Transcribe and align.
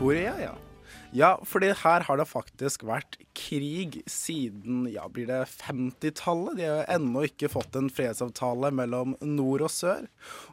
Nord-Korea, 0.00 0.40
ja. 0.40 0.54
Ja, 1.12 1.40
fordi 1.44 1.74
her 1.76 2.04
har 2.06 2.16
det 2.16 2.24
faktisk 2.30 2.86
vært 2.88 3.18
krig 3.36 3.98
siden 4.08 4.86
ja, 4.88 5.04
blir 5.12 5.26
det 5.28 5.42
50-tallet. 5.58 6.56
De 6.56 6.68
har 6.70 6.88
ennå 6.94 7.26
ikke 7.28 7.50
fått 7.52 7.76
en 7.76 7.90
fredsavtale 7.92 8.70
mellom 8.72 9.12
nord 9.20 9.66
og 9.66 9.72
sør. 9.74 10.06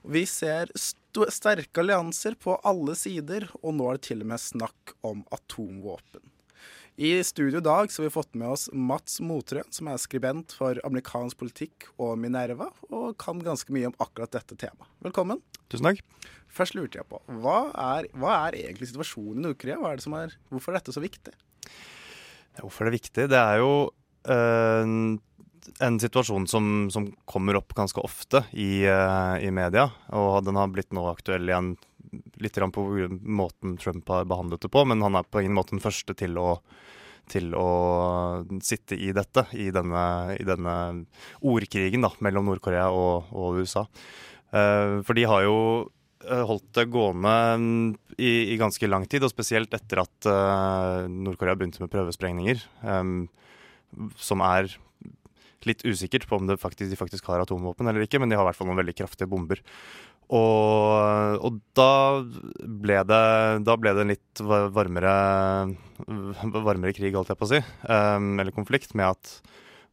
Vi 0.03 0.25
ser 0.27 0.73
sterke 0.75 1.80
allianser 1.80 2.35
på 2.41 2.57
alle 2.67 2.97
sider, 2.99 3.47
og 3.61 3.77
nå 3.77 3.88
er 3.88 4.02
det 4.02 4.09
til 4.09 4.25
og 4.25 4.33
med 4.33 4.44
snakk 4.44 4.97
om 5.07 5.23
atomvåpen. 5.31 6.25
I 6.98 7.23
studio 7.23 7.59
i 7.59 7.62
dag 7.62 7.92
så 7.92 8.02
har 8.02 8.08
vi 8.08 8.14
fått 8.16 8.34
med 8.34 8.50
oss 8.56 8.64
Mats 8.73 9.20
Motrøen, 9.22 9.67
som 9.70 9.86
er 9.92 10.00
skribent 10.02 10.56
for 10.58 10.80
amerikansk 10.88 11.38
politikk 11.38 11.86
og 12.02 12.16
Minerva, 12.17 12.72
og 12.90 13.12
kan 13.22 13.38
ganske 13.45 13.70
mye 13.70 13.92
om 13.92 13.94
akkurat 14.02 14.34
dette 14.34 14.58
temaet. 14.58 14.90
Velkommen. 15.06 15.44
Tusen 15.70 15.92
takk. 15.92 16.02
Først 16.50 16.73
lurte 16.73 16.98
jeg 16.98 17.06
på, 17.06 17.20
hva 17.44 17.59
er, 17.84 18.08
hva 18.18 18.40
er 18.48 18.58
egentlig 18.64 18.90
situasjonen 18.90 19.44
i 19.44 19.45
Nord-Korea? 19.45 19.78
Hvorfor 20.50 20.73
er 20.73 20.80
dette 20.80 20.95
så 20.95 21.03
viktig? 21.03 21.36
Hvorfor 22.64 22.88
er 22.88 22.90
det 22.90 22.98
viktig? 23.03 23.28
Det 23.30 23.44
er 23.44 23.62
jo 23.62 23.72
øh, 24.34 24.95
en 25.86 26.02
situasjon 26.02 26.50
som, 26.50 26.88
som, 26.90 27.12
kommer 27.30 27.62
opp 27.62 27.78
ganske 27.78 28.02
ofte 28.02 28.42
i, 28.58 28.88
øh, 28.90 29.38
i, 29.45 29.53
media. 29.53 29.86
Og 30.18 30.40
den 30.50 30.58
har 30.58 30.73
blitt 30.73 30.98
nå 30.98 31.06
aktuell 31.12 31.45
igjen 31.45 31.75
litt 32.43 32.59
på 32.73 32.85
måten 33.21 33.77
Trump 33.81 34.09
har 34.09 34.27
behandlet 34.29 34.61
det 34.61 34.71
på. 34.73 34.85
Men 34.85 35.01
han 35.05 35.15
er 35.15 35.27
på 35.27 35.41
ingen 35.43 35.57
måte 35.57 35.75
den 35.75 35.83
første 35.83 36.15
til 36.17 36.37
å 36.41 36.59
til 37.27 37.51
å 37.59 37.67
sitte 38.63 38.95
i 38.95 39.11
dette, 39.15 39.45
i 39.59 39.69
denne, 39.75 40.03
i 40.39 40.45
denne 40.47 40.73
ordkrigen 41.43 42.05
da, 42.05 42.13
mellom 42.23 42.47
Nord-Korea 42.47 42.88
og, 42.95 43.29
og, 43.35 43.59
USA. 43.59 43.83
Uh, 44.55 45.03
for 45.03 45.17
de 45.17 45.25
har 45.27 45.43
jo 45.43 45.57
eh, 46.23 46.43
holdt 46.47 46.69
det 46.77 46.88
gående 46.93 47.33
mm, 47.59 47.89
i, 48.15 48.31
i, 48.53 48.57
ganske 48.59 48.88
lang 48.88 49.03
tid, 49.11 49.25
og 49.27 49.33
spesielt 49.33 49.75
etter 49.75 50.05
at 50.05 50.29
uh, 50.31 51.03
Nord-Korea 51.11 51.57
begynte 51.59 51.83
med 51.83 51.91
prøvesprengninger, 51.91 52.63
som 54.15 54.43
er 54.47 54.71
litt 55.67 55.83
usikkert 55.83 56.27
på 56.29 56.38
om 56.38 56.49
faktisk, 56.59 56.89
de 56.91 56.99
faktisk 56.99 57.27
har 57.27 57.41
atomvåpen 57.43 57.89
eller 57.89 58.05
ikke, 58.05 58.21
men 58.21 58.31
de 58.31 58.38
har 58.38 58.45
i 58.45 58.49
hvert 58.49 58.59
fall 58.59 58.69
noen 58.69 58.79
veldig 58.79 58.95
kraftige 58.95 59.29
bomber. 59.31 59.59
Og, 60.28 61.38
og 61.39 61.59
da, 61.78 61.92
ble 62.59 62.97
det, 63.07 63.19
da 63.63 63.75
ble 63.79 63.94
det 63.96 64.03
en 64.03 64.12
litt 64.12 64.41
varmere, 64.44 65.13
varmere 66.51 66.96
krig, 66.96 67.16
holdt 67.16 67.31
jeg 67.31 67.40
på 67.40 67.47
å 67.47 67.51
si, 67.53 67.62
um, 67.88 68.34
eller 68.35 68.56
konflikt, 68.56 68.91
med 69.00 69.13
at, 69.13 69.31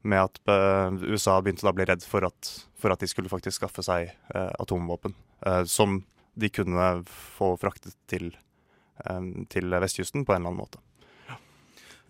med 0.03 0.25
at 0.25 0.41
uh, 0.51 0.97
USA 1.07 1.39
begynte 1.39 1.69
å 1.71 1.75
bli 1.77 1.87
redd 1.87 2.03
for 2.09 2.27
at, 2.27 2.51
for 2.81 2.95
at, 2.95 3.05
de 3.05 3.11
skulle 3.11 3.31
faktisk 3.31 3.63
skaffe 3.63 3.85
seg 3.87 4.11
uh, 4.35 4.51
atomvåpen. 4.59 5.15
Uh, 5.47 5.63
som 5.71 6.01
de 6.35 6.51
kunne 6.51 6.89
få 7.07 7.53
fraktet 7.63 7.95
til, 8.11 8.33
um, 9.07 9.47
til, 9.53 9.71
vestkysten 9.71 10.27
på 10.27 10.35
en 10.35 10.43
eller 10.43 10.51
annen 10.51 10.65
måte. 10.65 10.83
Ja. 11.31 11.39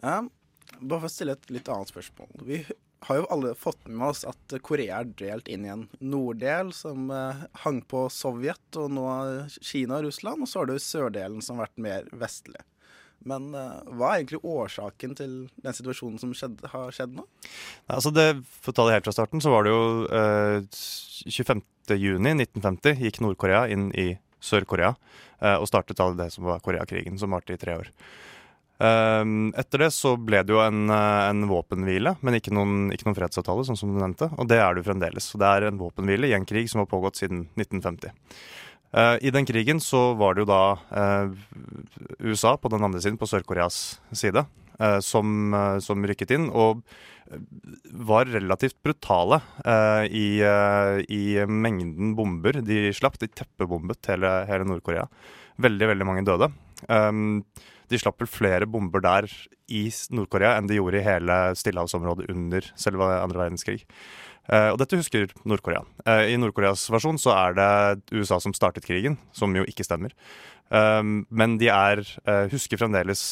Um, 0.01 0.33
bare 0.81 1.05
for 1.05 1.11
å 1.11 1.13
stille 1.13 1.37
et 1.37 1.53
litt 1.53 1.69
annet 1.69 1.93
spørsmål. 1.93 2.33
Vi 2.49 2.65
har 3.09 3.21
jo 3.21 3.27
alle 3.33 3.55
fått 3.59 3.89
med 3.89 4.09
oss 4.09 4.25
at 4.29 4.55
Korea 4.65 5.01
er 5.03 5.11
delt 5.19 5.49
inn 5.53 5.67
i 5.67 5.73
en 5.73 5.87
norddel 6.01 6.73
som 6.77 7.11
eh, 7.13 7.45
hang 7.65 7.81
på 7.89 8.07
Sovjet, 8.13 8.79
og 8.81 8.93
nå 8.97 9.09
Kina 9.61 10.01
og 10.01 10.09
Russland. 10.09 10.45
Og 10.45 10.51
så 10.51 10.63
har 10.63 10.71
du 10.71 10.79
sørdelen 10.81 11.45
som 11.45 11.59
har 11.59 11.69
vært 11.69 11.85
mer 11.89 12.09
vestlig. 12.25 12.63
Men 13.29 13.55
eh, 13.57 13.77
hva 13.97 14.11
er 14.13 14.23
egentlig 14.23 14.43
årsaken 14.45 15.17
til 15.19 15.37
den 15.65 15.77
situasjonen 15.77 16.21
som 16.21 16.35
skjedde, 16.37 16.69
har 16.73 16.93
skjedd 16.95 17.17
nå? 17.17 17.25
Altså 17.89 18.13
det, 18.15 18.29
for 18.61 18.73
å 18.73 18.77
ta 18.77 18.89
det 18.89 18.99
helt 18.99 19.09
fra 19.09 19.17
starten, 19.17 19.43
så 19.45 19.53
var 19.53 19.65
det 19.65 19.73
jo 19.73 19.85
eh, 20.09 20.59
25.6.1950 21.33 23.01
gikk 23.07 23.23
Nord-Korea 23.25 23.65
inn 23.73 23.89
i 23.97 24.13
Sør-Korea 24.45 24.93
eh, 25.41 25.57
og 25.57 25.69
startet 25.71 26.03
all 26.05 26.17
det 26.19 26.31
som 26.35 26.49
var 26.49 26.63
Koreakrigen, 26.65 27.17
som 27.21 27.33
varte 27.35 27.57
i 27.57 27.61
tre 27.61 27.79
år. 27.81 27.93
Ehm, 28.83 29.53
etter 29.55 29.85
det 29.85 29.91
så 29.95 30.17
ble 30.19 30.41
det 30.43 30.51
jo 30.55 30.59
en, 30.65 30.89
eh, 30.91 31.29
en 31.31 31.47
våpenhvile, 31.47 32.17
men 32.27 32.35
ikke 32.35 32.55
noen, 32.55 32.91
ikke 32.91 33.07
noen, 33.07 33.19
fredsavtale, 33.21 33.67
sånn 33.69 33.79
som 33.79 33.93
du 33.95 34.01
nevnte. 34.01 34.33
Og 34.35 34.49
det 34.51 34.59
er 34.59 34.75
det 34.75 34.83
jo 34.83 34.91
fremdeles. 34.91 35.31
Det 35.39 35.47
er 35.47 35.69
en 35.69 35.79
våpenhvile 35.79 36.29
i 36.29 36.35
en 36.35 36.47
krig 36.47 36.69
som 36.69 36.83
har 36.83 36.91
pågått 36.91 37.17
siden 37.23 37.47
1950. 37.57 38.11
Uh, 38.95 39.01
eh, 39.01 39.27
I 39.27 39.31
den 39.31 39.47
krigen 39.47 39.81
så 39.81 40.17
var 40.19 40.35
det 40.35 40.45
jo 40.45 40.51
da 40.51 40.79
uh, 40.91 41.31
USA 42.21 42.57
på 42.57 42.71
den 42.71 42.83
andre 42.83 43.01
siden, 43.01 43.19
på 43.19 43.27
Sør-Koreas 43.27 44.01
side, 44.13 44.47
som, 45.07 45.55
som, 45.79 46.03
rykket 46.03 46.33
inn. 46.35 46.49
Og 46.51 46.81
var 47.95 48.27
relativt 48.27 48.75
brutale 48.83 49.39
i, 50.11 50.43
i, 50.43 51.23
mengden 51.47 52.17
bomber 52.19 52.59
de 52.59 52.91
slapp. 52.91 53.21
De 53.23 53.29
teppebombet 53.31 54.11
hele, 54.11 54.33
hele 54.51 54.67
Nord-Korea. 54.67 55.07
Veldig, 55.63 55.89
veldig 55.93 56.09
mange 56.09 56.27
døde. 56.27 56.51
Um, 56.91 57.45
de 57.91 58.01
slapp 58.01 58.23
vel 58.23 58.31
flere 58.31 58.69
bomber 58.71 59.03
der 59.05 59.29
i 59.73 59.87
Nord-Korea 60.15 60.57
enn 60.59 60.69
de 60.69 60.79
gjorde 60.79 61.01
i 61.01 61.07
hele 61.07 61.39
stillehavsområdet 61.59 62.31
under 62.33 62.71
selve 62.81 63.09
andre 63.17 63.45
verdenskrig. 63.47 63.85
Uh, 64.45 64.75
og 64.75 64.81
dette 64.81 64.99
husker 65.01 65.31
Nord-Korea. 65.49 65.85
Uh, 66.05 66.27
I 66.29 66.37
Nord-Koreas 66.41 66.85
versjon 66.93 67.21
så 67.21 67.33
er 67.33 67.57
det 67.57 67.71
USA 68.13 68.41
som 68.43 68.53
startet 68.57 68.85
krigen, 68.85 69.17
som 69.33 69.55
jo 69.57 69.65
ikke 69.69 69.87
stemmer. 69.87 70.13
Um, 70.69 71.23
men 71.29 71.57
de 71.61 71.69
er, 71.71 72.01
husker 72.51 72.81
fremdeles 72.81 73.23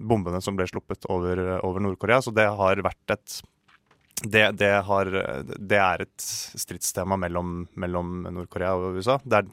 bombene 0.00 0.40
som 0.42 0.56
ble 0.56 0.66
sluppet 0.68 1.04
over, 1.12 1.60
over 1.60 1.84
Nord-Korea, 1.84 2.20
så 2.24 2.32
det 2.34 2.48
har 2.48 2.84
vært 2.84 3.14
et 3.14 3.40
det, 4.22 4.52
det, 4.60 4.70
har, 4.84 5.10
det, 5.56 5.78
er 5.80 6.02
et 6.04 6.24
stridstema 6.60 7.16
mellom, 7.16 7.64
mellom 7.80 8.26
Nord-Korea 8.28 8.74
og 8.76 8.98
USA. 8.98 9.16
Det 9.24 9.38
er, 9.38 9.46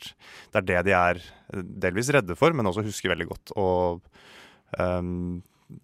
det 0.52 0.60
er, 0.60 0.68
det 0.68 0.82
de 0.88 0.96
er 0.98 1.22
delvis 1.88 2.12
redde 2.12 2.36
for, 2.36 2.56
men 2.56 2.68
også 2.68 2.84
husker 2.88 3.14
veldig 3.14 3.30
godt. 3.30 3.54
Og 3.56 4.02
um, 4.80 5.40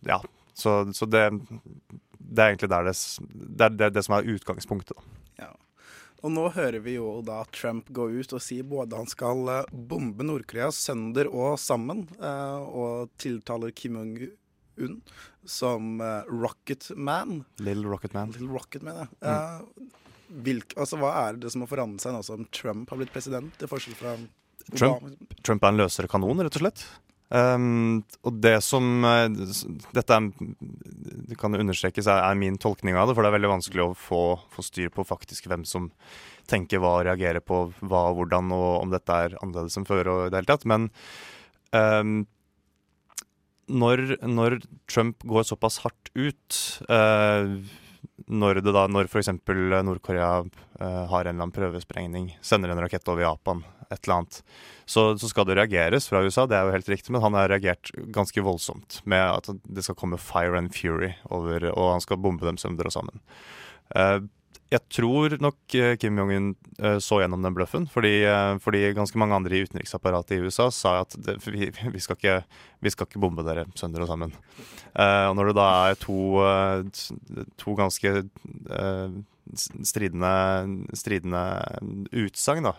ja, 0.07 0.19
så, 0.53 0.81
så 0.93 1.07
det, 1.07 1.23
er 1.29 2.49
egentlig 2.49 2.71
der 2.73 2.91
det, 2.91 3.89
det, 3.95 4.03
som 4.03 4.17
er 4.17 4.29
utgangspunktet. 4.35 4.99
Ja. 5.39 5.53
Og 6.23 6.31
nå 6.31 6.45
hører 6.55 6.79
vi 6.83 6.97
jo 6.97 7.17
da 7.25 7.41
Trump 7.55 7.89
gå 7.91 8.09
ut 8.19 8.35
og 8.35 8.43
si 8.43 8.61
både 8.63 8.99
han 8.99 9.09
skal 9.11 9.49
eh, 9.51 9.73
bombe 9.73 10.23
Nord-Korea 10.23 10.69
sønder 10.75 11.27
og 11.27 11.57
sammen, 11.59 12.05
eh, 12.19 12.61
og 12.63 13.11
tiltaler 13.19 13.75
Kim 13.75 13.99
Jong-un 13.99 14.39
som 15.45 16.01
uh, 16.01 16.23
Rocket 16.29 16.91
Man. 16.95 17.43
Little 17.59 17.91
Rocket 17.91 18.15
Man. 18.15 18.31
Little 18.35 18.53
Rocket 18.53 18.85
Man, 18.85 19.03
ja. 19.03 19.07
Mm. 19.19 19.33
Uh, 19.33 20.01
hvilk, 20.43 20.75
altså, 20.79 20.97
hva 21.01 21.13
er 21.27 21.39
det 21.41 21.51
som 21.53 21.65
har 21.65 21.69
forandret 21.69 22.03
seg 22.03 22.15
nå 22.15 22.23
som 22.25 22.45
Trump 22.55 22.89
har 22.89 23.01
blitt 23.01 23.13
president, 23.13 23.53
til 23.59 23.69
forskjell 23.69 23.97
fra 23.99 24.17
Trump, 24.73 25.09
Trump, 25.43 25.63
er 25.63 25.73
en 25.73 25.81
løsere 25.81 26.09
kanon, 26.09 26.39
rett 26.41 26.55
og 26.57 26.63
slett. 26.63 26.85
Um, 27.33 28.03
og 28.21 28.35
det 28.43 28.59
som 28.61 29.01
uh, 29.07 29.25
Dette 29.95 30.17
er, 30.19 30.27
det 31.31 31.37
kan 31.41 31.57
understrekes 31.57 32.05
er, 32.05 32.19
er, 32.21 32.37
min 32.37 32.59
tolkning 32.61 32.93
av 32.99 33.09
det, 33.09 33.15
for 33.17 33.25
det 33.25 33.31
er 33.31 33.37
veldig 33.39 33.51
vanskelig 33.55 33.83
å 33.87 33.95
få, 33.97 34.21
få 34.53 34.65
styr 34.65 34.91
på 34.93 35.05
faktisk 35.07 35.47
hvem 35.49 35.63
som 35.65 35.89
tenker 36.49 36.83
hva 36.83 36.99
og 36.99 37.07
reagerer 37.07 37.41
på 37.41 37.65
hva 37.81 38.03
og 38.11 38.19
hvordan, 38.19 38.53
og 38.53 38.69
om 38.83 38.93
dette 38.93 39.17
er 39.25 39.37
annerledes 39.39 39.79
enn 39.79 39.89
før. 39.89 40.11
og 40.11 40.21
i 40.27 40.29
det 40.29 40.41
hele 40.41 40.51
tatt, 40.51 40.67
Men 40.69 40.89
um, 41.73 42.15
når, 43.67 44.17
når, 44.27 44.59
Trump 44.91 45.23
går 45.23 45.47
såpass 45.47 45.79
hardt 45.85 46.11
ut 46.15 46.59
eh, 46.89 47.53
når 48.27 48.61
det 48.61 48.73
da, 48.75 48.85
når 48.91 49.09
f.eks. 49.09 49.31
Nord-Korea 49.33 50.43
eh, 50.43 51.03
har 51.09 51.25
en 51.25 51.29
eller 51.29 51.37
annen 51.37 51.55
prøvesprengning, 51.55 52.33
sender 52.41 52.73
en 52.73 52.81
rakett 52.83 53.07
over 53.11 53.25
Japan, 53.25 53.63
et 53.89 53.99
eller 54.03 54.19
annet, 54.19 54.39
så, 54.85 55.05
så, 55.17 55.29
skal 55.29 55.47
det 55.47 55.57
reageres 55.59 56.07
fra 56.09 56.23
USA, 56.23 56.45
det 56.49 56.57
er 56.57 56.67
jo 56.67 56.75
helt 56.75 56.91
riktig, 56.91 57.13
men 57.13 57.23
han 57.23 57.37
har 57.37 57.51
reagert 57.51 57.91
ganske 58.15 58.43
voldsomt 58.43 59.01
med 59.09 59.23
at 59.23 59.49
det 59.63 59.85
skal 59.85 59.97
komme 59.99 60.21
fire 60.21 60.57
and 60.59 60.73
fury 60.75 61.13
over, 61.31 61.69
og 61.73 61.95
han 61.95 62.05
skal 62.05 62.21
bombe 62.21 62.47
dem 62.47 62.59
sønder 62.61 62.89
og 62.89 62.95
sammen. 62.95 63.23
Eh, 63.95 64.19
jeg 64.73 64.81
tror 64.89 65.35
nok 65.43 65.75
eh, 65.77 65.95
Kim 66.01 66.17
Jong-un 66.17 66.53
eh, 66.79 66.97
så 67.03 67.19
gjennom 67.21 67.43
den 67.45 67.55
bløffen. 67.55 67.85
Fordi, 67.91 68.13
eh, 68.25 68.53
fordi, 68.63 68.85
ganske 68.97 69.19
mange 69.21 69.37
andre 69.37 69.57
i 69.57 69.65
utenriksapparatet 69.67 70.37
i 70.37 70.47
USA 70.47 70.69
sa 70.73 70.99
at 71.03 71.17
det, 71.25 71.37
vi, 71.45 71.69
vi, 71.69 72.01
skal 72.01 72.17
ikke, 72.17 72.39
vi, 72.81 72.93
skal 72.93 73.09
ikke, 73.09 73.21
bombe 73.21 73.45
dere 73.45 73.67
sønder 73.79 74.05
og 74.05 74.09
sammen. 74.09 74.33
Og 74.93 75.35
når 75.37 75.49
det 75.49 75.53
da 75.57 75.67
er 75.89 75.95
to, 75.97 76.17
to 77.57 77.73
ganske 77.77 78.11
stridende, 79.89 80.33
stridende 80.93 81.41
utsagn 82.23 82.69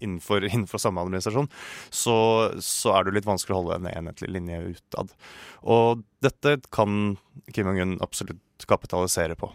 innenfor, 0.00 0.46
innenfor, 0.54 0.80
samme 0.80 1.04
administrasjon, 1.04 1.50
så, 1.92 2.16
så, 2.64 2.94
er 2.96 3.04
det 3.04 3.18
litt 3.18 3.28
vanskelig 3.28 3.56
å 3.56 3.60
holde 3.60 3.82
en 3.82 3.90
enhetlig 3.92 4.32
linje 4.32 4.62
utad. 4.72 5.12
Og 5.68 6.04
dette 6.24 6.58
kan 6.72 7.18
Kim 7.52 7.68
Jong-un 7.68 8.00
absolutt 8.04 8.68
kapitalisere 8.70 9.36
på. 9.36 9.52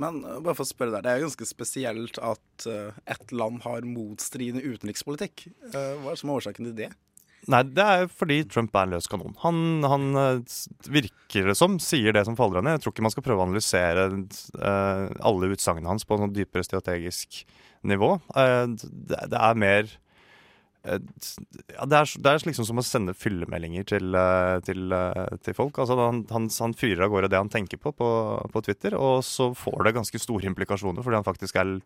Men 0.00 0.20
uh, 0.24 0.38
bare 0.40 0.56
for 0.56 0.66
å 0.66 0.70
spørre 0.70 0.96
deg, 0.96 1.06
det 1.06 1.12
er 1.12 1.22
jo 1.22 1.28
ganske 1.28 1.48
spesielt 1.48 2.20
at 2.22 2.68
uh, 2.68 2.94
ett 3.10 3.34
land 3.34 3.62
har 3.66 3.86
motstridende 3.88 4.64
utenrikspolitikk. 4.64 5.48
Uh, 5.70 5.96
hva 6.02 6.14
er 6.14 6.20
som 6.20 6.30
er 6.32 6.40
årsaken 6.40 6.70
til 6.70 6.78
det? 6.84 6.92
Nei, 7.52 7.60
det 7.76 7.84
er 7.84 8.06
fordi 8.08 8.38
Trump 8.48 8.72
er 8.72 8.86
en 8.86 8.94
løs 8.94 9.08
kanon. 9.12 9.34
Han, 9.42 9.84
han 9.84 10.06
virker 10.88 11.50
det 11.50 11.56
som 11.58 11.76
sier 11.82 12.16
det 12.16 12.22
som 12.24 12.38
faller 12.38 12.62
henne. 12.62 12.78
Jeg 12.78 12.84
tror 12.84 12.94
ikke 12.94 13.04
man 13.04 13.12
skal 13.12 13.26
prøve 13.26 13.42
å 13.42 13.46
analysere 13.48 14.06
uh, 14.08 15.10
alle 15.20 15.50
utsagnene 15.52 15.90
hans 15.92 16.08
på 16.08 16.16
noe 16.20 16.32
dypere 16.32 16.64
strategisk 16.64 17.42
nivå. 17.84 18.14
Uh, 18.32 18.72
det, 18.72 19.20
det, 19.28 19.40
er 19.40 19.60
mer 19.60 19.92
ja, 20.84 21.86
det, 21.88 21.96
er, 21.96 22.10
det, 22.20 22.30
er, 22.30 22.42
liksom 22.44 22.66
som 22.68 22.80
å 22.80 22.84
sende 22.84 23.14
fyllemeldinger 23.16 23.86
til, 23.88 24.18
til, 24.66 24.96
til 25.44 25.56
folk. 25.56 25.80
Altså, 25.80 25.96
han, 26.00 26.24
han, 26.28 26.48
han, 26.52 26.76
fyrer 26.76 27.06
av 27.06 27.14
gårde 27.14 27.30
det 27.32 27.40
han 27.40 27.52
tenker 27.52 27.80
på, 27.80 27.94
på, 27.96 28.08
på 28.52 28.64
Twitter, 28.66 28.96
og 28.98 29.22
så 29.24 29.50
får 29.56 29.86
det 29.88 29.94
ganske 29.96 30.20
store 30.20 30.50
implikasjoner 30.50 31.04
fordi 31.04 31.20
han 31.20 31.26
faktisk 31.26 31.60
er 31.60 31.78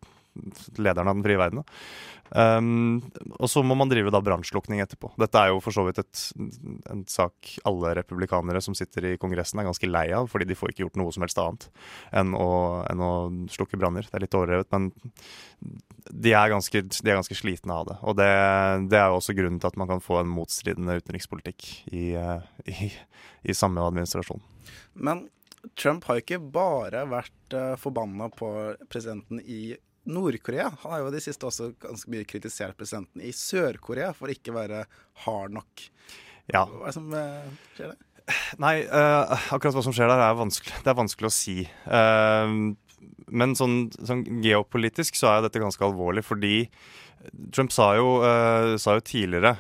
lederen 0.79 1.11
av 1.11 1.15
den 1.15 1.27
frie 1.27 1.39
verden. 1.41 1.63
Um, 2.29 2.99
og 3.39 3.49
så 3.49 3.63
må 3.65 3.73
man 3.79 3.89
drive 3.89 4.13
da 4.13 4.21
brannslukning 4.21 4.83
etterpå. 4.85 5.15
Dette 5.21 5.41
er 5.41 5.53
jo 5.53 5.63
for 5.65 5.75
så 5.75 5.87
vidt 5.87 6.03
et, 6.03 6.25
en 6.93 7.05
sak 7.09 7.55
alle 7.69 7.95
republikanere 8.03 8.61
som 8.65 8.77
sitter 8.77 9.13
i 9.13 9.17
Kongressen 9.21 9.63
er 9.63 9.69
ganske 9.69 9.89
lei 9.89 10.09
av, 10.17 10.29
fordi 10.31 10.51
de 10.51 10.59
får 10.59 10.75
ikke 10.75 10.85
gjort 10.85 10.99
noe 11.01 11.15
som 11.15 11.25
helst 11.25 11.41
annet 11.41 11.69
enn 12.19 12.35
å, 12.37 12.51
enn 12.91 13.05
å 13.05 13.13
slukke 13.55 13.81
branner. 13.81 14.09
Det 14.09 14.19
er 14.19 14.27
litt 14.27 14.37
overdrevet, 14.37 14.69
men 14.75 14.91
de 16.11 16.33
er, 16.33 16.53
ganske, 16.53 16.83
de 16.89 17.11
er 17.11 17.19
ganske 17.19 17.37
slitne 17.37 17.75
av 17.75 17.89
det. 17.89 17.97
Og 18.03 18.17
det, 18.19 18.29
det, 18.91 19.01
er 19.01 19.11
jo 19.11 19.19
også 19.19 19.37
grunnen 19.37 19.59
til 19.61 19.71
at 19.71 19.81
man 19.81 19.91
kan 19.91 20.05
få 20.05 20.21
en 20.23 20.31
motstridende 20.33 20.99
utenrikspolitikk 21.01 21.67
i, 21.93 22.05
i, 22.69 22.93
i 23.43 23.57
samme 23.57 23.85
administrasjon. 23.85 24.43
Men 24.99 25.27
Trump 25.79 26.07
har 26.09 26.21
ikke 26.21 26.41
bare 26.41 27.05
vært 27.11 27.57
uh, 27.57 27.75
forbanna 27.81 28.31
på 28.33 28.49
presidenten 28.91 29.43
i 29.43 29.77
Nord-Korea 30.09 30.71
han 30.81 30.93
har 30.93 31.03
jo 31.03 31.13
de 31.13 31.21
siste 31.21 31.45
også 31.45 31.73
ganske 31.83 32.11
mye 32.13 32.25
kritisert 32.29 32.79
presidenten 32.79 33.21
i 33.25 33.33
Sør-Korea 33.35 34.15
for 34.17 34.33
ikke 34.33 34.55
å 34.55 34.57
være 34.57 34.85
hard 35.27 35.57
nok. 35.59 35.89
Ja. 36.49 36.65
Hva 36.65 36.87
er 36.87 36.89
det 36.89 36.97
som 36.97 37.11
uh, 37.13 37.51
skjer 37.77 37.93
der? 37.93 38.05
Nei, 38.61 38.75
uh, 38.89 39.37
akkurat 39.55 39.77
hva 39.77 39.83
som 39.85 39.95
skjer 39.97 40.09
der, 40.11 40.23
er 40.25 40.37
vanskelig, 40.37 40.81
det 40.85 40.93
er 40.93 40.97
vanskelig 40.99 41.29
å 41.29 41.35
si. 41.35 41.59
Uh, 41.89 42.73
men 43.29 43.55
sånn, 43.59 43.91
sånn, 43.99 44.25
geopolitisk 44.45 45.19
så 45.19 45.33
er 45.33 45.45
dette 45.45 45.61
ganske 45.63 45.85
alvorlig, 45.85 46.25
fordi 46.27 46.55
Trump 47.53 47.73
sa 47.75 47.91
jo, 47.99 48.21
sa 48.79 48.93
jo 48.95 49.03
tidligere 49.03 49.51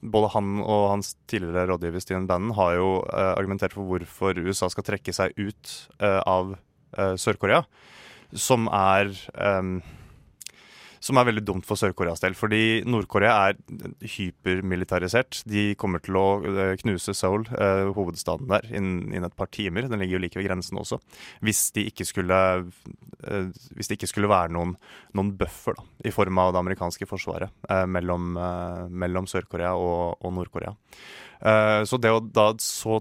Både 0.00 0.30
han 0.32 0.62
og 0.64 0.86
hans 0.88 1.10
tidligere 1.28 1.66
rådgiver 1.68 2.00
Steven 2.00 2.24
Bannon 2.26 2.54
har 2.56 2.72
jo 2.78 2.86
argumentert 3.12 3.76
for 3.76 3.84
hvorfor 3.84 4.40
USA 4.40 4.70
skal 4.72 4.86
trekke 4.88 5.12
seg 5.12 5.36
ut 5.36 5.74
av 6.00 6.54
Sør-Korea 7.20 7.60
som 8.36 8.68
er 8.72 9.10
um, 9.34 9.80
som 11.00 11.16
er 11.16 11.26
veldig 11.30 11.42
dumt 11.48 11.66
for 11.68 11.80
Sør-Koreas 11.80 12.20
del. 12.22 12.36
Fordi 12.36 12.82
Nord-Korea 12.88 13.32
er 13.48 13.58
hypermilitarisert. 14.16 15.42
De 15.48 15.70
kommer 15.80 16.02
til 16.04 16.18
å 16.20 16.26
eh, 16.44 16.74
knuse 16.82 17.14
Seoul, 17.16 17.46
eh, 17.56 17.88
hovedstaden 17.96 18.50
der, 18.50 18.68
innen, 18.68 19.06
innen, 19.08 19.28
et 19.30 19.36
par 19.38 19.48
timer. 19.52 19.88
Den 19.88 20.02
ligger 20.02 20.18
jo 20.18 20.22
like 20.26 20.38
ved 20.38 20.48
grensen 20.48 20.80
også. 20.80 21.00
Hvis 21.46 21.70
de 21.76 21.86
ikke 21.88 22.06
skulle, 22.08 22.40
eh, 23.24 23.48
hvis 23.76 23.90
det 23.90 23.96
ikke 23.96 24.10
skulle 24.12 24.30
være 24.30 24.52
noen, 24.56 24.76
noen 25.16 25.32
buffer 25.40 25.78
da, 25.78 25.86
i 26.04 26.12
form 26.14 26.40
av 26.42 26.52
det 26.54 26.60
amerikanske 26.60 27.08
forsvaret 27.08 27.52
mellom, 27.90 28.34
mellom 28.90 29.26
Sør-Korea 29.30 29.72
og, 29.78 30.20
og 30.20 30.34
Nord-Korea. 30.36 30.72
Så 31.88 31.98
det 32.00 32.10
å 32.12 32.20
da 32.20 32.50
så 32.60 32.98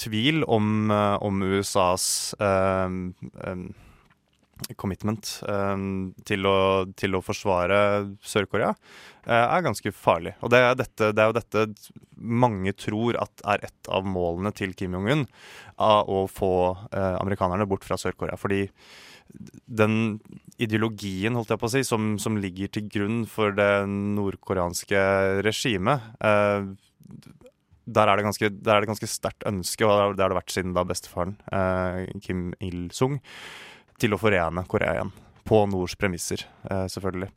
tvil 0.00 0.42
om, 0.50 0.90
om 0.92 1.44
USAs 1.46 2.34
commitment 2.38 3.16
um, 3.46 3.64
til, 6.28 6.48
å, 6.48 6.58
til, 6.98 7.16
å, 7.16 7.22
forsvare 7.24 7.78
Sør-Korea, 8.24 8.72
uh, 9.26 9.44
er 9.44 9.64
ganske 9.66 9.92
farlig. 9.96 10.34
Og 10.40 10.52
det 10.54 10.62
er, 10.62 10.76
dette, 10.78 11.12
det 11.12 11.22
er, 11.22 11.30
jo 11.30 11.38
dette 11.38 11.94
mange 12.16 12.74
tror 12.78 13.18
at 13.22 13.44
er 13.54 13.66
et 13.68 13.92
av 13.92 14.06
målene 14.06 14.54
til 14.56 14.76
Kim 14.78 14.96
Jong-un, 14.98 15.26
å 15.82 16.26
få 16.30 16.52
uh, 16.92 17.16
amerikanerne 17.18 17.66
bort 17.68 17.86
fra 17.86 17.98
Sør-Korea. 18.00 18.38
Fordi 18.38 18.66
den 19.66 20.20
ideologien 20.60 21.34
holdt 21.38 21.54
jeg 21.54 21.60
på 21.60 21.68
å 21.68 21.72
si, 21.72 21.82
som, 21.88 22.14
som 22.20 22.36
ligger 22.38 22.70
til 22.74 22.88
grunn 22.92 23.22
for 23.30 23.54
det 23.56 23.86
nordkoreanske 23.88 25.04
regimet 25.46 26.10
uh, 26.20 26.68
der 27.86 28.08
er 28.08 28.18
det 28.18 28.26
ganske, 28.26 28.50
der 28.62 28.76
er 28.76 28.84
det 28.84 28.90
ganske 28.92 29.08
sterkt 29.10 29.46
ønske, 29.48 29.86
og 29.86 30.14
det 30.16 30.22
har 30.22 30.30
det 30.30 30.38
vært 30.38 30.54
siden 30.54 30.74
da 30.76 30.84
bestefaren, 30.86 31.34
Kim 32.22 32.52
Il-sung, 32.62 33.18
til 34.02 34.16
å 34.16 34.20
forene 34.20 34.66
Korea 34.70 34.96
igjen. 34.96 35.14
På 35.46 35.64
Nords 35.70 35.94
premisser, 35.98 36.44
eh, 36.70 36.86
selvfølgelig. 36.90 37.30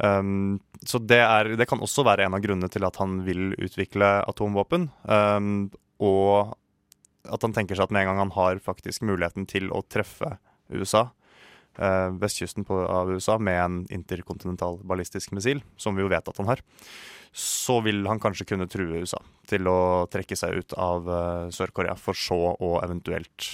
Um, 0.00 0.60
så 0.86 0.98
det, 1.02 1.20
er, 1.20 1.52
det, 1.60 1.66
kan 1.68 1.82
også 1.84 2.06
være 2.06 2.24
en 2.24 2.36
av 2.36 2.40
grunnene 2.40 2.70
til 2.72 2.86
at 2.88 2.96
han 3.02 3.18
vil 3.26 3.52
utvikle 3.60 4.08
atomvåpen. 4.30 4.88
Um, 5.04 5.68
og 6.00 6.56
at 7.28 7.44
han 7.44 7.54
tenker 7.56 7.76
seg 7.76 7.88
at 7.88 7.94
med 7.94 8.06
en 8.06 8.12
gang 8.12 8.22
han 8.24 8.36
har 8.38 8.62
faktisk 8.64 9.04
muligheten 9.04 9.44
til 9.50 9.68
å 9.76 9.82
treffe 9.84 10.38
USA, 10.72 11.10
uh, 11.82 12.08
vestkysten 12.16 12.64
på, 12.64 12.80
av 12.88 13.12
USA, 13.12 13.36
med 13.36 13.60
en 13.60 13.80
interkontinental 13.92 14.80
ballistisk 14.88 15.34
missil, 15.36 15.60
som 15.76 15.98
vi 15.98 16.06
jo 16.06 16.12
vet 16.12 16.32
at 16.32 16.40
han 16.40 16.48
har, 16.48 16.64
så 17.36 17.78
vil 17.84 18.02
han 18.08 18.22
kanskje 18.22 18.48
kunne 18.48 18.70
true 18.70 19.04
USA 19.04 19.20
til 19.50 19.68
å 19.70 20.08
trekke 20.10 20.38
seg 20.38 20.62
ut 20.62 20.78
av 20.80 21.10
uh, 21.10 21.50
Sør-Korea, 21.52 21.98
for 22.00 22.16
så 22.16 22.54
å 22.56 22.78
eventuelt 22.80 23.52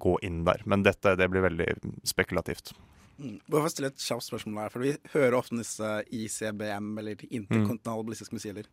gå 0.00 0.16
inn 0.26 0.42
der. 0.48 0.64
Men 0.68 0.84
dette 0.86 1.16
det 1.18 1.28
blir 1.32 1.44
veldig 1.44 1.68
spekulativt. 2.08 2.74
Mm. 3.18 3.38
Bare 3.46 3.64
for 3.64 3.74
stille 3.74 3.92
et 3.92 4.02
kjapt 4.02 4.26
spørsmål 4.26 4.64
her, 4.64 4.72
for 4.72 4.84
Vi 4.86 4.96
hører 5.12 5.38
ofte 5.38 5.58
disse 5.60 5.92
ICBM, 6.10 6.92
eller 6.98 7.24
interkontinentale 7.28 8.06
ballistiske 8.08 8.36
missiler. 8.36 8.68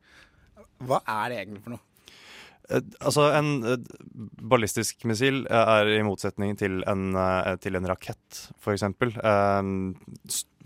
Hva 0.87 1.01
er 1.03 1.31
det 1.31 1.39
egentlig 1.41 1.63
for 1.65 1.75
noe? 1.75 1.85
Eh, 2.69 2.85
altså, 2.99 3.29
En 3.35 3.49
eh, 3.63 3.77
ballistisk 4.51 5.05
missil 5.09 5.43
er 5.49 5.89
i 5.95 6.05
motsetning 6.05 6.55
til 6.59 6.83
en, 6.89 7.09
eh, 7.15 7.55
til 7.63 7.79
en 7.79 7.89
rakett, 7.89 8.45
f.eks 8.61 8.85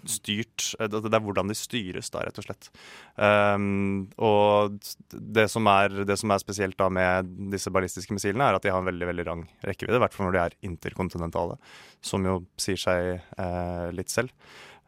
styrt 0.10 0.74
eh, 0.80 0.90
Det 0.92 1.14
er 1.14 1.24
hvordan 1.24 1.52
de 1.52 1.58
styres, 1.58 2.12
da, 2.14 2.24
rett 2.26 2.42
og 2.42 2.48
slett. 2.48 2.70
Um, 3.16 4.10
og 4.18 4.76
det 5.12 5.48
som, 5.52 5.68
er, 5.72 6.04
det 6.08 6.18
som, 6.20 6.34
er, 6.34 6.44
spesielt 6.44 6.78
da 6.80 6.90
med 6.94 7.32
disse 7.54 7.72
ballistiske 7.74 8.16
missilene, 8.16 8.48
er 8.48 8.60
at 8.60 8.66
de 8.66 8.74
har 8.74 8.84
en 8.84 8.92
veldig 8.92 9.10
veldig 9.12 9.28
lang 9.30 9.48
rekkevidde. 9.64 10.00
I 10.00 10.04
hvert 10.06 10.18
fall 10.18 10.30
når 10.30 10.38
de 10.38 10.44
er 10.44 10.60
interkontinentale, 10.70 11.58
som 12.04 12.28
jo 12.28 12.38
sier 12.60 12.80
seg 12.80 13.10
eh, 13.16 13.90
litt 13.96 14.14
selv. 14.14 14.34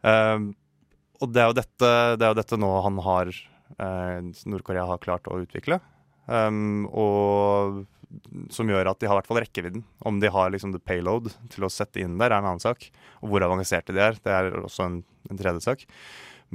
Um, 0.05 0.53
og 1.23 1.31
det 1.33 1.41
er, 1.41 1.55
dette, 1.55 1.91
det 2.19 2.25
er 2.25 2.33
jo 2.33 2.39
dette 2.41 2.59
nå 2.59 2.71
han 2.85 2.97
har 3.05 3.29
eh, 3.31 4.31
Nord-Korea 4.51 4.87
har 4.89 5.03
klart 5.03 5.29
å 5.31 5.39
utvikle. 5.43 5.79
Um, 6.25 6.87
og 6.91 7.85
som 8.53 8.69
gjør 8.69 8.87
at 8.91 9.01
de 9.01 9.09
har 9.09 9.17
i 9.17 9.19
hvert 9.19 9.29
fall 9.29 9.41
rekkevidden. 9.43 9.83
Om 10.07 10.21
de 10.21 10.31
har 10.31 10.53
liksom 10.53 10.75
the 10.75 10.81
payload 10.81 11.31
til 11.53 11.65
å 11.67 11.71
sette 11.71 12.03
inn 12.03 12.19
der, 12.19 12.31
er 12.31 12.39
en 12.39 12.51
annen 12.53 12.63
sak. 12.63 12.87
Og 13.21 13.33
hvor 13.33 13.45
avanserte 13.45 13.95
de 13.95 14.03
er, 14.03 14.21
det 14.23 14.31
er 14.31 14.53
også 14.61 14.87
en, 14.87 15.01
en 15.29 15.41
tredje 15.41 15.65
sak. 15.65 15.85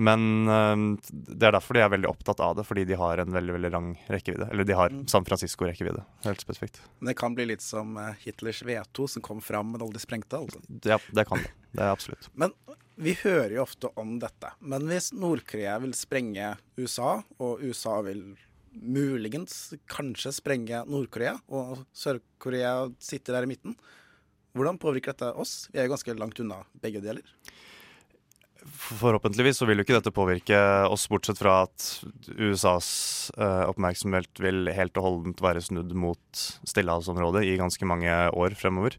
Men 0.00 0.48
um, 0.48 0.84
det 1.10 1.48
er 1.48 1.54
derfor 1.56 1.76
de 1.76 1.82
er 1.82 1.92
veldig 1.92 2.08
opptatt 2.08 2.40
av 2.44 2.54
det, 2.56 2.64
fordi 2.64 2.86
de 2.88 2.98
har 2.98 3.20
en 3.20 3.32
veldig 3.34 3.56
veldig 3.56 3.70
lang 3.74 3.88
rekkevidde. 4.08 4.48
Eller 4.52 4.68
de 4.68 4.76
har 4.78 4.94
mm. 4.94 5.06
San 5.10 5.26
Francisco-rekkevidde, 5.26 6.04
helt 6.24 6.44
spesifikt. 6.44 6.80
Men 6.98 7.10
det 7.10 7.16
kan 7.20 7.34
bli 7.36 7.48
litt 7.50 7.64
som 7.64 7.98
eh, 8.00 8.14
Hitlers 8.22 8.62
V2 8.64 9.08
som 9.16 9.26
kom 9.26 9.42
fram, 9.44 9.74
men 9.74 9.84
aldri 9.84 10.02
sprengte? 10.02 10.38
altså? 10.38 10.62
Ja, 10.86 11.00
det 11.10 11.26
kan 11.28 11.42
det. 11.42 11.50
Det 11.74 11.82
er 11.84 11.92
absolutt. 11.92 12.30
Men 12.40 12.54
vi 13.00 13.14
hører 13.22 13.52
jo 13.54 13.62
ofte 13.62 13.90
om 14.00 14.16
dette. 14.22 14.50
Men 14.60 14.88
hvis 14.90 15.12
Nord-Korea 15.16 15.78
vil 15.82 15.94
sprenge 15.96 16.54
USA, 16.76 17.20
og 17.38 17.62
USA 17.62 18.00
vil 18.04 18.24
muligens 18.74 19.72
kanskje 19.90 20.32
sprenge 20.34 20.84
Nord-Korea, 20.88 21.36
og 21.50 21.82
Sør-Korea 21.96 22.90
sitter 23.02 23.38
der 23.38 23.48
i 23.48 23.50
midten. 23.50 23.74
Hvordan 24.56 24.80
påvirker 24.82 25.14
dette 25.14 25.32
oss? 25.38 25.68
Vi 25.70 25.78
er 25.78 25.86
jo 25.86 25.94
ganske 25.94 26.16
langt 26.18 26.40
unna 26.42 26.62
begge 26.82 27.02
deler. 27.04 27.26
Forhåpentligvis 28.60 29.60
så 29.60 29.66
vil 29.68 29.80
jo 29.80 29.86
ikke 29.86 29.96
dette 29.96 30.12
påvirke 30.12 30.58
oss, 30.90 31.06
bortsett 31.08 31.38
fra 31.40 31.62
at 31.64 31.86
USAs 32.36 32.90
eh, 33.38 33.64
oppmerksomhet 33.70 34.42
vil 34.42 34.68
helt 34.76 35.00
og 35.00 35.06
holdent 35.06 35.40
være 35.44 35.62
snudd 35.64 35.94
mot 35.96 36.42
stillehavsområdet 36.68 37.46
i 37.48 37.56
ganske 37.60 37.88
mange 37.88 38.12
år 38.36 38.56
fremover. 38.60 38.98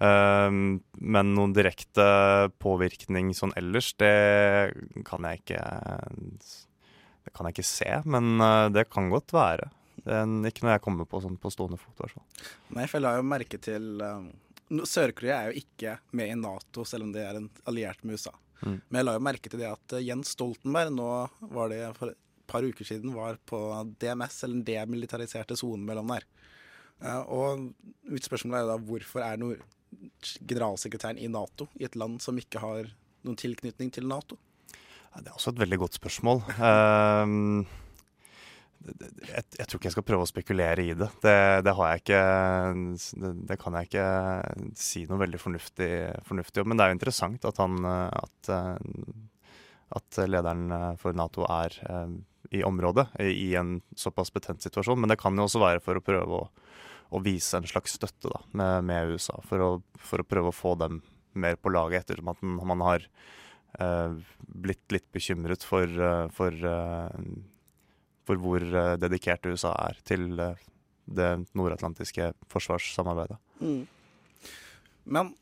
Um, 0.00 0.80
men 0.96 1.34
noen 1.36 1.52
direkte 1.52 2.04
påvirkning 2.62 3.34
sånn 3.36 3.52
ellers, 3.60 3.92
det 4.00 4.72
kan 5.04 5.26
jeg 5.28 5.42
ikke 5.42 5.60
Det 7.24 7.32
kan 7.36 7.48
jeg 7.48 7.58
ikke 7.58 7.68
se, 7.68 7.88
men 8.08 8.36
uh, 8.40 8.68
det 8.72 8.86
kan 8.92 9.10
godt 9.12 9.34
være. 9.36 9.70
Det 10.00 10.14
er 10.16 10.48
ikke 10.48 10.64
noe 10.64 10.76
jeg 10.76 10.84
kommer 10.84 11.08
på 11.08 11.20
sånn 11.20 11.36
på 11.40 11.50
stående 11.52 11.76
fot. 11.80 11.92
Hvertfall. 11.98 12.24
Nei, 12.76 12.86
for 12.86 12.96
jeg 12.96 13.04
la 13.04 13.16
jo 13.18 13.26
merke 13.28 13.58
til 13.60 14.00
um, 14.00 14.30
Sør-Korea 14.88 15.42
er 15.42 15.50
jo 15.50 15.60
ikke 15.60 15.98
med 16.16 16.32
i 16.32 16.38
Nato, 16.40 16.86
selv 16.88 17.08
om 17.08 17.12
det 17.14 17.26
er 17.26 17.36
en 17.36 17.50
alliert 17.68 18.00
med 18.06 18.16
USA. 18.16 18.32
Mm. 18.62 18.78
Men 18.88 19.00
jeg 19.00 19.08
la 19.08 19.16
jo 19.16 19.24
merke 19.28 19.52
til 19.52 19.60
det 19.60 19.68
at 19.68 19.96
uh, 19.96 20.02
Jens 20.02 20.32
Stoltenberg 20.36 20.94
nå 20.96 21.10
var 21.52 21.72
det 21.72 21.82
for 21.98 22.14
et 22.14 22.20
par 22.50 22.66
uker 22.66 22.88
siden 22.88 23.12
var 23.14 23.36
på 23.46 23.60
DMS, 24.00 24.40
eller 24.44 24.58
den 24.58 24.66
demilitariserte 24.66 25.58
sonen 25.60 25.84
mellom 25.86 26.10
der. 26.10 26.24
Og 27.30 27.68
mitt 28.10 28.26
spørsmål 28.26 28.56
er 28.58 28.66
da 28.68 28.74
hvorfor 28.82 29.22
er 29.24 29.38
generalsekretæren 30.50 31.18
i 31.18 31.30
Nato 31.30 31.68
i 31.78 31.86
et 31.86 31.96
land 31.96 32.18
som 32.20 32.38
ikke 32.38 32.60
har 32.62 32.90
noen 33.26 33.38
tilknytning 33.38 33.92
til 33.94 34.08
Nato? 34.10 34.38
Det 35.18 35.26
er 35.26 35.34
også 35.34 35.52
et 35.54 35.62
veldig 35.64 35.78
godt 35.82 35.98
spørsmål. 35.98 36.42
Um, 36.62 37.64
jeg, 38.80 39.42
jeg, 39.58 39.66
tror 39.66 39.78
ikke 39.78 39.88
jeg 39.88 39.94
skal 39.96 40.06
prøve 40.06 40.24
å 40.24 40.30
spekulere 40.30 40.84
i 40.86 40.94
det. 40.96 41.08
Det, 41.22 41.34
det 41.66 41.74
har 41.76 41.90
jeg 41.90 42.02
ikke 42.04 42.22
det, 43.24 43.32
det, 43.50 43.58
kan 43.60 43.76
jeg 43.76 43.90
ikke 43.90 44.06
si 44.78 45.04
noe 45.10 45.20
veldig 45.20 45.40
fornuftig, 45.42 45.90
fornuftig 46.28 46.62
om. 46.62 46.70
Men 46.70 46.80
det 46.80 46.86
er 46.86 46.92
jo 46.92 46.98
interessant 47.00 47.44
at, 47.50 47.60
han, 47.60 47.84
at, 47.84 48.52
at 49.98 50.20
lederen 50.30 50.96
for 51.02 51.18
Nato 51.18 51.44
er 51.50 51.76
eh, 51.90 52.16
i 52.50 52.64
området 52.64 53.06
i 53.20 53.54
en 53.58 53.80
såpass 53.96 54.32
betent 54.32 54.62
situasjon. 54.62 55.00
Men 55.00 55.12
det 55.12 55.20
kan 55.20 55.36
jo 55.36 55.46
også 55.46 55.62
være 55.62 55.82
for 55.84 55.98
å 55.98 56.04
prøve 56.04 56.40
å, 56.40 56.48
å 57.10 57.22
vise 57.24 57.58
en 57.58 57.68
slags 57.68 57.98
støtte 57.98 58.32
da, 58.32 58.42
med, 58.56 58.88
med 58.90 59.14
USA. 59.14 59.38
For 59.46 59.66
å, 59.66 59.70
for 59.98 60.22
å, 60.22 60.26
prøve 60.26 60.50
å 60.50 60.56
få 60.56 60.74
dem 60.80 61.02
mer 61.38 61.60
på 61.60 61.70
laget, 61.74 62.06
ettersom 62.08 62.32
at 62.32 62.42
man 62.42 62.82
har 62.88 63.06
blitt 64.40 64.92
litt 64.92 65.06
bekymret 65.14 65.64
for, 65.66 65.86
eh, 65.86 66.26
for 66.34 66.70
eh, 66.72 67.22
for 68.30 68.38
hvor 68.38 68.62
uh, 68.62 68.94
dedikert 69.00 69.46
USA 69.50 69.72
er 69.88 70.00
til 70.06 70.32
uh, 70.38 70.54
det 71.10 71.30
nordatlantiske 71.58 72.30
forsvarssamarbeidet. 72.52 73.38
Mm. 73.58 73.86
Men 75.10 75.32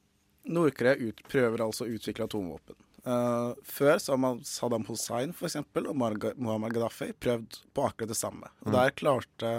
Nord-Korea 0.49 0.97
prøver 1.28 1.64
altså 1.66 1.85
å 1.85 1.97
utvikle 1.99 2.28
atomvåpen. 2.28 2.78
Uh, 3.04 3.52
før 3.64 4.00
så 4.02 4.16
har 4.16 4.40
Saddam 4.49 4.87
Hussein 4.88 5.35
for 5.37 5.49
eksempel, 5.49 5.90
og 5.90 5.99
Muhammad 5.99 6.75
Gaddafi 6.75 7.12
prøvd 7.20 7.61
på 7.76 7.85
akkurat 7.85 8.14
det 8.14 8.18
samme. 8.18 8.49
Og 8.64 8.73
mm. 8.73 8.78
Der 8.78 8.97
klarte 8.97 9.52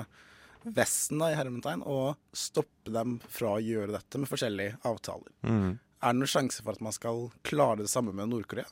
Vesten 0.60 1.22
da, 1.22 1.30
i 1.32 1.38
hermetegn 1.38 1.86
å 1.88 2.16
stoppe 2.36 2.92
dem 2.92 3.16
fra 3.32 3.54
å 3.56 3.62
gjøre 3.64 3.94
dette 3.96 4.20
med 4.20 4.28
forskjellige 4.28 4.76
avtaler. 4.90 5.32
Mm. 5.48 5.78
Er 6.00 6.14
det 6.14 6.22
noen 6.22 6.32
sjanse 6.32 6.64
for 6.64 6.78
at 6.78 6.84
man 6.84 6.96
skal 6.96 7.26
klare 7.44 7.84
det 7.84 7.92
samme 7.92 8.14
med 8.16 8.32
Nord-Korea? 8.32 8.68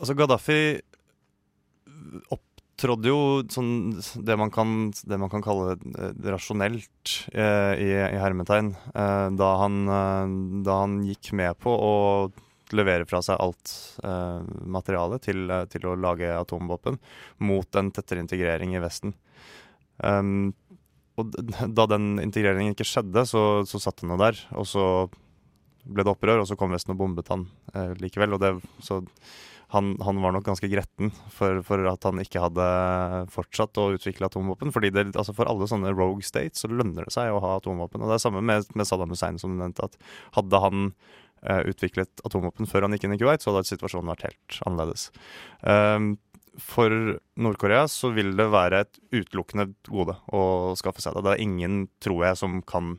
Altså 0.00 0.14
Gaddafi 0.16 0.60
opptrådde 2.32 3.10
jo 3.10 3.18
sånn 3.52 3.72
det 4.24 4.36
man 4.40 4.52
kan, 4.54 4.92
det 4.94 5.18
man 5.20 5.32
kan 5.32 5.42
kalle 5.44 5.74
eh, 5.74 6.14
rasjonelt 6.32 7.16
eh, 7.34 7.72
i, 7.76 7.90
i, 7.98 8.20
hermetegn, 8.22 8.70
eh, 8.94 9.26
da, 9.36 9.50
han, 9.60 9.82
eh, 9.84 10.36
da, 10.64 10.78
han, 10.84 11.00
gikk 11.04 11.32
med 11.36 11.58
på 11.60 11.74
å 11.74 11.92
levere 12.72 13.04
fra 13.10 13.20
seg 13.26 13.42
alt 13.42 13.74
eh, 14.06 14.40
materialet 14.70 15.26
til, 15.26 15.44
eh, 15.50 15.66
til, 15.68 15.90
å 15.90 15.98
lage 15.98 16.30
atomvåpen 16.32 16.96
mot 17.44 17.76
en 17.76 17.92
tettere 17.92 18.22
integrering 18.22 18.78
i 18.78 18.82
Vesten. 18.82 19.12
Um, 19.98 20.54
og 21.18 21.34
da 21.78 21.86
den 21.90 22.12
integreringen 22.22 22.76
ikke 22.76 22.86
skjedde, 22.88 23.26
så, 23.28 23.44
så 23.68 23.82
satt 23.82 24.04
han 24.04 24.20
der, 24.20 24.38
og 24.54 24.68
så 24.68 24.84
ble 25.90 26.04
det 26.04 26.12
opprør, 26.12 26.42
og 26.42 26.48
så 26.48 26.56
kom 26.60 26.74
Vesten 26.74 26.94
og 26.94 27.00
bombet 27.00 27.30
han 27.32 27.48
likevel. 27.98 28.36
og 28.36 28.42
det, 28.42 28.52
så 28.84 29.00
han, 29.70 29.94
han, 30.02 30.18
var 30.22 30.34
nok 30.34 30.48
ganske 30.48 30.68
gretten 30.70 31.12
for, 31.30 31.60
for, 31.66 31.84
at 31.86 32.02
han 32.06 32.18
ikke 32.18 32.42
hadde 32.42 32.66
fortsatt 33.30 33.78
å 33.78 33.92
utvikle 33.94 34.26
atomvåpen. 34.26 34.72
fordi 34.74 34.90
det, 34.94 35.04
altså 35.14 35.34
For 35.36 35.50
alle 35.50 35.68
sånne 35.70 35.92
rogue 35.94 36.26
states 36.26 36.64
så 36.64 36.70
lønner 36.70 37.06
det 37.06 37.14
seg 37.14 37.30
å 37.30 37.38
ha 37.44 37.52
atomvåpen. 37.60 38.02
Og 38.02 38.10
det 38.10 38.16
er 38.16 38.24
samme 38.24 38.42
med, 38.42 38.66
med 38.74 38.88
Saddam 38.88 39.14
Hussein, 39.14 39.38
som 39.38 39.54
du 39.54 39.60
nevnte. 39.62 39.86
at 39.86 39.94
Hadde 40.34 40.62
han 40.64 40.88
eh, 41.46 41.62
utviklet 41.70 42.24
atomvåpen 42.26 42.66
før 42.70 42.88
han 42.88 42.96
gikk 42.96 43.06
inn 43.06 43.14
i 43.14 43.20
Kuwait, 43.20 43.44
så 43.44 43.54
hadde 43.54 43.70
situasjonen 43.70 44.10
vært 44.10 44.26
helt 44.26 44.58
annerledes. 44.66 45.06
Um, 45.62 46.16
for 46.62 46.92
Nord-Korea 47.40 47.86
så 47.90 48.12
vil 48.14 48.34
det 48.38 48.48
være 48.52 48.84
et 48.84 49.00
utelukkende 49.12 49.70
gode 49.88 50.16
å 50.34 50.42
skaffe 50.78 51.02
seg 51.02 51.16
det. 51.16 51.24
Det 51.26 51.36
er 51.36 51.46
ingen, 51.46 51.84
tror 52.02 52.26
jeg, 52.28 52.40
som 52.40 52.60
kan 52.62 52.98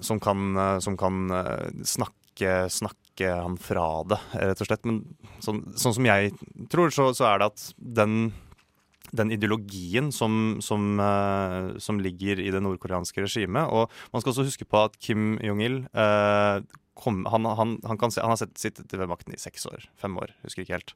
som 0.00 0.20
kan, 0.20 0.56
eh, 0.56 0.78
som 0.78 0.96
kan 0.96 1.30
uh, 1.30 1.68
snakke, 1.84 2.70
snakke 2.70 3.30
han 3.32 3.56
fra 3.58 3.86
det, 4.08 4.18
rett 4.34 4.62
og 4.62 4.68
slett. 4.68 4.88
Men 4.88 5.02
sånn, 5.44 5.62
sånn 5.78 5.96
som 5.96 6.08
jeg 6.08 6.34
tror, 6.72 6.92
så, 6.94 7.10
så, 7.16 7.28
er 7.30 7.40
det 7.40 7.50
at 7.50 7.66
den, 7.98 8.16
den 9.16 9.32
ideologien 9.34 10.12
som, 10.14 10.58
som, 10.64 11.00
uh, 11.00 11.76
som, 11.82 12.00
ligger 12.02 12.42
i 12.42 12.50
det 12.54 12.62
nordkoreanske 12.62 13.24
regimet 13.24 13.70
Og 13.72 13.92
man 14.12 14.22
skal 14.22 14.34
også 14.34 14.48
huske 14.48 14.68
på 14.68 14.82
at 14.86 14.98
Kim 15.02 15.36
Jong-il 15.44 15.82
uh, 16.96 17.24
han, 17.32 17.48
han, 17.58 17.76
han, 17.84 18.10
se, 18.10 18.20
han, 18.22 18.32
har 18.32 18.40
sittet 18.40 18.92
ved 18.92 19.10
makten 19.10 19.36
i 19.36 19.40
seks 19.40 19.66
år, 19.70 19.88
fem 20.00 20.16
år, 20.20 20.34
husker 20.44 20.64
ikke 20.64 20.78
helt. 20.78 20.94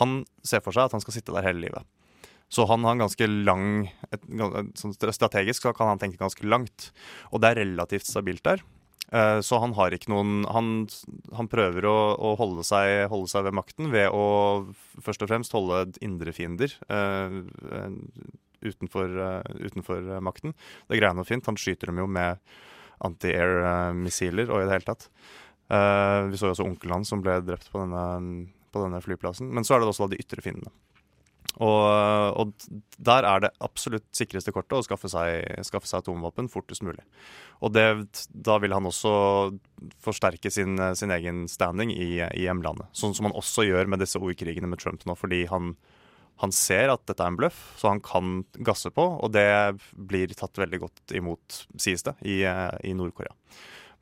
Han 0.00 0.22
ser 0.46 0.64
for 0.64 0.74
seg 0.74 0.88
at 0.88 0.96
han 0.96 1.04
skal 1.04 1.18
sitte 1.18 1.34
der 1.34 1.46
hele 1.46 1.66
livet. 1.66 1.88
Så 2.52 2.66
han 2.68 2.84
har 2.84 2.92
en 2.92 3.06
ganske 3.06 3.26
lang 3.26 3.86
et, 4.12 4.24
sånn 4.76 4.92
Strategisk 4.92 5.64
så 5.64 5.72
kan 5.72 5.88
han 5.88 6.00
tenke 6.02 6.20
ganske 6.20 6.44
langt. 6.44 6.90
Og 7.32 7.40
det 7.40 7.48
er 7.48 7.62
relativt 7.62 8.04
stabilt 8.04 8.44
der. 8.44 8.60
Eh, 9.12 9.38
så 9.44 9.58
han 9.60 9.74
har 9.76 9.92
ikke 9.92 10.08
noen 10.12 10.46
Han, 10.48 10.68
han 11.36 11.48
prøver 11.52 11.84
å, 11.88 11.96
å 12.16 12.34
holde, 12.40 12.64
seg, 12.64 13.06
holde, 13.12 13.28
seg, 13.32 13.44
ved 13.48 13.56
makten 13.56 13.90
ved 13.92 14.12
å 14.12 14.24
først 15.04 15.24
og 15.24 15.32
fremst 15.32 15.56
holde 15.56 15.84
indre 16.04 16.32
fiender 16.36 16.72
uh, 16.88 17.40
utenfor, 18.62 19.16
uh, 19.16 19.64
utenfor, 19.64 20.04
makten. 20.24 20.52
Det 20.88 21.00
greier 21.00 21.12
han 21.12 21.20
jo 21.20 21.28
fint. 21.28 21.48
Han 21.48 21.60
skyter 21.60 21.90
dem 21.90 22.00
jo 22.04 22.08
med 22.08 22.40
anti-air-missiler 23.08 24.50
og 24.50 24.62
i 24.62 24.68
det 24.68 24.76
hele 24.76 24.88
tatt. 24.88 25.08
Uh, 25.72 26.28
vi 26.28 26.38
så 26.38 26.50
jo 26.50 26.56
også 26.56 26.66
onkelen 26.66 26.98
hans 26.98 27.12
som 27.12 27.22
ble 27.24 27.38
drept 27.46 27.70
på 27.72 27.80
denne, 27.80 28.48
på 28.72 28.82
denne 28.84 29.00
flyplassen. 29.04 29.50
Men 29.52 29.66
så 29.66 29.76
er 29.76 29.82
det 29.82 29.92
også 29.92 30.06
da 30.08 30.14
de 30.14 30.24
ytre 30.24 30.44
fiendene. 30.44 30.72
Og, 31.60 31.84
og, 32.40 32.52
der 32.96 33.26
er 33.28 33.42
det 33.44 33.50
absolutt 33.60 34.06
sikreste 34.16 34.54
kortet 34.54 34.78
å 34.78 34.84
skaffe 34.86 35.10
seg, 35.12 35.44
skaffe 35.66 35.88
seg 35.90 36.00
atomvåpen 36.00 36.48
fortest 36.52 36.84
mulig. 36.86 37.02
Og 37.60 37.74
det, 37.74 37.84
da 38.32 38.56
vil 38.62 38.72
han 38.72 38.88
også 38.88 39.12
forsterke 40.02 40.52
sin, 40.54 40.80
sin 40.96 41.12
egen 41.12 41.44
standing 41.52 41.92
i, 41.92 42.22
i 42.24 42.46
hjemlandet. 42.46 42.88
Sånn 42.96 43.16
som 43.16 43.28
han 43.28 43.36
også 43.36 43.66
gjør 43.68 43.90
med 43.90 44.00
disse 44.00 44.22
ordkrigene 44.22 44.70
med 44.70 44.80
Trump 44.80 45.04
nå, 45.08 45.16
fordi 45.18 45.44
han, 45.52 45.74
han 46.40 46.54
ser 46.54 46.90
at 46.90 47.04
dette 47.06 47.22
er 47.22 47.30
en 47.30 47.38
bløff, 47.38 47.60
så 47.78 47.92
han 47.92 48.00
kan 48.02 48.40
gasse 48.66 48.90
på, 48.94 49.04
og 49.22 49.30
det 49.34 49.46
blir 49.94 50.32
tatt 50.34 50.58
veldig 50.58 50.80
godt 50.82 51.14
imot, 51.18 51.62
sies 51.78 52.02
det, 52.06 52.16
i, 52.26 52.40
i 52.42 52.94
Nord-Korea. 52.98 53.34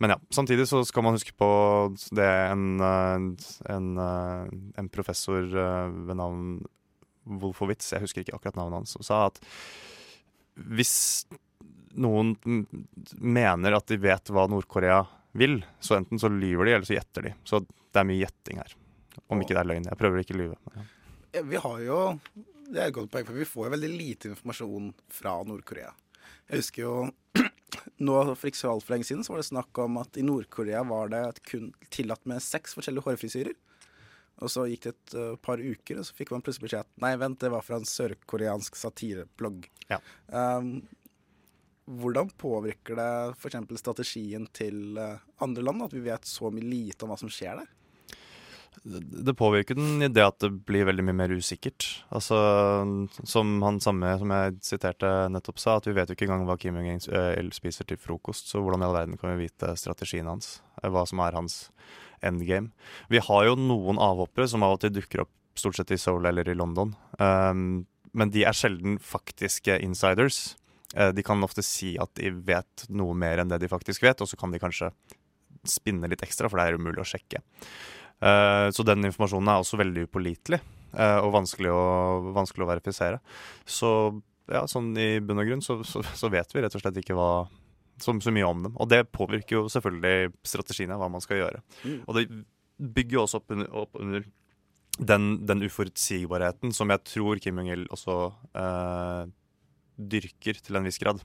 Men 0.01 0.15
ja, 0.15 0.17
samtidig 0.33 0.65
så 0.71 0.81
skal 0.89 1.05
man 1.05 1.19
huske 1.19 1.35
på 1.37 1.51
det 2.17 2.29
en, 2.49 2.81
en, 2.81 3.89
en 4.01 4.89
professor 4.89 5.45
ved 5.45 6.17
navn 6.17 6.63
Wolfowitz, 7.41 7.93
jeg 7.93 8.03
husker 8.07 8.25
ikke 8.25 8.39
akkurat 8.39 8.57
navnet 8.57 8.81
hans, 8.81 8.97
sa 9.05 9.27
at 9.29 9.37
hvis 10.71 10.95
noen 12.01 12.35
mener 13.21 13.77
at 13.77 13.91
de 13.91 13.99
vet 14.01 14.33
hva 14.33 14.47
Nord-Korea 14.51 15.03
vil, 15.37 15.61
så 15.85 15.99
enten 15.99 16.21
så 16.23 16.31
lyver 16.33 16.67
de, 16.67 16.75
eller 16.77 16.89
så 16.89 16.97
gjetter 16.97 17.29
de. 17.29 17.35
Så 17.45 17.61
det 17.63 18.01
er 18.01 18.09
mye 18.09 18.23
gjetting 18.23 18.61
her. 18.63 18.75
Om 19.31 19.43
ikke 19.43 19.55
det 19.55 19.63
er 19.63 19.71
løgn. 19.71 19.89
Jeg 19.91 20.01
prøver 20.01 20.23
ikke 20.23 20.37
å 20.37 20.41
lyve. 20.41 20.59
Ja. 20.75 20.87
Vi 21.33 21.57
har 21.63 21.81
jo 21.85 21.99
Det 22.71 22.79
er 22.79 22.89
et 22.89 22.95
godt 22.95 23.11
poeng, 23.11 23.27
for 23.27 23.39
vi 23.39 23.49
får 23.49 23.67
jo 23.67 23.73
veldig 23.75 23.91
lite 23.91 24.31
informasjon 24.31 24.93
fra 25.11 25.41
Nord-Korea. 25.47 25.91
Jeg 26.51 26.63
husker 26.63 26.85
jo 26.85 26.95
nå 28.07 28.21
For 28.35 28.51
ikke 28.51 28.61
så 28.61 28.71
altfor 28.75 28.95
lenge 28.95 29.09
siden 29.09 29.25
så 29.27 29.35
var 29.35 29.43
det 29.43 29.49
snakk 29.51 29.81
om 29.83 29.99
at 30.03 30.19
i 30.19 30.27
Nord-Korea 30.27 30.83
var 30.87 31.11
det 31.13 31.25
kun 31.47 31.73
tillatt 31.91 32.23
med 32.31 32.43
seks 32.45 32.77
forskjellige 32.79 33.07
hårfrisyrer. 33.07 33.59
Og 34.41 34.49
så 34.53 34.65
gikk 34.71 34.87
det 34.87 34.93
et 34.95 35.17
uh, 35.19 35.35
par 35.37 35.61
uker, 35.61 36.01
og 36.01 36.07
så 36.09 36.17
fikk 36.17 36.33
man 36.33 36.43
plutselig 36.45 36.69
beskjed 36.69 36.87
at 36.87 37.03
nei, 37.05 37.13
vent, 37.21 37.41
det 37.43 37.51
var 37.53 37.65
fra 37.65 37.77
en 37.77 37.89
sørkoreansk 37.89 38.79
satireblogg. 38.81 39.67
Ja. 39.91 39.99
Um, 40.33 40.79
hvordan 42.01 42.31
påvirker 42.41 42.97
det 42.97 43.11
f.eks. 43.35 43.59
strategien 43.83 44.47
til 44.57 44.97
uh, 44.97 45.21
andre 45.45 45.67
land 45.67 45.85
at 45.85 45.97
vi 45.97 46.07
vet 46.07 46.29
så 46.29 46.49
mye 46.55 46.65
lite 46.65 47.05
om 47.05 47.13
hva 47.13 47.21
som 47.21 47.33
skjer 47.33 47.61
der? 47.61 47.69
Det 48.81 49.35
påvirker 49.37 49.77
den 49.77 50.03
i 50.03 50.09
det 50.09 50.23
at 50.25 50.39
det 50.41 50.51
blir 50.65 50.87
veldig 50.89 51.05
mye 51.09 51.19
mer 51.19 51.35
usikkert. 51.37 51.85
Altså, 52.09 52.39
Som 53.29 53.59
han 53.67 53.81
samme 53.83 54.15
som 54.21 54.33
jeg 54.33 54.61
siterte 54.65 55.11
nettopp 55.33 55.61
sa, 55.61 55.77
at 55.77 55.89
vi 55.89 55.97
vet 55.97 56.09
jo 56.09 56.17
ikke 56.17 56.29
engang 56.29 56.47
hva 56.49 56.57
Kim 56.61 56.79
Jong-il 56.79 57.03
eh, 57.13 57.51
spiser 57.53 57.89
til 57.89 58.01
frokost. 58.01 58.49
Så 58.49 58.63
hvordan 58.63 58.81
i 58.81 58.89
all 58.89 58.97
verden 58.97 59.21
kan 59.21 59.35
vi 59.35 59.49
vite 59.49 59.75
strategien 59.77 60.31
hans? 60.31 60.61
Hva 60.81 61.05
som 61.09 61.21
er 61.21 61.37
hans 61.37 61.67
endgame. 62.25 62.73
Vi 63.09 63.21
har 63.25 63.47
jo 63.49 63.59
noen 63.59 64.01
avhoppere 64.01 64.49
som 64.49 64.65
av 64.65 64.77
og 64.77 64.83
til 64.83 64.95
dukker 64.97 65.25
opp 65.25 65.33
stort 65.59 65.77
sett 65.77 65.93
i 65.93 65.99
Seoul 66.01 66.29
eller 66.29 66.49
i 66.49 66.57
London. 66.57 66.95
Um, 67.19 67.87
men 68.17 68.33
de 68.33 68.45
er 68.47 68.57
sjelden 68.57 68.99
faktiske 69.03 69.77
insiders. 69.85 70.57
Eh, 70.97 71.13
de 71.15 71.23
kan 71.27 71.43
ofte 71.47 71.63
si 71.63 71.95
at 72.01 72.13
de 72.19 72.33
vet 72.33 72.87
noe 72.91 73.15
mer 73.15 73.43
enn 73.43 73.51
det 73.53 73.61
de 73.63 73.71
faktisk 73.71 74.05
vet, 74.07 74.23
og 74.23 74.31
så 74.31 74.39
kan 74.41 74.53
de 74.55 74.63
kanskje 74.63 74.91
spinne 75.69 76.09
litt 76.09 76.25
ekstra, 76.25 76.49
for 76.49 76.59
det 76.59 76.71
er 76.71 76.81
umulig 76.81 77.03
å 77.03 77.09
sjekke. 77.09 77.43
Eh, 78.21 78.67
så 78.75 78.85
den 78.87 79.09
informasjonen 79.09 79.49
er 79.53 79.63
også 79.63 79.81
veldig 79.81 80.05
upålitelig 80.09 80.61
eh, 80.61 81.19
og 81.21 81.33
vanskelig 81.39 81.73
å, 81.73 81.85
vanskelig 82.37 82.67
å 82.67 82.71
verifisere. 82.71 83.23
Så 83.65 83.93
ja, 84.51 84.65
sånn 84.69 84.93
i 84.99 85.13
bunn 85.25 85.41
og 85.41 85.49
grunn 85.49 85.65
så, 85.65 85.79
så, 85.87 86.03
så 86.03 86.31
vet 86.33 86.53
vi 86.53 86.65
rett 86.65 86.75
og 86.75 86.83
slett 86.83 87.01
ikke 87.01 87.17
hva 87.17 87.33
så, 88.01 88.15
så, 88.21 88.33
mye 88.35 88.49
om 88.49 88.65
dem. 88.67 88.77
Og 88.81 88.89
det 88.91 89.05
påvirker 89.15 89.61
jo 89.61 89.65
selvfølgelig 89.73 90.33
strategiene, 90.47 90.99
hva 91.01 91.11
man 91.13 91.25
skal 91.25 91.43
gjøre. 91.43 91.63
Mm. 91.85 91.99
Og 92.07 92.17
det 92.17 92.27
bygger 92.81 93.19
jo 93.19 93.25
også 93.25 93.41
opp 93.41 93.55
under, 93.55 93.73
opp 93.83 94.01
under 94.01 94.25
den, 95.01 95.27
den, 95.49 95.65
uforutsigbarheten 95.65 96.73
som 96.77 96.93
jeg 96.93 97.05
tror 97.09 97.41
Kim 97.41 97.61
Jong-il 97.61 97.87
også 97.93 98.17
eh, 98.57 99.23
dyrker 99.97 100.61
til 100.65 100.81
en 100.81 100.89
viss 100.89 101.01
grad. 101.01 101.23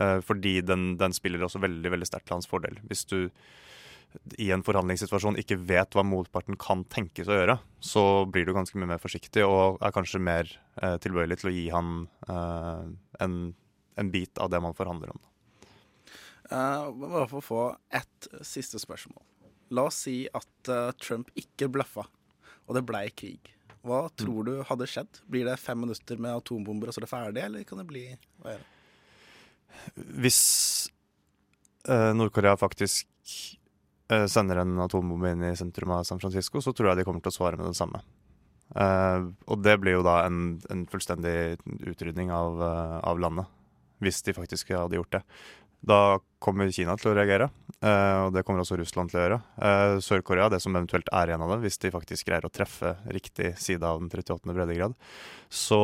Eh, 0.00 0.18
fordi 0.24 0.58
den, 0.64 0.94
den, 1.00 1.16
spiller 1.16 1.44
også 1.44 1.62
veldig 1.64 1.92
veldig 1.96 2.08
sterkt 2.08 2.28
til 2.28 2.38
hans 2.38 2.48
fordel. 2.50 2.78
Hvis 2.88 3.06
du 3.08 3.18
i 4.38 4.50
en 4.54 4.64
forhandlingssituasjon 4.66 5.38
ikke 5.40 5.58
vet 5.68 5.94
hva 5.96 6.04
motparten 6.06 6.58
kan 6.60 6.84
tenkes 6.92 7.28
å 7.30 7.38
gjøre, 7.38 7.56
så 7.82 8.02
blir 8.30 8.46
du 8.46 8.54
ganske 8.56 8.78
mye 8.78 8.90
mer 8.94 9.02
forsiktig 9.02 9.44
og 9.46 9.80
er 9.84 9.94
kanskje 9.94 10.22
mer 10.22 10.50
eh, 10.82 10.96
tilbøyelig 11.02 11.40
til 11.40 11.50
å 11.50 11.54
gi 11.54 11.64
han 11.74 11.94
eh, 12.28 12.84
en, 13.24 13.38
en, 13.96 14.12
bit 14.12 14.42
av 14.42 14.52
det 14.52 14.60
man 14.64 14.76
forhandler 14.76 15.14
om. 15.14 15.22
Uh, 16.46 16.92
bare 16.94 17.26
for 17.26 17.40
å 17.40 17.42
få 17.44 17.62
ett 17.90 18.28
siste 18.46 18.78
spørsmål. 18.78 19.18
La 19.74 19.88
oss 19.88 20.04
si 20.06 20.20
at 20.30 20.70
uh, 20.70 20.92
Trump 21.02 21.32
ikke 21.34 21.66
bløffa, 21.74 22.04
og 22.66 22.76
det 22.76 22.84
blei 22.86 23.08
krig. 23.10 23.50
Hva 23.86 24.04
mm. 24.06 24.14
tror 24.22 24.46
du 24.46 24.52
hadde 24.68 24.86
skjedd? 24.90 25.22
Blir 25.26 25.48
det 25.48 25.58
fem 25.58 25.80
minutter 25.82 26.22
med 26.22 26.38
atombomber, 26.38 26.90
og 26.90 26.94
så 26.94 27.02
er 27.02 27.06
det 27.06 27.10
ferdig, 27.10 27.44
eller 27.48 27.66
kan 27.66 27.82
det 27.82 27.88
bli 27.90 28.06
hva 28.44 28.54
gjør 28.54 28.62
det? 28.62 28.72
Hvis 30.22 30.40
uh, 31.90 32.12
Nord-Korea 32.16 32.54
faktisk 32.58 33.10
sender 34.30 34.60
en 34.62 34.76
atombombe 34.84 35.32
inn 35.34 35.42
i 35.48 35.56
sentrum 35.58 35.90
av 35.96 36.04
San 36.06 36.20
Francisco, 36.22 36.62
så 36.62 36.70
tror 36.76 36.92
jeg 36.92 37.00
de 37.00 37.06
kommer 37.08 37.24
til 37.24 37.32
å 37.32 37.36
svare 37.36 37.58
med 37.58 37.66
det 37.66 37.78
samme. 37.78 38.02
Uh, 38.74 39.30
og 39.46 39.62
det 39.62 39.76
blir 39.78 39.94
jo 39.94 40.06
da 40.06 40.24
en, 40.26 40.56
en 40.72 40.82
fullstendig 40.90 41.60
utrydning 41.86 42.32
av, 42.34 42.58
uh, 42.58 42.96
av, 43.06 43.20
landet, 43.22 43.46
hvis 44.02 44.24
de 44.26 44.34
faktisk 44.36 44.74
hadde 44.74 44.98
gjort 44.98 45.14
det. 45.14 45.22
Da 45.86 46.18
kommer 46.42 46.72
Kina 46.74 46.96
til 46.98 47.12
å 47.12 47.14
reagere, 47.14 47.46
uh, 47.78 48.26
og 48.26 48.34
det 48.34 48.42
kommer 48.46 48.64
også 48.64 48.78
Russland 48.80 49.12
til 49.12 49.20
å 49.20 49.24
gjøre. 49.24 49.40
Sør-Korea, 50.02 50.50
det 50.50 50.60
som 50.64 50.74
eventuelt 50.74 51.08
er 51.14 51.30
igjen 51.30 51.46
av 51.46 51.54
det, 51.54 51.60
hvis 51.62 51.78
de 51.84 51.94
faktisk 51.94 52.26
greier 52.28 52.48
å 52.48 52.52
treffe 52.52 52.96
riktig 53.14 53.54
side 53.62 53.86
av 53.86 54.02
den 54.02 54.10
38. 54.10 54.42
breddegrad, 54.50 54.96
så, 55.46 55.80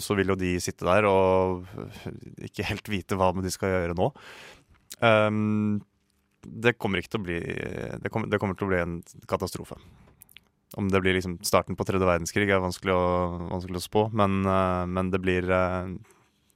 så 0.00 0.16
vil 0.16 0.32
jo 0.32 0.40
de 0.40 0.56
sitte 0.64 0.88
der 0.88 1.06
og 1.10 1.68
ikke 2.48 2.70
helt 2.70 2.88
vite 2.88 3.20
hva 3.20 3.34
de 3.36 3.52
skal 3.52 3.76
gjøre 3.76 3.98
nå. 4.00 4.14
Um, 5.04 5.82
det 6.46 6.76
kommer 6.78 7.00
ikke 7.00 7.14
til 7.14 7.22
å 7.22 7.26
bli 7.26 7.38
det 8.02 8.10
kommer, 8.12 8.30
det 8.30 8.40
kommer, 8.42 8.58
til 8.58 8.68
å 8.68 8.72
bli 8.72 8.80
en 8.82 8.96
katastrofe. 9.30 9.78
Om 10.74 10.88
det 10.90 11.00
blir 11.04 11.14
liksom 11.16 11.38
starten 11.46 11.78
på 11.78 11.86
tredje 11.86 12.06
verdenskrig, 12.08 12.48
er 12.50 12.62
vanskelig 12.62 12.96
å, 12.96 13.04
vanskelig 13.52 13.78
å 13.78 13.84
spå. 13.84 14.08
Men, 14.16 14.40
uh, 14.42 14.82
men 14.90 15.12
det, 15.14 15.20
blir, 15.22 15.46
uh, 15.46 15.86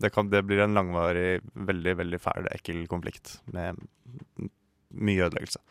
det, 0.02 0.10
kan, 0.14 0.30
det 0.32 0.42
blir 0.48 0.64
en 0.64 0.74
langvarig, 0.74 1.38
veldig 1.54 1.94
veldig 2.00 2.20
fæl, 2.22 2.50
ekkel 2.50 2.82
konflikt 2.90 3.36
med 3.54 3.78
mye 4.90 5.28
ødeleggelse. 5.28 5.62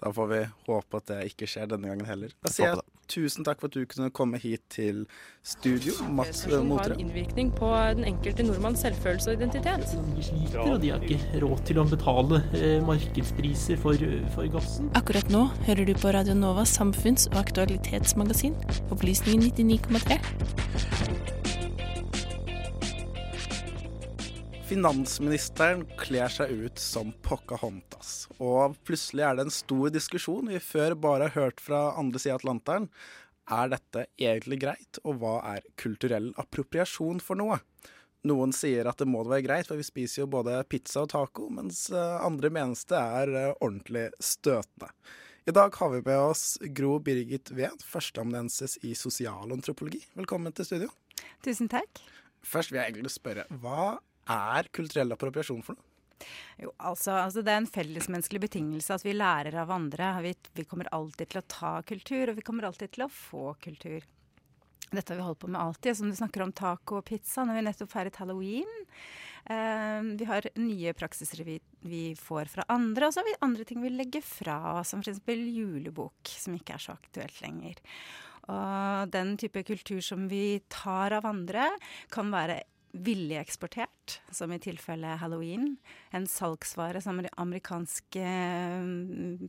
Da 0.00 0.10
får 0.14 0.30
vi 0.32 0.40
håpe 0.70 1.02
at 1.02 1.10
det 1.12 1.20
ikke 1.30 1.48
skjer 1.50 1.68
denne 1.70 1.92
gangen 1.92 2.08
heller. 2.08 2.32
Da 2.42 2.52
sier 2.54 2.72
jeg 2.72 2.93
tusen 3.08 3.46
takk 3.46 3.60
for 3.62 3.70
at 3.70 3.76
du 3.76 3.86
kunne 3.88 4.10
komme 4.14 4.38
hit 4.40 4.62
til 4.72 5.04
studio. 5.44 5.94
Mats 6.08 6.44
Motre. 6.46 6.78
har 6.78 6.94
en 6.94 7.00
innvirkning 7.04 7.52
på 7.56 7.70
den 7.96 8.04
enkelte 8.08 8.46
nordmanns 8.46 8.84
selvfølelse 8.84 9.30
og 9.32 9.42
identitet. 9.42 9.96
De 10.16 10.26
sliter, 10.28 10.60
og 10.64 10.80
de 10.82 10.92
har 10.94 11.04
ikke 11.04 11.42
råd 11.44 11.64
til 11.68 11.82
å 11.82 11.86
betale 11.88 12.42
eh, 12.56 12.78
markedspriser 12.86 13.80
for, 13.82 14.06
for, 14.36 14.48
gassen. 14.54 14.92
Akkurat 14.98 15.30
nå 15.32 15.46
hører 15.68 15.88
du 15.88 15.94
på 15.98 16.14
Radio 16.16 16.36
Novas 16.38 16.76
samfunns- 16.78 17.28
og 17.32 17.40
aktualitetsmagasin, 17.44 18.56
Opplysningen 18.94 19.52
99,3. 19.52 21.13
Finansministeren 24.64 25.82
kler 26.00 26.30
seg 26.32 26.48
ut 26.48 26.80
som 26.80 27.10
Pocahontas, 27.20 28.30
og 28.40 28.78
plutselig 28.88 29.26
er 29.26 29.36
det 29.36 29.44
en 29.44 29.52
stor 29.52 29.90
diskusjon 29.92 30.48
vi 30.48 30.60
før 30.62 30.94
bare 30.96 31.26
har 31.28 31.34
hørt 31.36 31.60
fra 31.60 31.90
andre 32.00 32.22
sida 32.22 32.38
av 32.38 32.40
Atlanteren. 32.40 32.86
Er 33.52 33.68
dette 33.74 34.06
egentlig 34.16 34.62
greit, 34.62 35.00
og 35.04 35.18
hva 35.20 35.34
er 35.50 35.66
kulturell 35.76 36.30
appropriasjon 36.40 37.20
for 37.20 37.36
noe? 37.36 37.58
Noen 38.24 38.54
sier 38.56 38.88
at 38.88 39.02
det 39.02 39.08
må 39.10 39.20
være 39.26 39.44
greit, 39.44 39.68
for 39.68 39.76
vi 39.76 39.84
spiser 39.84 40.22
jo 40.22 40.30
både 40.32 40.56
pizza 40.72 41.02
og 41.04 41.12
taco, 41.12 41.50
mens 41.52 41.90
eh, 41.92 42.24
andre 42.24 42.48
menes 42.56 42.86
det 42.88 43.02
er 43.02 43.34
eh, 43.36 43.50
ordentlig 43.58 44.06
støtende. 44.16 44.88
I 45.44 45.52
dag 45.52 45.76
har 45.76 45.92
vi 45.92 46.00
med 46.08 46.22
oss 46.22 46.46
Gro 46.72 46.96
Birgit 47.04 47.52
Ved, 47.52 47.84
førsteamanuensis 47.84 48.78
i 48.80 48.94
sosialantropologi. 48.96 50.00
Velkommen 50.16 50.56
til 50.56 50.70
studio. 50.70 50.90
Tusen 51.44 51.68
takk. 51.68 52.00
Først 52.40 52.72
vil 52.72 52.80
jeg 52.80 52.94
egentlig 52.94 53.12
spørre, 53.12 53.44
hva 53.60 53.98
er 54.30 54.70
kulturell 54.74 55.14
appropriasjon 55.16 55.64
for 55.66 55.78
noe? 55.78 55.90
Jo, 56.60 56.70
altså, 56.78 57.16
altså, 57.18 57.42
Det 57.42 57.52
er 57.52 57.62
en 57.62 57.70
fellesmenneskelig 57.70 58.44
betingelse 58.46 58.94
at 58.94 59.04
vi 59.04 59.16
lærer 59.16 59.56
av 59.60 59.72
andre. 59.74 60.12
Vi, 60.24 60.34
vi, 60.54 60.66
kommer 60.68 60.90
alltid 60.94 61.32
til 61.32 61.42
å 61.42 61.48
ta 61.50 61.72
kultur, 61.86 62.30
og 62.30 62.38
vi 62.38 62.46
kommer 62.46 62.68
alltid 62.68 62.94
til 62.94 63.06
å 63.06 63.12
få 63.12 63.54
kultur. 63.64 64.06
Dette 64.94 65.10
har 65.10 65.18
vi 65.18 65.26
holdt 65.26 65.42
på 65.42 65.50
med 65.50 65.60
alltid. 65.60 65.98
Som 65.98 66.10
du 66.10 66.16
snakker 66.16 66.44
om 66.44 66.54
taco 66.54 67.00
og 67.00 67.06
pizza. 67.10 67.44
Når 67.44 67.58
vi 67.58 67.66
nettopp 67.68 67.92
feiret 67.92 68.20
halloween. 68.22 68.84
Eh, 69.44 70.00
vi 70.16 70.28
har 70.28 70.46
nye 70.56 70.92
praksiser 70.96 71.44
vi, 71.44 71.58
vi, 71.84 72.04
får 72.16 72.48
fra 72.48 72.64
andre, 72.72 73.08
og 73.08 73.12
så 73.12 73.20
har 73.20 73.28
vi 73.28 73.40
andre 73.44 73.66
ting 73.68 73.82
vi 73.84 73.90
legger 73.92 74.24
fra 74.24 74.56
oss, 74.78 74.94
som 74.94 75.02
f.eks. 75.04 75.20
julebok, 75.28 76.30
som 76.32 76.56
ikke 76.56 76.78
er 76.78 76.84
så 76.86 76.94
aktuelt 76.96 77.42
lenger. 77.44 77.82
Og 78.48 79.10
den 79.12 79.34
type 79.40 79.64
kultur 79.68 80.00
som 80.04 80.24
vi 80.28 80.62
tar 80.72 81.16
av 81.18 81.28
andre, 81.28 81.68
kan 82.12 82.32
være 82.32 82.62
villig 82.94 83.36
eksportert, 83.40 84.20
som 84.30 84.52
i 84.52 84.58
tilfelle 84.62 85.16
halloween. 85.18 85.76
En 86.14 86.26
salgsvare 86.30 87.00
som 87.02 87.18
amerikansk 87.36 88.16
eh, 88.20 88.84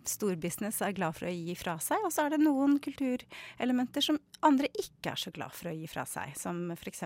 storbusiness 0.09 0.81
er 0.81 0.95
glad 0.97 1.13
for 1.17 1.29
å 1.29 1.33
gi 1.33 1.53
fra 1.59 1.75
seg. 1.83 2.01
Og 2.07 2.13
så 2.13 2.25
er 2.25 2.33
det 2.33 2.41
noen 2.41 2.79
kulturelementer 2.81 4.05
som 4.05 4.17
andre 4.45 4.69
ikke 4.73 5.13
er 5.13 5.21
så 5.21 5.33
glad 5.35 5.53
for 5.53 5.69
å 5.69 5.75
gi 5.77 5.85
fra 5.89 6.07
seg. 6.09 6.33
Som 6.39 6.71
f.eks. 6.73 7.03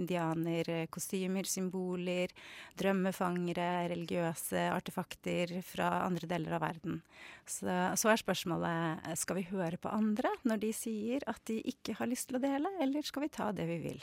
indianerkostymer, 0.00 1.46
symboler, 1.46 2.34
drømmefangere, 2.80 3.68
religiøse 3.92 4.66
artefakter 4.74 5.60
fra 5.66 5.92
andre 6.08 6.30
deler 6.30 6.58
av 6.58 6.64
verden. 6.66 7.04
Så, 7.46 7.70
så 7.70 8.10
er 8.10 8.18
spørsmålet 8.18 9.14
skal 9.20 9.38
vi 9.38 9.46
høre 9.52 9.78
på 9.78 9.94
andre 9.94 10.34
når 10.42 10.64
de 10.66 10.72
sier 10.74 11.30
at 11.30 11.44
de 11.46 11.60
ikke 11.70 12.00
har 12.00 12.10
lyst 12.10 12.30
til 12.30 12.40
å 12.40 12.42
dele, 12.42 12.74
eller 12.82 13.06
skal 13.06 13.28
vi 13.28 13.32
ta 13.38 13.52
det 13.54 13.70
vi 13.70 13.78
vil? 13.86 14.02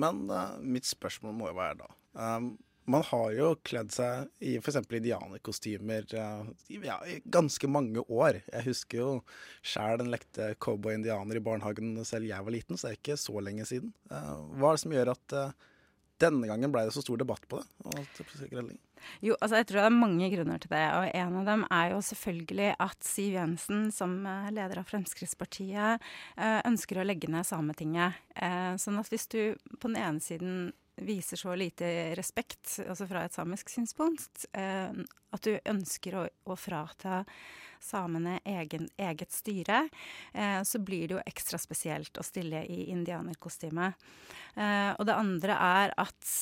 Men 0.00 0.24
uh, 0.30 0.56
mitt 0.60 0.88
spørsmål 0.88 1.34
må 1.38 1.50
jo 1.50 1.58
være 1.58 1.76
da 1.82 1.88
um, 2.36 2.54
Man 2.90 3.04
har 3.08 3.28
jo 3.36 3.50
kledd 3.64 3.92
seg 3.94 4.30
i 4.44 4.56
f.eks. 4.58 4.80
indianerkostymer 4.84 6.08
uh, 6.18 6.48
ja, 6.68 6.98
i 7.08 7.20
ganske 7.24 7.70
mange 7.70 8.04
år. 8.04 8.42
Jeg 8.50 8.66
husker 8.68 9.00
jo 9.00 9.10
sjæl 9.64 10.04
en 10.04 10.12
lekte 10.12 10.50
cowboy-indianer 10.60 11.40
i 11.40 11.44
barnehagen 11.44 11.96
selv 12.04 12.28
jeg 12.28 12.44
var 12.44 12.54
liten, 12.54 12.76
så 12.76 12.90
det 12.90 12.92
er 12.92 13.00
ikke 13.00 13.20
så 13.22 13.44
lenge 13.46 13.68
siden. 13.70 13.94
Uh, 14.12 14.50
hva 14.58 14.72
er 14.72 14.76
det 14.76 14.84
som 14.84 14.96
gjør 14.98 15.14
at 15.14 15.38
denne 16.22 16.46
gangen 16.50 16.74
ble 16.74 16.84
det 16.86 16.92
så 16.94 17.02
stor 17.02 17.18
debatt 17.20 17.48
på 17.50 17.62
det? 17.62 17.66
Og 17.88 18.68
jo, 19.24 19.36
altså 19.40 19.60
jeg 19.60 19.68
tror 19.68 19.80
det 19.80 19.88
er 19.88 19.96
mange 19.96 20.30
grunner 20.32 20.62
til 20.62 20.72
det. 20.74 20.84
Og 20.98 21.08
en 21.10 21.40
av 21.40 21.50
dem 21.50 21.66
er 21.70 21.90
jo 21.94 22.04
selvfølgelig 22.10 22.70
at 22.86 23.08
Siv 23.08 23.34
Jensen, 23.38 23.82
som 23.94 24.16
eh, 24.28 24.52
leder 24.54 24.80
av 24.80 24.88
Fremskrittspartiet, 24.90 26.06
eh, 26.36 26.60
ønsker 26.68 27.00
å 27.00 27.06
legge 27.06 27.30
ned 27.32 27.48
Sametinget. 27.48 28.22
Eh, 28.36 28.72
sånn 28.80 29.00
at 29.00 29.12
hvis 29.12 29.28
du 29.34 29.40
på 29.78 29.90
den 29.90 30.00
ene 30.00 30.24
siden 30.24 30.72
viser 31.04 31.40
så 31.40 31.56
lite 31.58 32.14
respekt, 32.14 32.76
altså 32.84 33.08
fra 33.10 33.24
et 33.26 33.34
samisk 33.34 33.72
synspunkt, 33.72 34.44
at 34.54 35.42
du 35.42 35.56
ønsker 35.66 36.14
å, 36.14 36.22
å 36.46 36.54
frata 36.54 37.24
samene 37.84 38.38
egen, 38.48 38.88
eget 38.96 39.32
styre, 39.32 39.88
eh, 40.32 40.62
så 40.62 40.80
blir 40.80 41.08
det 41.08 41.18
jo 41.18 41.24
ekstra 41.26 41.60
spesielt 41.60 42.18
å 42.18 42.24
stille 42.24 42.64
i 42.70 42.88
indianerkostyme. 42.94 43.92
Eh, 44.54 44.90
og 44.96 45.04
det 45.08 45.18
andre 45.18 45.58
er 45.58 45.94
at 46.00 46.34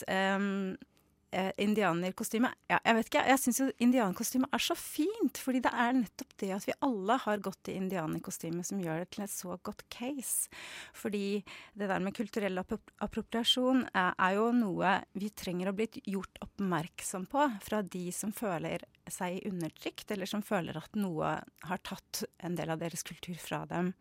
eh, 1.33 1.49
eh, 1.49 1.53
indianerkostyme 1.65 2.51
ja, 2.71 2.79
Jeg 2.85 2.97
vet 2.97 3.09
ikke, 3.09 3.25
jeg 3.31 3.41
syns 3.41 3.61
jo 3.61 3.69
indianerkostyme 3.83 4.49
er 4.53 4.63
så 4.63 4.77
fint. 4.79 5.41
Fordi 5.41 5.63
det 5.65 5.73
er 5.73 5.97
nettopp 5.97 6.37
det 6.43 6.51
at 6.57 6.69
vi 6.69 6.77
alle 6.87 7.19
har 7.25 7.43
gått 7.45 7.73
i 7.73 7.77
indianerkostyme 7.81 8.65
som 8.67 8.81
gjør 8.83 9.03
det 9.03 9.11
til 9.15 9.25
et 9.27 9.35
så 9.35 9.57
godt 9.65 9.85
case. 9.93 10.53
Fordi 10.97 11.43
det 11.79 11.91
der 11.91 12.03
med 12.05 12.17
kulturell 12.17 12.61
appropriasjon 12.63 13.87
er, 13.93 14.15
er 14.17 14.39
jo 14.39 14.49
noe 14.57 14.97
vi 15.19 15.33
trenger 15.35 15.73
å 15.73 15.77
bli 15.77 15.89
gjort 16.05 16.43
oppmerksom 16.45 17.29
på 17.33 17.49
fra 17.65 17.83
de 17.83 18.07
som 18.15 18.33
føler 18.37 18.85
seg 19.11 19.43
undertrykt, 19.49 20.11
eller 20.15 20.29
som 20.31 20.45
føler 20.47 20.77
at 20.79 20.95
noe 20.99 21.35
har 21.67 21.83
tatt 21.85 22.23
en 22.45 22.57
del 22.59 22.71
av 22.71 22.81
deres 22.83 23.03
kultur 23.07 23.39
fra 23.41 23.65
dem. 23.71 23.93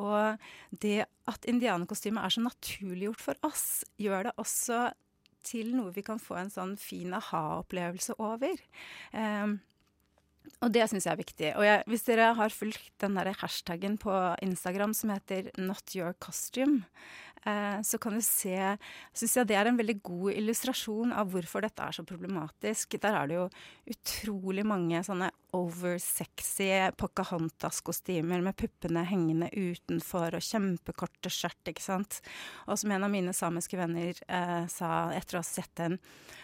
Og 0.00 0.38
det 0.82 1.04
at 1.30 1.46
indianerkostyme 1.50 2.22
er 2.22 2.32
så 2.32 2.42
naturliggjort 2.44 3.22
for 3.22 3.46
oss, 3.46 3.82
gjør 4.00 4.28
det 4.28 4.36
også 4.40 4.90
til 5.46 5.74
noe 5.76 5.94
vi 5.94 6.04
kan 6.06 6.20
få 6.22 6.38
en 6.40 6.52
sånn 6.52 6.76
fin 6.80 7.14
aha-opplevelse 7.16 8.16
over. 8.20 8.60
Um, 9.12 9.58
og 10.60 10.72
det 10.74 10.86
syns 10.90 11.06
jeg 11.06 11.12
er 11.12 11.20
viktig. 11.20 11.48
Og 11.56 11.64
jeg, 11.64 11.82
hvis 11.88 12.06
dere 12.06 12.30
har 12.36 12.52
fulgt 12.52 12.92
den 13.02 13.16
der 13.16 13.32
hashtagen 13.40 13.96
på 14.00 14.12
Instagram 14.44 14.94
som 14.96 15.12
heter 15.14 15.50
'not 15.56 15.94
your 15.96 16.14
costume', 16.20 16.84
eh, 17.46 17.80
så 17.80 17.98
kan 18.00 18.12
du 18.12 18.20
se 18.20 18.78
Syns 19.14 19.36
jeg 19.36 19.48
det 19.48 19.56
er 19.56 19.66
en 19.66 19.76
veldig 19.76 20.02
god 20.02 20.32
illustrasjon 20.32 21.12
av 21.12 21.30
hvorfor 21.30 21.62
dette 21.62 21.80
er 21.80 21.92
så 21.92 22.04
problematisk. 22.04 23.00
Der 23.00 23.14
er 23.14 23.26
det 23.26 23.36
jo 23.36 23.50
utrolig 23.88 24.66
mange 24.66 25.00
sånne 25.04 25.30
oversexy 25.56 26.70
Pocahontas-kostymer 27.00 28.42
med 28.44 28.56
puppene 28.58 29.04
hengende 29.08 29.50
utenfor 29.52 30.36
og 30.38 30.44
kjempekorte 30.44 31.32
skjørt, 31.32 31.72
ikke 31.72 31.84
sant. 31.84 32.20
Og 32.66 32.78
som 32.80 32.92
en 32.94 33.06
av 33.06 33.12
mine 33.12 33.34
samiske 33.36 33.78
venner 33.80 34.14
eh, 34.28 34.66
sa 34.70 35.10
etter 35.16 35.38
å 35.38 35.44
ha 35.44 35.46
sett 35.46 35.74
den 35.80 35.98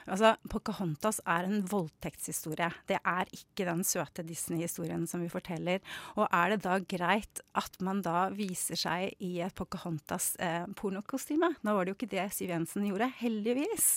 Altså, 0.07 0.37
Pocahontas 0.47 1.19
er 1.27 1.49
en 1.49 1.65
voldtektshistorie. 1.67 2.69
Det 2.87 3.01
er 3.01 3.27
ikke 3.35 3.65
den 3.67 3.83
søte 3.87 4.23
Disney-historien 4.27 5.03
som 5.11 5.23
vi 5.25 5.31
forteller. 5.33 5.81
Og 6.15 6.29
er 6.31 6.53
det 6.53 6.61
da 6.63 6.77
greit 6.79 7.43
at 7.59 7.81
man 7.83 8.05
da 8.07 8.29
viser 8.31 8.79
seg 8.79 9.17
i 9.19 9.33
et 9.43 9.57
Pocahontas-pornokostyme? 9.59 11.51
Eh, 11.57 11.65
Nå 11.67 11.75
var 11.75 11.85
det 11.87 11.95
jo 11.95 11.99
ikke 11.99 12.13
det 12.15 12.29
Siv 12.37 12.53
Jensen 12.55 12.87
gjorde, 12.87 13.11
heldigvis. 13.19 13.89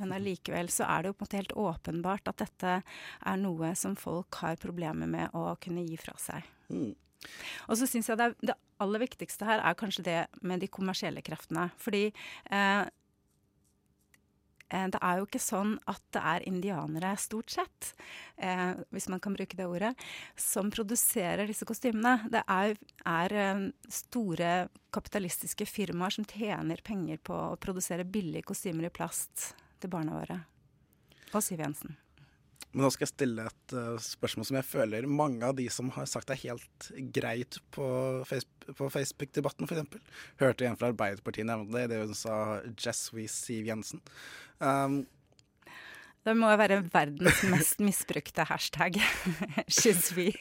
Men 0.00 0.16
allikevel 0.16 0.72
så 0.72 0.88
er 0.88 1.04
det 1.04 1.12
jo 1.12 1.18
på 1.18 1.26
en 1.26 1.28
måte 1.28 1.40
helt 1.42 1.56
åpenbart 1.68 2.32
at 2.32 2.40
dette 2.46 2.78
er 2.80 3.42
noe 3.44 3.74
som 3.76 3.96
folk 3.98 4.40
har 4.40 4.56
problemer 4.62 5.10
med 5.10 5.34
å 5.36 5.52
kunne 5.62 5.84
gi 5.86 5.98
fra 6.00 6.16
seg. 6.20 6.46
Mm. 6.72 6.94
Og 7.68 7.78
så 7.78 7.88
syns 7.90 8.10
jeg 8.10 8.20
det, 8.20 8.30
det, 8.46 8.54
aller 8.82 9.02
viktigste 9.02 9.48
her 9.48 9.62
er 9.64 9.78
kanskje 9.78 10.06
det 10.06 10.20
med 10.46 10.62
de 10.62 10.70
kommersielle 10.70 11.22
kreftene. 11.26 11.68
Fordi 11.82 12.04
eh, 12.08 12.84
det 14.68 15.00
er 15.00 15.18
jo 15.18 15.26
ikke 15.26 15.40
sånn 15.40 15.76
at 15.88 16.02
det 16.14 16.22
er 16.30 16.44
indianere, 16.48 17.14
stort 17.20 17.50
sett, 17.54 17.92
eh, 18.36 18.76
hvis 18.94 19.08
man 19.08 19.22
kan 19.24 19.34
bruke 19.34 19.56
det 19.56 19.66
ordet, 19.66 19.94
som 20.36 20.70
produserer 20.70 21.48
disse 21.48 21.66
kostymene. 21.68 22.28
Det 22.30 22.44
er, 22.44 22.76
er, 23.08 23.36
store 23.88 24.52
kapitalistiske 24.94 25.66
firmaer 25.68 26.18
som 26.18 26.28
tjener 26.28 26.84
penger 26.84 27.22
på 27.24 27.34
å 27.34 27.56
produsere 27.60 28.06
billige 28.06 28.46
kostymer 28.52 28.90
i 28.90 28.94
plast 28.94 29.52
til 29.80 29.92
barna 29.92 30.20
våre. 30.20 30.42
Og 31.32 31.42
Siv 31.44 31.60
Jensen. 31.60 31.96
Men 32.72 32.84
nå 32.84 32.90
skal 32.92 33.06
jeg 33.06 33.14
stille 33.14 33.44
et 33.48 33.74
uh, 33.74 33.96
spørsmål 34.02 34.46
som 34.48 34.58
jeg 34.58 34.68
føler 34.68 35.06
mange 35.08 35.46
av 35.46 35.56
de 35.56 35.68
som 35.72 35.88
har 35.94 36.08
sagt 36.10 36.28
det 36.28 36.36
er 36.36 36.50
helt 36.50 36.88
greit 37.16 37.60
på, 37.74 37.86
Facebook-debatten, 38.28 38.90
Facebook-debatten, 38.92 39.68
f.eks. 39.68 40.18
Hørte 40.42 40.68
en 40.68 40.76
fra 40.80 40.90
Arbeiderpartiet 40.92 41.48
nevne 41.48 41.72
det 41.72 41.86
det 41.94 42.02
hun 42.02 42.16
sa 42.16 42.58
'Jess 42.68 43.08
Siv 43.32 43.70
Jensen'. 43.70 44.04
Um, 44.60 45.06
det 46.28 46.34
må 46.36 46.50
være 46.60 46.82
verdens 46.92 47.40
mest 47.48 47.80
misbrukte 47.80 48.44
hashtag. 48.44 48.98
We. 50.16 50.32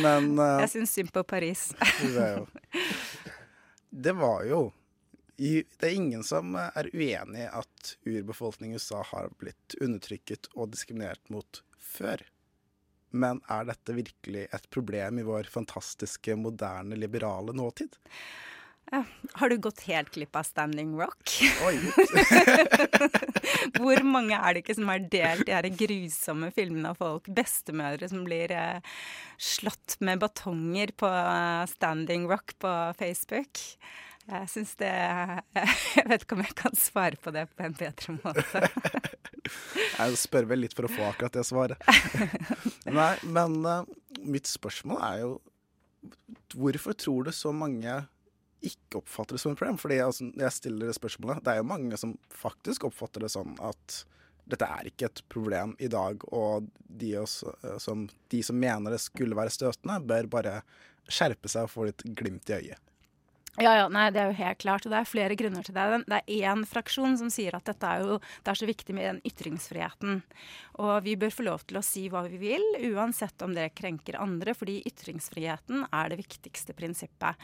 Men 0.00 0.38
uh, 0.38 0.62
Jeg 0.62 0.70
syns 0.72 0.94
synd 0.96 1.12
på 1.12 1.22
Paris. 1.22 1.66
det 3.92 4.16
var 4.24 4.46
jo 4.48 4.70
det 5.36 5.88
er 5.88 5.96
ingen 5.96 6.22
som 6.26 6.54
er 6.58 6.90
uenig 6.94 7.42
i 7.42 7.50
at 7.50 7.94
urbefolkningen 8.06 8.76
i 8.76 8.80
USA 8.80 9.02
har 9.10 9.32
blitt 9.40 9.76
undertrykket 9.80 10.50
og 10.54 10.70
diskriminert 10.74 11.22
mot 11.32 11.62
før. 11.80 12.22
Men 13.14 13.40
er 13.50 13.68
dette 13.68 13.94
virkelig 13.94 14.48
et 14.54 14.70
problem 14.74 15.20
i 15.22 15.26
vår 15.26 15.50
fantastiske, 15.50 16.34
moderne, 16.38 16.98
liberale 16.98 17.54
nåtid? 17.54 17.98
Har 19.32 19.48
du 19.48 19.56
gått 19.58 19.80
helt 19.88 20.10
glipp 20.14 20.36
av 20.36 20.44
Standing 20.46 20.92
Rock? 20.98 21.30
Oi. 21.66 21.78
Hvor 23.78 24.02
mange 24.06 24.36
er 24.36 24.54
det 24.54 24.62
ikke 24.62 24.76
som 24.76 24.90
har 24.92 25.06
delt 25.10 25.46
de 25.48 25.54
her 25.56 25.68
grusomme 25.78 26.50
filmene 26.54 26.92
av 26.92 27.00
folk? 27.00 27.30
Bestemødre 27.34 28.10
som 28.12 28.26
blir 28.26 28.52
eh, 28.54 28.98
slått 29.40 29.96
med 30.04 30.20
batonger 30.22 30.92
på 31.00 31.10
Standing 31.72 32.28
Rock 32.30 32.58
på 32.62 32.74
Facebook. 33.00 33.62
Jeg 34.24 34.48
syns 34.48 34.72
det 34.80 34.90
Jeg 35.98 36.06
vet 36.08 36.24
ikke 36.24 36.38
om 36.38 36.44
jeg 36.44 36.56
kan 36.56 36.78
svare 36.78 37.20
på 37.20 37.32
det 37.34 37.44
på 37.52 37.66
en 37.66 37.76
bedre 37.76 38.16
måte. 38.22 38.62
jeg 39.98 40.20
spør 40.20 40.48
vel 40.54 40.64
litt 40.64 40.76
for 40.76 40.88
å 40.88 40.92
få 40.92 41.04
akkurat 41.10 41.36
det 41.36 41.44
svaret. 41.48 41.84
Nei, 42.98 43.12
men 43.28 43.60
uh, 43.66 43.84
mitt 44.24 44.48
spørsmål 44.50 45.04
er 45.10 45.20
jo 45.24 45.34
Hvorfor 46.54 46.96
tror 47.00 47.26
du 47.26 47.32
så 47.34 47.50
mange 47.56 47.92
ikke 48.64 49.00
oppfatter 49.00 49.36
det 49.36 49.42
som 49.42 49.52
et 49.52 49.60
problem? 49.60 49.78
Fordi 49.80 50.00
altså, 50.04 50.28
jeg 50.40 50.56
stiller 50.56 50.88
det 50.88 50.96
spørsmålet, 50.96 51.42
det 51.44 51.52
er 51.52 51.60
jo 51.60 51.68
mange 51.68 51.98
som 52.00 52.12
faktisk 52.32 52.86
oppfatter 52.88 53.24
det 53.24 53.32
sånn 53.32 53.56
at 53.64 54.04
dette 54.48 54.68
er 54.68 54.88
ikke 54.90 55.08
et 55.08 55.22
problem 55.32 55.72
i 55.80 55.88
dag, 55.88 56.20
og 56.36 56.68
de, 56.84 57.14
også, 57.16 57.54
eh, 57.64 57.76
som, 57.80 58.04
de 58.32 58.42
som 58.44 58.58
mener 58.60 58.92
det 58.92 59.00
skulle 59.00 59.36
være 59.36 59.52
støtende, 59.52 60.02
bør 60.04 60.28
bare 60.36 60.58
skjerpe 61.08 61.50
seg 61.50 61.66
og 61.66 61.72
få 61.72 61.86
litt 61.88 62.04
glimt 62.16 62.52
i 62.52 62.58
øyet. 62.58 62.93
Ja, 63.62 63.70
ja, 63.78 63.86
nei, 63.88 64.08
Det 64.10 64.18
er 64.20 64.30
jo 64.32 64.38
helt 64.40 64.58
klart, 64.58 64.86
og 64.86 64.90
det 64.90 64.98
er 64.98 65.06
flere 65.06 65.36
grunner 65.38 65.62
til 65.62 65.76
det. 65.76 66.04
Det 66.10 66.18
er 66.18 66.50
én 66.50 66.64
fraksjon 66.66 67.14
som 67.20 67.30
sier 67.30 67.54
at 67.54 67.64
dette 67.68 67.86
er 67.86 68.02
jo, 68.02 68.18
det 68.18 68.50
er 68.50 68.58
så 68.58 68.66
viktig 68.66 68.94
med 68.96 69.06
den 69.06 69.20
ytringsfriheten. 69.30 70.22
Og 70.82 70.94
vi 71.06 71.14
bør 71.14 71.30
få 71.30 71.46
lov 71.46 71.62
til 71.62 71.78
å 71.78 71.84
si 71.86 72.08
hva 72.10 72.24
vi 72.26 72.40
vil, 72.42 72.64
uansett 72.90 73.46
om 73.46 73.54
det 73.54 73.70
krenker 73.78 74.18
andre, 74.18 74.56
fordi 74.58 74.80
ytringsfriheten 74.90 75.86
er 75.86 76.10
det 76.10 76.18
viktigste 76.24 76.74
prinsippet. 76.74 77.38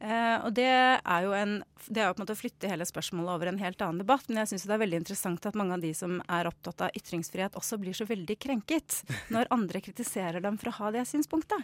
Eh, 0.00 0.36
og 0.42 0.50
det 0.56 0.66
er 0.66 1.20
jo 1.24 1.32
en 1.38 1.62
Det 1.84 2.00
er 2.00 2.08
jo 2.08 2.14
på 2.16 2.18
en 2.18 2.24
måte 2.24 2.34
å 2.34 2.38
flytte 2.40 2.68
hele 2.68 2.84
spørsmålet 2.88 3.30
over 3.36 3.48
en 3.50 3.58
helt 3.60 3.82
annen 3.84 4.00
debatt, 4.00 4.24
men 4.30 4.38
jeg 4.40 4.54
syns 4.54 4.64
det 4.64 4.72
er 4.72 4.80
veldig 4.80 5.00
interessant 5.02 5.46
at 5.46 5.56
mange 5.60 5.76
av 5.76 5.82
de 5.84 5.90
som 5.92 6.16
er 6.32 6.48
opptatt 6.48 6.80
av 6.86 6.96
ytringsfrihet, 6.96 7.58
også 7.60 7.76
blir 7.76 7.92
så 7.92 8.06
veldig 8.08 8.36
krenket 8.40 9.02
når 9.34 9.52
andre 9.52 9.82
kritiserer 9.84 10.40
dem 10.40 10.56
for 10.56 10.72
å 10.72 10.76
ha 10.78 10.94
det 10.96 11.04
synspunktet. 11.10 11.60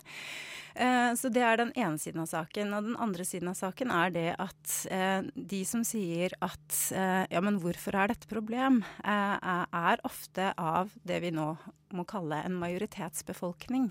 Uh, 0.74 1.12
så 1.18 1.30
det 1.32 1.42
er 1.46 1.58
den 1.60 1.72
ene 1.74 2.00
siden 2.00 2.22
av 2.24 2.30
saken. 2.30 2.74
Og 2.76 2.90
den 2.90 2.98
andre 3.00 3.26
siden 3.26 3.50
av 3.52 3.58
saken 3.58 3.94
er 3.94 4.14
det 4.14 4.28
at 4.36 4.76
uh, 4.92 5.26
de 5.34 5.62
som 5.68 5.84
sier 5.86 6.34
at 6.44 6.78
ja, 6.90 7.40
men 7.42 7.58
hvorfor 7.62 7.96
er 7.96 8.10
dette 8.10 8.28
problem, 8.30 8.80
er 9.04 10.02
ofte 10.06 10.50
av 10.58 10.92
det 11.06 11.18
vi 11.24 11.32
nå 11.34 11.52
må 11.96 12.04
kalle 12.08 12.40
en 12.46 12.56
majoritetsbefolkning. 12.60 13.90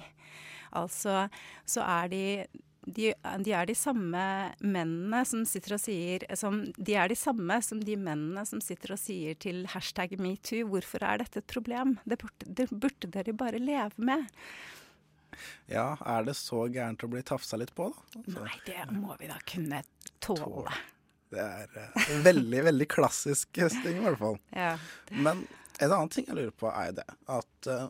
Altså 0.78 1.28
så 1.68 1.86
er 1.86 2.12
de 2.12 2.24
de, 2.90 3.12
de, 3.44 3.54
er 3.54 3.68
de 3.70 3.76
samme 3.78 4.24
mennene 4.64 5.22
som 5.28 5.44
sitter 5.48 5.76
og 5.76 5.82
sier 5.84 6.26
som, 6.40 6.62
De 6.78 6.96
er 6.98 7.12
de 7.12 7.18
samme 7.20 7.60
som 7.66 7.82
de 7.84 7.98
mennene 8.00 8.46
som 8.48 8.62
sitter 8.64 8.96
og 8.96 9.02
sier 9.02 9.38
til 9.40 9.66
hashtag 9.74 10.16
metoo 10.22 10.66
'Hvorfor 10.70 11.04
er 11.06 11.22
dette 11.22 11.44
et 11.44 11.48
problem?' 11.48 11.98
Det 12.06 12.20
burde, 12.22 12.46
det 12.48 12.70
burde 12.72 13.12
dere 13.12 13.34
bare 13.34 13.60
leve 13.60 13.94
med. 13.98 14.26
Ja, 15.70 15.94
er 16.06 16.26
det 16.28 16.36
så 16.40 16.66
gærent 16.72 17.04
å 17.06 17.10
bli 17.12 17.22
tafsa 17.26 17.60
litt 17.60 17.74
på, 17.78 17.90
da? 17.94 18.22
Altså, 18.22 18.46
Nei, 18.46 18.58
det 18.66 18.86
må 18.96 19.16
vi 19.20 19.30
da 19.30 19.38
kunne 19.48 19.84
tåle. 20.24 20.74
Det 21.30 21.46
er 21.46 21.74
uh, 21.78 22.12
veldig, 22.26 22.62
veldig 22.72 22.88
klassisk 22.90 23.62
høsting, 23.62 24.00
i 24.00 24.06
hvert 24.06 24.22
fall. 24.22 24.40
Ja. 24.56 24.74
Men 25.14 25.46
en 25.80 25.92
annen 25.94 26.12
ting 26.14 26.28
jeg 26.28 26.38
lurer 26.40 26.56
på, 26.58 26.70
er 26.74 26.96
det 26.98 27.06
at 27.30 27.70
uh, 27.70 27.88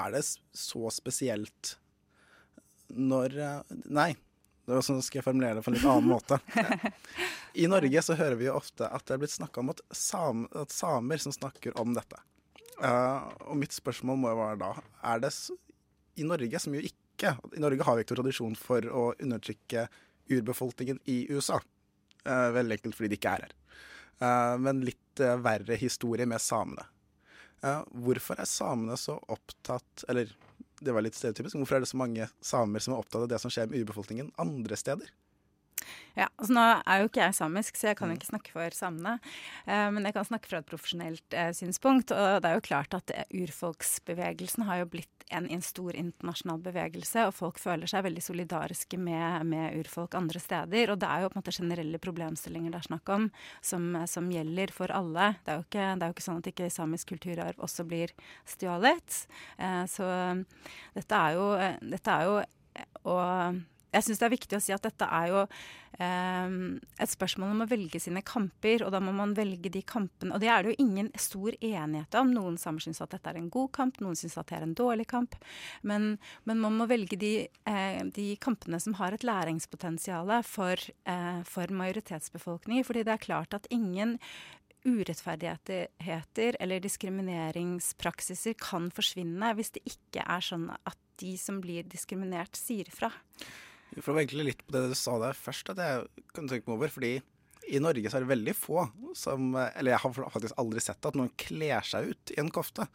er 0.00 0.14
det 0.14 0.22
så 0.24 0.90
spesielt 0.94 1.74
når 2.90 3.36
uh, 3.38 3.78
Nei, 3.90 4.12
sånn 4.70 5.02
skal 5.02 5.20
jeg 5.20 5.26
formulere 5.26 5.58
det 5.58 5.64
på 5.66 5.72
en 5.72 5.76
litt 5.78 5.88
annen 5.90 6.10
måte. 6.10 6.38
I 7.60 7.66
Norge 7.70 8.02
så 8.06 8.14
hører 8.18 8.38
vi 8.38 8.46
jo 8.46 8.56
ofte 8.58 8.86
at 8.86 9.06
det 9.06 9.16
er 9.16 9.22
blitt 9.24 9.34
snakka 9.34 9.62
om 9.62 9.72
at, 9.74 9.82
sam, 9.90 10.46
at, 10.54 10.70
samer 10.74 11.22
som 11.22 11.34
snakker 11.34 11.74
om 11.80 11.96
dette. 11.96 12.20
Uh, 12.80 13.26
og 13.50 13.58
mitt 13.60 13.74
spørsmål 13.76 14.16
må 14.16 14.30
jo 14.30 14.38
være 14.38 14.56
da 14.62 14.68
Er 15.10 15.18
det 15.20 15.34
i 16.20 16.26
Norge, 16.26 16.62
som 16.62 16.76
jo 16.76 16.82
ikke 16.84 17.34
I 17.56 17.60
Norge 17.60 17.84
har 17.84 17.98
vi 17.98 18.04
ikke 18.04 18.16
tradisjon 18.16 18.54
for 18.56 18.86
å 18.86 19.10
undertrykke 19.20 19.86
urbefolkningen 20.30 21.02
i 21.12 21.24
USA. 21.32 21.58
Uh, 22.24 22.48
veldig 22.54 22.78
enkelt 22.78 22.96
fordi 22.96 23.10
de 23.12 23.18
ikke 23.18 23.34
er 23.34 23.44
her. 23.44 23.56
Uh, 24.20 24.56
men 24.62 24.80
litt 24.86 25.20
verre 25.20 25.76
historie 25.76 26.24
med 26.28 26.40
samene. 26.40 26.86
hvorfor 27.92 28.38
er 28.40 28.48
samene 28.48 28.94
så 28.96 29.18
opptatt 29.28 30.04
Eller 30.08 30.30
det 30.80 30.94
var 30.96 31.04
litt 31.04 31.18
stereotypisk. 31.18 31.58
Hvorfor 31.58 31.76
er 31.76 31.84
det 31.84 31.90
så 31.90 31.98
mange 32.00 32.28
samer 32.40 32.80
som 32.80 32.94
er 32.94 33.02
opptatt 33.02 33.26
av 33.26 33.28
det 33.28 33.40
som 33.42 33.52
skjer 33.52 33.68
med 33.68 33.82
urbefolkningen 33.82 34.30
andre 34.40 34.78
steder? 34.80 35.10
Ja, 36.18 36.26
altså 36.36 36.54
Nå 36.56 36.64
er 36.84 37.00
jo 37.00 37.08
ikke 37.08 37.22
jeg 37.22 37.36
samisk, 37.38 37.78
så 37.78 37.90
jeg 37.90 37.98
kan 37.98 38.10
jo 38.10 38.18
ikke 38.18 38.28
snakke 38.28 38.52
for 38.52 38.74
samene. 38.76 39.16
Eh, 39.64 39.86
men 39.94 40.06
jeg 40.06 40.16
kan 40.16 40.26
snakke 40.26 40.50
fra 40.50 40.60
et 40.60 40.68
profesjonelt 40.68 41.36
eh, 41.36 41.52
synspunkt. 41.56 42.12
Og 42.14 42.42
det 42.42 42.50
er 42.50 42.58
jo 42.58 42.66
klart 42.66 42.96
at 42.96 43.12
urfolksbevegelsen 43.30 44.66
har 44.68 44.82
jo 44.82 44.90
blitt 44.96 45.26
en, 45.30 45.46
en, 45.46 45.62
stor 45.62 45.94
internasjonal 45.96 46.60
bevegelse. 46.64 47.24
Og 47.28 47.36
folk 47.36 47.62
føler 47.62 47.90
seg 47.90 48.04
veldig 48.08 48.24
solidariske 48.26 48.98
med, 49.00 49.46
med, 49.48 49.78
urfolk 49.80 50.18
andre 50.18 50.42
steder. 50.42 50.92
Og 50.92 51.00
det 51.00 51.08
er 51.08 51.24
jo 51.24 51.32
på 51.32 51.38
en 51.38 51.42
måte 51.42 51.56
generelle 51.56 52.02
problemstillinger 52.02 52.74
det 52.74 52.82
er 52.82 52.90
snakk 52.90 53.14
om, 53.14 53.30
som, 53.64 53.90
som 54.10 54.30
gjelder 54.34 54.74
for 54.74 54.92
alle. 54.94 55.32
Det 55.46 55.54
er, 55.54 55.60
jo 55.60 55.68
ikke, 55.68 55.88
det 55.94 56.04
er 56.04 56.12
jo 56.12 56.18
ikke 56.18 56.28
sånn 56.28 56.42
at 56.42 56.52
ikke 56.52 56.72
samisk 56.74 57.14
kulturarv 57.14 57.66
også 57.68 57.86
blir 57.88 58.14
stjålet. 58.48 59.24
Eh, 59.62 59.84
så 59.90 60.08
dette 60.96 61.26
er 61.26 61.38
jo, 61.38 61.52
dette 61.94 62.16
er 62.16 62.28
jo 62.28 62.40
og 63.08 63.60
jeg 63.90 64.06
syns 64.06 64.20
det 64.20 64.26
er 64.26 64.34
viktig 64.34 64.58
å 64.58 64.62
si 64.62 64.74
at 64.74 64.84
dette 64.84 65.06
er 65.06 65.30
jo 65.32 65.40
eh, 65.42 66.52
et 67.02 67.12
spørsmål 67.12 67.54
om 67.54 67.64
å 67.64 67.68
velge 67.70 68.00
sine 68.02 68.22
kamper, 68.26 68.84
og 68.86 68.92
da 68.94 69.00
må 69.02 69.14
man 69.16 69.34
velge 69.36 69.72
de 69.72 69.82
kampene. 69.82 70.34
Og 70.36 70.42
det 70.42 70.50
er 70.52 70.62
det 70.62 70.72
jo 70.74 70.84
ingen 70.86 71.10
stor 71.18 71.56
enighet 71.56 72.18
om. 72.20 72.30
Noen 72.34 72.58
samer 72.60 72.84
syns 72.84 73.02
at 73.02 73.14
dette 73.14 73.32
er 73.32 73.40
en 73.40 73.50
god 73.52 73.72
kamp, 73.76 73.98
noen 74.04 74.18
syns 74.18 74.38
at 74.40 74.50
det 74.50 74.60
er 74.60 74.68
en 74.68 74.76
dårlig 74.78 75.08
kamp. 75.10 75.34
Men, 75.82 76.14
men 76.48 76.62
man 76.62 76.78
må 76.78 76.86
velge 76.90 77.18
de, 77.20 77.34
eh, 77.48 78.00
de, 78.14 78.28
kampene 78.40 78.80
som 78.82 78.94
har 79.00 79.16
et 79.16 79.26
læringspotensial 79.26 80.30
for, 80.46 80.80
eh, 81.10 81.42
for 81.48 81.76
majoritetsbefolkninger. 81.82 82.86
Fordi 82.86 83.04
det 83.06 83.16
er 83.16 83.26
klart 83.26 83.58
at 83.58 83.68
ingen 83.74 84.18
urettferdigheter 84.86 86.56
eller 86.60 86.80
diskrimineringspraksiser 86.80 88.54
kan 88.60 88.88
forsvinne 88.94 89.50
hvis 89.58 89.74
det 89.76 89.82
ikke 89.90 90.24
er 90.24 90.44
sånn 90.44 90.70
at 90.72 90.96
de 91.20 91.34
som 91.36 91.60
blir 91.60 91.84
diskriminert, 91.84 92.56
sier 92.56 92.88
fra. 92.92 93.10
For 93.98 94.12
å 94.12 94.20
venkle 94.20 94.46
litt 94.46 94.62
på 94.66 94.74
det 94.74 94.84
du 94.92 94.96
sa 94.98 95.16
der 95.22 95.36
først, 95.36 95.72
at 95.72 95.80
jeg 95.82 96.26
kan 96.34 96.48
tenke 96.50 96.70
meg 96.70 96.76
over. 96.76 96.92
fordi 96.94 97.18
i 97.70 97.80
Norge 97.82 98.10
så 98.10 98.18
er 98.18 98.24
det 98.24 98.32
veldig 98.32 98.54
få 98.56 98.84
som 99.18 99.52
Eller 99.54 99.92
jeg 99.92 100.02
har 100.02 100.14
faktisk 100.32 100.58
aldri 100.58 100.82
sett 100.82 101.06
at 101.06 101.16
noen 101.18 101.32
kler 101.38 101.84
seg 101.86 102.12
ut 102.12 102.32
i 102.34 102.38
en 102.42 102.50
kofte. 102.54 102.86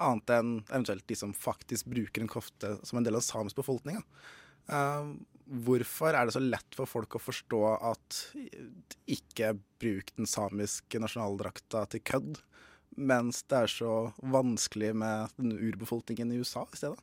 Annet 0.00 0.32
enn 0.34 0.52
eventuelt 0.70 1.06
de 1.08 1.16
som 1.18 1.34
faktisk 1.36 1.90
bruker 1.92 2.24
en 2.24 2.32
kofte 2.32 2.76
som 2.86 2.98
en 2.98 3.06
del 3.06 3.18
av 3.18 3.24
samisk 3.24 3.60
befolkning. 3.60 4.00
Uh, 4.70 5.16
hvorfor 5.66 6.14
er 6.14 6.26
det 6.26 6.34
så 6.36 6.42
lett 6.42 6.76
for 6.78 6.88
folk 6.88 7.16
å 7.16 7.22
forstå 7.22 7.60
at 7.90 8.20
ikke 9.10 9.54
bruk 9.82 10.12
den 10.16 10.28
samiske 10.30 11.00
nasjonaldrakta 11.02 11.84
til 11.90 12.04
kødd, 12.06 12.40
mens 12.96 13.42
det 13.50 13.64
er 13.64 13.72
så 13.72 13.94
vanskelig 14.22 14.92
med 15.02 15.34
den 15.40 15.56
urbefolkningen 15.58 16.32
i 16.32 16.40
USA 16.40 16.66
i 16.70 16.80
stedet? 16.80 17.00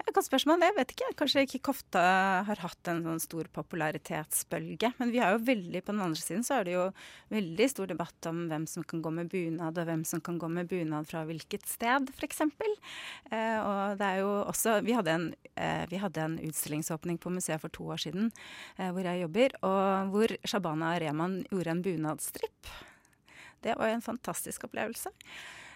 Et 0.00 0.14
godt 0.16 0.26
spørsmål. 0.26 0.62
Jeg 0.64 0.74
vet 0.78 0.92
ikke. 0.94 1.08
Kanskje 1.18 1.42
ikke 1.44 1.60
kofta 1.68 2.02
har 2.46 2.60
hatt 2.62 2.88
en 2.90 3.02
sånn 3.04 3.20
stor 3.22 3.48
popularitetsbølge. 3.52 4.92
Men 4.98 5.12
vi 5.12 5.20
har 5.22 5.34
jo 5.34 5.42
veldig, 5.44 5.82
på 5.84 5.92
den 5.92 6.02
andre 6.06 6.22
siden 6.22 6.46
så 6.46 6.56
er 6.56 6.66
det 6.66 6.74
jo 6.74 6.86
veldig 7.34 7.68
stor 7.70 7.90
debatt 7.90 8.28
om 8.30 8.46
hvem 8.50 8.64
som 8.70 8.86
kan 8.88 9.02
gå 9.04 9.12
med 9.14 9.30
bunad, 9.32 9.76
og 9.76 9.90
hvem 9.90 10.04
som 10.08 10.22
kan 10.24 10.40
gå 10.40 10.48
med 10.52 10.70
bunad 10.72 11.08
fra 11.10 11.22
hvilket 11.28 11.68
sted, 11.68 12.10
f.eks. 12.16 12.42
Eh, 12.48 13.58
og 13.60 14.00
det 14.00 14.08
er 14.08 14.22
jo 14.22 14.32
også 14.40 14.78
Vi 14.86 14.96
hadde 14.96 15.12
en, 15.14 15.28
eh, 15.54 15.84
vi 15.90 16.00
hadde 16.00 16.24
en 16.24 16.38
utstillingsåpning 16.48 17.20
på 17.20 17.32
museet 17.34 17.60
for 17.60 17.72
to 17.74 17.90
år 17.92 18.00
siden 18.00 18.30
eh, 18.78 18.90
hvor 18.90 19.04
jeg 19.04 19.26
jobber, 19.26 19.56
og 19.66 20.14
hvor 20.14 20.36
Shabana 20.48 20.96
Rehman 20.98 21.42
gjorde 21.50 21.76
en 21.76 21.84
bunadstripp. 21.84 22.74
Det 23.60 23.76
var 23.76 23.90
jo 23.90 23.98
en 23.98 24.08
fantastisk 24.08 24.64
opplevelse. 24.64 25.12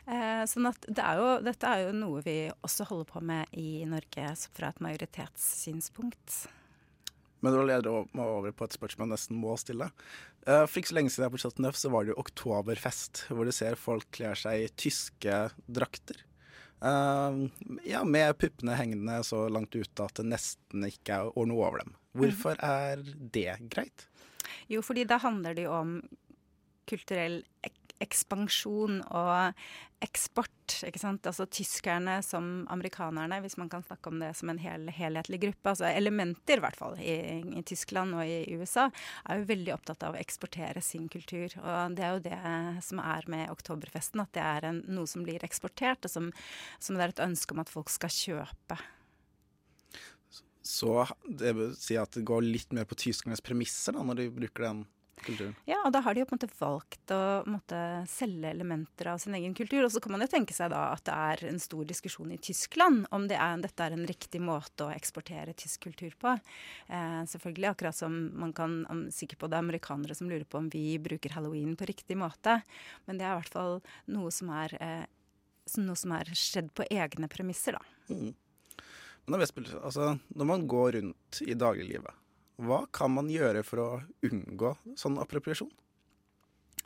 Eh, 0.05 0.43
sånn 0.51 0.69
at 0.69 0.85
det 0.85 1.01
er 1.01 1.21
jo, 1.21 1.29
dette 1.47 1.71
er 1.71 1.87
jo 1.87 1.95
noe 1.97 2.21
vi 2.27 2.37
også 2.67 2.85
holder 2.91 3.09
på 3.09 3.23
med 3.25 3.57
i 3.57 3.87
Norge 3.89 4.35
fra 4.53 4.69
et 4.69 4.83
majoritetssynspunkt. 4.85 6.43
Men 7.45 7.53
det 7.53 7.65
leder 7.69 8.07
meg 8.17 8.25
over 8.25 8.53
på 8.57 8.67
et 8.67 8.77
spørsmål 8.77 9.09
jeg 9.09 9.15
nesten 9.15 9.41
må 9.41 9.57
stille. 9.61 9.89
Eh, 10.45 10.65
for 10.65 10.81
ikke 10.81 10.93
så 10.93 10.99
lenge 10.99 11.13
siden 11.13 11.27
jeg 11.27 11.35
på 11.35 11.41
Chateau 11.43 11.65
Neuf 11.65 11.81
så 11.81 11.91
var 11.93 12.05
det 12.05 12.15
jo 12.15 12.21
oktoberfest, 12.21 13.27
hvor 13.33 13.49
du 13.49 13.53
ser 13.57 13.81
folk 13.81 14.09
kler 14.17 14.39
seg 14.39 14.65
i 14.65 14.71
tyske 14.81 15.41
drakter. 15.65 16.21
Uh, 16.85 17.47
ja, 17.87 18.03
med 18.05 18.35
puppene 18.37 18.75
hengende 18.77 19.23
så 19.25 19.47
langt 19.49 19.73
ute 19.73 20.05
at 20.05 20.19
det 20.19 20.27
nesten 20.29 20.85
ikke 20.85 21.17
er 21.17 21.47
noe 21.49 21.63
over 21.63 21.81
dem. 21.81 21.95
Hvorfor 22.19 22.61
er 22.61 23.01
det 23.33 23.55
greit? 23.73 24.05
Jo, 24.69 24.83
fordi 24.85 25.07
da 25.09 25.17
handler 25.23 25.57
det 25.57 25.65
jo 25.65 25.73
om 25.73 25.95
kulturell 26.89 27.41
ek 27.65 27.79
ekspansjon 28.05 29.01
og 29.09 29.65
eksport. 30.05 30.51
ikke 30.87 31.01
sant? 31.01 31.27
Altså 31.29 31.47
tyskerne 31.49 32.19
som 32.25 32.65
amerikanerne, 32.73 33.41
hvis 33.45 33.57
man 33.61 33.71
kan 33.73 33.85
snakke 33.85 34.11
om 34.11 34.21
det 34.21 34.33
som 34.39 34.51
en 34.53 34.61
hel, 34.61 34.89
helhetlig 34.93 35.41
gruppe. 35.43 35.73
altså 35.73 35.89
Elementer, 35.89 36.61
i 36.61 36.65
hvert 36.65 36.79
fall, 36.79 36.99
i, 37.01 37.17
i, 37.59 37.63
Tyskland 37.67 38.17
og 38.17 38.25
i 38.29 38.57
USA, 38.59 38.89
er 39.29 39.41
jo 39.41 39.49
veldig 39.51 39.75
opptatt 39.77 40.05
av 40.07 40.17
å 40.17 40.21
eksportere 40.21 40.83
sin 40.85 41.09
kultur. 41.13 41.57
Og 41.63 41.97
det 41.97 42.05
er 42.07 42.17
jo 42.17 42.25
det 42.27 42.41
som 42.85 43.01
er 43.05 43.31
med 43.33 43.53
oktoberfesten, 43.55 44.25
at 44.25 44.35
det 44.37 44.45
er 44.45 44.69
en, 44.71 44.83
noe 44.89 45.11
som 45.11 45.25
blir 45.27 45.45
eksportert, 45.47 46.05
og 46.05 46.13
som, 46.13 46.33
som 46.79 46.99
det 46.99 47.07
er 47.07 47.17
et 47.17 47.25
ønske 47.29 47.57
om 47.57 47.65
at 47.65 47.73
folk 47.73 47.93
skal 47.93 48.13
kjøpe. 48.13 48.81
Så 50.65 51.05
det 51.29 51.53
vil 51.59 51.75
si 51.77 51.97
at 52.01 52.17
det 52.17 52.25
går 52.25 52.45
litt 52.45 52.73
mer 52.73 52.87
på 52.89 52.97
tyskernes 52.97 53.45
premisser 53.45 53.93
da, 53.93 54.05
når 54.05 54.23
de 54.23 54.31
bruker 54.33 54.65
den 54.65 54.85
kulturen. 55.27 55.55
Ja, 55.69 55.81
og 55.85 55.93
da 55.95 56.01
har 56.05 56.15
de 56.15 56.23
jo 56.23 56.27
på 56.29 56.37
en 56.37 56.41
måte 56.41 56.59
valgt 56.59 57.13
å 57.15 57.21
måtte, 57.51 57.81
selge 58.11 58.51
elementer 58.51 59.11
av 59.13 59.21
sin 59.23 59.37
egen 59.37 59.55
kultur. 59.57 59.85
Og 59.87 59.93
så 59.93 60.03
kan 60.05 60.15
man 60.15 60.25
jo 60.25 60.31
tenke 60.31 60.57
seg 60.57 60.73
da 60.73 60.87
at 60.93 61.05
det 61.07 61.15
er 61.15 61.45
en 61.51 61.61
stor 61.63 61.85
diskusjon 61.89 62.33
i 62.35 62.41
Tyskland 62.43 63.09
om 63.15 63.27
det 63.31 63.39
er, 63.41 63.59
dette 63.65 63.87
er 63.87 63.97
en 63.97 64.07
riktig 64.09 64.43
måte 64.45 64.87
å 64.87 64.93
eksportere 64.95 65.57
tysk 65.59 65.89
kultur 65.89 66.15
på. 66.21 66.37
Eh, 66.89 67.21
selvfølgelig, 67.33 67.71
akkurat 67.73 67.99
som 67.99 68.17
man 68.41 68.55
kan 68.57 68.81
om, 68.93 69.05
sikkert 69.15 69.43
på 69.43 69.51
det 69.51 69.59
er 69.59 69.67
amerikanere 69.67 70.17
som 70.19 70.31
lurer 70.31 70.47
på 70.49 70.61
om 70.61 70.71
vi 70.73 70.87
bruker 71.03 71.37
halloween 71.37 71.77
på 71.79 71.89
riktig 71.91 72.19
måte. 72.21 72.61
Men 73.09 73.21
det 73.21 73.29
er 73.29 73.35
i 73.35 73.43
hvert 73.43 73.55
fall 73.59 73.79
noe 74.15 74.33
som 74.35 74.53
er, 74.55 74.77
eh, 74.81 75.05
noe 75.81 75.99
som 75.99 76.17
er 76.17 76.33
skjedd 76.37 76.73
på 76.77 76.87
egne 76.91 77.31
premisser, 77.33 77.79
da. 77.79 78.15
Mm. 78.15 78.35
Når, 79.25 79.47
altså, 79.81 80.19
når 80.37 80.49
man 80.49 80.67
går 80.69 80.99
rundt 80.99 81.41
i 81.49 81.55
dagliglivet 81.57 82.24
hva 82.63 82.85
kan 82.95 83.11
man 83.15 83.31
gjøre 83.33 83.65
for 83.67 83.83
å 83.83 83.89
unngå 84.27 84.75
sånn 84.99 85.19
appropriasjon? 85.23 85.73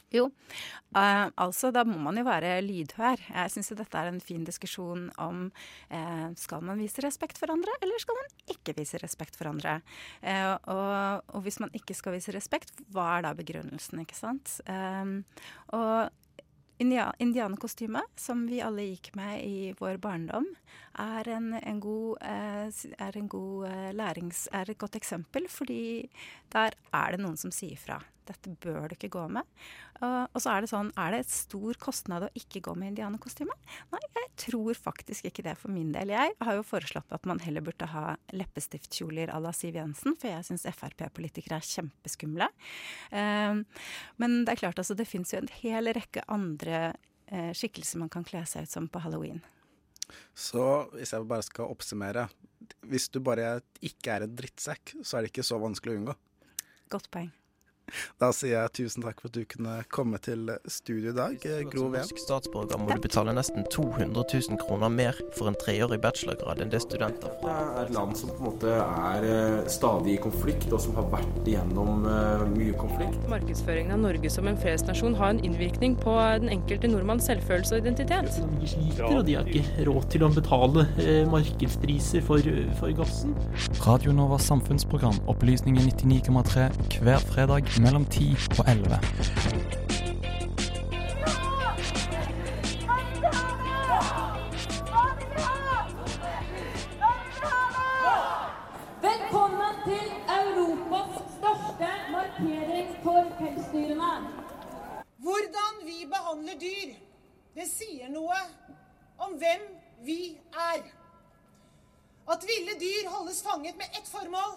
Jo, 0.09 0.25
uh, 0.97 1.27
altså 1.37 1.69
da 1.75 1.83
må 1.85 1.99
man 2.01 2.17
jo 2.17 2.25
være 2.25 2.55
lydhør. 2.65 3.21
Jeg 3.29 3.53
syns 3.53 3.69
dette 3.77 4.01
er 4.01 4.09
en 4.09 4.23
fin 4.25 4.45
diskusjon 4.47 5.11
om 5.21 5.43
uh, 5.93 6.29
skal 6.41 6.65
man 6.65 6.81
vise 6.81 7.05
respekt 7.05 7.37
for 7.41 7.53
andre, 7.53 7.75
eller 7.85 8.01
skal 8.01 8.17
man 8.17 8.31
ikke 8.55 8.73
vise 8.79 9.01
respekt 9.03 9.37
for 9.37 9.51
andre. 9.51 9.79
Uh, 10.23 10.55
og, 10.73 11.27
og, 11.35 11.43
hvis 11.45 11.61
man 11.61 11.75
ikke 11.77 11.97
skal 11.97 12.17
vise 12.17 12.33
respekt, 12.33 12.73
hva 12.95 13.19
er 13.19 13.29
da 13.29 13.35
begrunnelsen, 13.37 14.01
ikke 14.01 14.17
sant. 14.17 14.57
og 15.77 16.09
indianerkostyme, 16.79 18.03
som 18.17 18.47
vi 18.49 18.61
alle 18.63 18.87
gikk 18.91 19.13
med 19.19 19.43
i 19.45 19.73
vår 19.79 19.99
barndom, 20.03 20.47
er 20.99 21.29
en, 21.35 21.53
en 21.59 21.81
god, 21.83 22.19
eh, 22.23 22.69
er 22.99 23.19
en 23.19 23.29
god 23.31 23.67
eh, 23.71 23.91
lærings... 23.95 24.47
er 24.53 24.71
et 24.71 24.79
godt 24.79 24.97
eksempel, 24.99 25.49
fordi 25.51 26.09
der 26.55 26.77
er 26.93 27.15
det 27.15 27.21
noen 27.23 27.39
som 27.41 27.55
sier 27.55 27.79
fra. 27.79 28.01
Dette 28.29 28.53
bør 28.63 28.91
du 28.91 28.97
ikke 28.97 29.11
gå 29.15 29.25
med. 29.33 29.47
Og, 30.01 30.19
og 30.33 30.43
så 30.43 30.53
er 30.53 30.65
det 30.65 30.71
sånn, 30.71 30.91
er 31.01 31.15
det 31.15 31.23
et 31.25 31.33
stor 31.33 31.79
kostnad 31.81 32.27
å 32.27 32.31
ikke 32.39 32.63
gå 32.69 32.75
med 32.79 32.93
indianerkostyme? 32.93 33.57
Nei, 33.95 34.03
jeg 34.19 34.31
tror 34.45 34.79
faktisk 34.79 35.29
ikke 35.31 35.45
det 35.47 35.57
for 35.61 35.73
min 35.75 35.91
del. 35.95 36.13
Jeg 36.15 36.37
har 36.45 36.59
jo 36.59 36.67
foreslått 36.67 37.13
at 37.15 37.29
man 37.29 37.43
heller 37.45 37.65
burde 37.65 37.89
ha 37.93 38.15
leppestiftkjoler 38.37 39.33
à 39.35 39.41
la 39.43 39.53
Siv 39.57 39.79
Jensen, 39.79 40.17
for 40.19 40.31
jeg 40.31 40.47
syns 40.47 40.69
Frp-politikere 40.69 41.59
er 41.59 41.69
kjempeskumle. 41.69 42.51
Uh, 43.13 43.65
men 44.21 44.43
det 44.45 44.55
er 44.55 44.65
klart, 44.65 44.81
altså, 44.81 44.97
det 44.99 45.09
fins 45.09 45.33
jo 45.35 45.43
en 45.43 45.53
hel 45.61 45.91
rekke 45.97 46.27
andre 46.29 46.91
uh, 47.33 47.53
skikkelser 47.57 48.03
man 48.03 48.13
kan 48.13 48.27
kle 48.27 48.45
seg 48.49 48.69
ut 48.69 48.75
som 48.77 48.91
på 48.93 49.03
halloween. 49.05 49.41
Så 50.37 50.63
hvis 50.95 51.13
jeg 51.13 51.29
bare 51.29 51.45
skal 51.47 51.73
oppsummere. 51.73 52.29
Hvis 52.89 53.09
du 53.13 53.21
bare 53.25 53.59
ikke 53.85 54.17
er 54.17 54.25
en 54.27 54.37
drittsekk, 54.37 54.97
så 55.03 55.19
er 55.19 55.25
det 55.25 55.33
ikke 55.33 55.47
så 55.47 55.61
vanskelig 55.61 55.95
å 55.95 56.01
unngå. 56.01 56.17
Godt 56.93 57.11
poeng. 57.13 57.31
Da 58.21 58.31
sier 58.35 58.57
jeg 58.57 58.75
tusen 58.83 59.05
takk 59.05 59.21
for 59.23 59.31
at 59.31 59.37
du 59.39 59.45
kunne 59.49 59.79
komme 59.93 60.19
til 60.23 60.51
studio 60.69 61.13
i 61.13 61.17
dag, 61.17 61.37
Gro 61.73 61.89
Ven. 61.93 62.03
Norsk 62.03 62.21
statsborger 62.23 62.81
må 62.81 62.95
du 62.95 63.03
betale 63.05 63.35
nesten 63.37 63.67
200 63.73 64.25
000 64.25 64.61
kroner 64.61 64.93
mer 64.93 65.19
for 65.37 65.51
en 65.51 65.57
treårig 65.59 66.01
bachelorgrad 66.03 66.63
enn 66.63 66.73
det 66.73 66.83
studenter 66.85 67.33
får. 67.41 67.49
Det 67.49 67.55
er 67.55 67.81
et 67.85 67.95
land 67.97 68.17
som 68.19 68.33
på 68.33 68.39
en 68.39 68.49
måte 68.49 68.75
er 68.79 69.27
eh, 69.29 69.71
stadig 69.71 70.17
i 70.17 70.21
konflikt, 70.23 70.69
og 70.73 70.83
som 70.83 70.97
har 70.99 71.09
vært 71.13 71.49
igjennom 71.49 72.07
eh, 72.09 72.45
mye 72.55 72.77
konflikt. 72.79 73.19
Markedsføringen 73.31 73.97
av 73.97 74.05
Norge 74.07 74.33
som 74.33 74.49
en 74.51 74.59
fredsnasjon 74.61 75.17
har 75.19 75.35
en 75.35 75.43
innvirkning 75.45 75.97
på 76.01 76.17
den 76.43 76.53
enkelte 76.59 76.91
nordmanns 76.91 77.29
selvfølelse 77.29 77.79
og 77.79 77.87
identitet. 77.87 78.41
De 78.59 78.71
sliter, 78.73 79.05
og 79.09 79.25
de 79.29 79.39
har 79.39 79.49
ikke 79.49 79.87
råd 79.89 80.09
til 80.15 80.27
å 80.27 80.33
betale 80.35 80.87
eh, 81.03 81.23
markedspriser 81.31 82.25
for, 82.27 82.53
for 82.81 82.95
gassen. 82.99 83.37
Radio 83.87 84.15
Novas 84.17 84.47
samfunnsprogram 84.49 85.21
Opplysningen 85.31 85.91
99,3 85.93 86.69
hver 87.05 87.23
fredag 87.31 87.69
mellom 87.81 88.07
10 88.07 88.37
og 88.59 88.65
11. 88.69 88.99
Velkommen 99.03 99.75
til 99.85 100.09
Europas 100.39 101.15
største 101.37 101.91
markering 102.11 102.91
for 103.03 103.23
pelsdyrene. 103.39 104.13
Hvordan 105.17 105.81
vi 105.85 105.99
behandler 106.15 106.59
dyr, 106.61 106.95
det 107.55 107.71
sier 107.71 108.11
noe 108.11 108.43
om 109.19 109.39
hvem 109.39 109.67
vi 110.05 110.21
er. 110.73 110.83
At 112.33 112.45
ville 112.51 112.79
dyr 112.81 113.11
holdes 113.15 113.43
fanget 113.43 113.77
med 113.77 113.87
ett 113.99 114.09
formål 114.09 114.55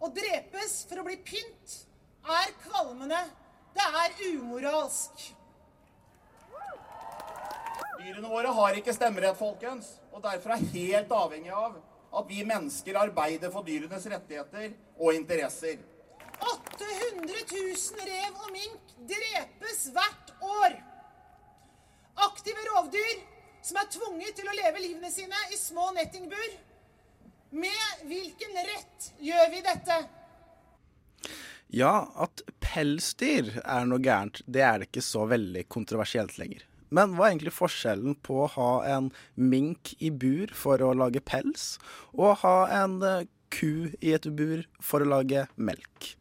og 0.00 0.16
drepes 0.16 0.84
for 0.88 1.02
å 1.02 1.08
bli 1.10 1.18
pynt 1.26 1.89
er 2.24 2.54
kvalmende. 2.64 3.20
Det 3.74 3.86
er 4.02 4.16
umoralsk. 4.32 5.28
Dyrene 8.00 8.28
våre 8.32 8.52
har 8.56 8.76
ikke 8.78 8.94
stemmerett, 8.96 9.38
folkens. 9.38 9.92
Og 10.12 10.22
derfor 10.24 10.54
er 10.54 10.68
helt 10.74 11.12
avhengig 11.12 11.52
av 11.54 11.78
at 12.18 12.28
vi 12.28 12.42
mennesker 12.46 12.98
arbeider 12.98 13.52
for 13.54 13.66
dyrenes 13.66 14.06
rettigheter 14.10 14.72
og 14.98 15.14
interesser. 15.14 15.78
800 16.40 17.42
000 17.52 18.08
rev 18.08 18.38
og 18.40 18.54
mink 18.54 18.94
drepes 19.10 19.84
hvert 19.94 20.32
år. 20.40 20.78
Aktive 22.26 22.64
rovdyr 22.72 23.20
som 23.62 23.78
er 23.80 23.92
tvunget 23.92 24.36
til 24.38 24.48
å 24.48 24.56
leve 24.56 24.82
livene 24.82 25.12
sine 25.12 25.44
i 25.52 25.60
små 25.60 25.90
nettingbur. 25.96 26.56
Med 27.50 28.06
hvilken 28.08 28.58
rett 28.70 29.10
gjør 29.20 29.52
vi 29.52 29.62
dette? 29.66 30.00
Ja, 31.70 32.10
at 32.18 32.42
pelsdyr 32.64 33.60
er 33.62 33.86
noe 33.86 34.02
gærent, 34.02 34.42
det 34.50 34.64
er 34.66 34.80
det 34.80 34.90
ikke 34.90 35.04
så 35.06 35.26
veldig 35.30 35.68
kontroversielt 35.70 36.34
lenger. 36.40 36.64
Men 36.90 37.14
hva 37.14 37.28
er 37.28 37.36
egentlig 37.36 37.54
forskjellen 37.54 38.16
på 38.26 38.40
å 38.42 38.50
ha 38.56 38.70
en 38.90 39.12
mink 39.38 39.92
i 40.02 40.10
bur 40.10 40.50
for 40.56 40.82
å 40.82 40.90
lage 40.98 41.22
pels, 41.22 41.76
og 42.16 42.32
å 42.32 42.38
ha 42.42 42.56
en 42.82 42.96
eh, 43.06 43.28
ku 43.54 43.92
i 44.02 44.16
et 44.16 44.26
bur 44.34 44.64
for 44.82 45.04
å 45.04 45.12
lage 45.12 45.46
melk? 45.54 46.14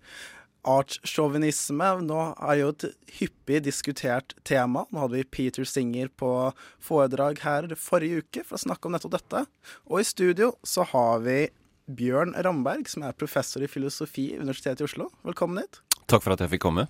Artssjåvinisme 0.69 1.87
er 1.87 2.55
jo 2.59 2.71
et 2.73 2.85
hyppig 3.17 3.63
diskutert 3.65 4.35
tema. 4.45 4.83
Nå 4.91 5.01
hadde 5.01 5.17
vi 5.17 5.29
Peter 5.31 5.65
Singer 5.65 6.11
på 6.13 6.29
foredrag 6.83 7.41
her 7.45 7.71
forrige 7.79 8.21
uke 8.21 8.43
for 8.45 8.59
å 8.59 8.65
snakke 8.67 8.85
om 8.85 8.93
nettopp 8.93 9.15
dette. 9.15 9.45
Og 9.87 10.03
i 10.03 10.05
studio 10.05 10.51
så 10.67 10.85
har 10.91 11.23
vi 11.25 11.39
Bjørn 11.89 12.35
Ramberg, 12.37 12.89
som 12.91 13.05
er 13.07 13.17
professor 13.17 13.65
i 13.65 13.69
filosofi 13.71 14.29
ved 14.33 14.45
Universitetet 14.45 14.83
i 14.83 14.87
Oslo. 14.87 15.09
Velkommen 15.25 15.63
hit. 15.63 15.81
Takk 16.09 16.25
for 16.25 16.35
at 16.35 16.43
jeg 16.43 16.53
fikk 16.55 16.65
komme. 16.67 16.87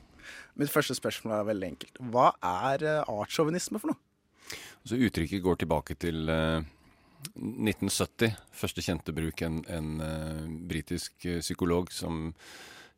Mitt 0.59 0.71
første 0.73 0.97
spørsmål 0.97 1.37
er 1.37 1.47
veldig 1.49 1.69
enkelt. 1.73 2.01
Hva 2.11 2.31
er 2.45 2.85
eh, 2.85 3.13
artssjåvinisme 3.13 3.81
for 3.81 3.93
noe? 3.93 4.57
Så 4.87 4.99
Uttrykket 4.99 5.43
går 5.45 5.61
tilbake 5.61 5.95
til 5.99 6.29
uh, 6.31 6.59
1970. 7.35 8.35
Første 8.61 8.83
kjente 8.83 9.15
bruk 9.15 9.41
en, 9.45 9.61
en 9.69 9.89
uh, 10.01 10.43
britisk 10.69 11.15
uh, 11.27 11.39
psykolog 11.43 11.91
som 11.93 12.29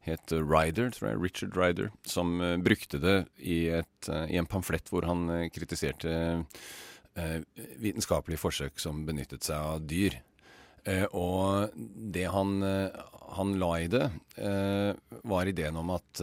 het 0.06 0.34
Ryder, 0.34 0.90
tror 0.96 1.12
jeg, 1.12 1.22
Richard 1.22 1.58
Ryder, 1.58 1.92
som 2.08 2.42
eh, 2.42 2.58
brukte 2.58 3.00
det 3.02 3.18
i, 3.38 3.68
et, 3.70 4.10
eh, 4.10 4.34
i 4.34 4.40
en 4.42 4.50
pamflett 4.50 4.90
hvor 4.90 5.06
han 5.06 5.28
eh, 5.30 5.48
kritiserte 5.54 6.14
eh, 7.14 7.38
vitenskapelige 7.82 8.42
forsøk 8.42 8.82
som 8.82 9.04
benyttet 9.06 9.46
seg 9.46 9.62
av 9.62 9.86
dyr. 9.86 10.18
Eh, 10.84 11.06
og 11.14 11.70
det 11.76 12.26
han, 12.34 12.64
eh, 12.64 13.02
han 13.38 13.56
la 13.62 13.72
i 13.80 13.88
det, 13.88 14.10
eh, 14.36 14.94
var 15.24 15.46
ideen 15.46 15.78
om 15.78 15.90
at 15.98 16.22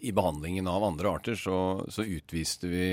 i 0.00 0.12
behandlingen 0.16 0.64
av 0.72 0.84
andre 0.86 1.10
arter 1.10 1.34
så, 1.36 1.84
så 1.92 2.00
utviste 2.00 2.68
vi 2.70 2.86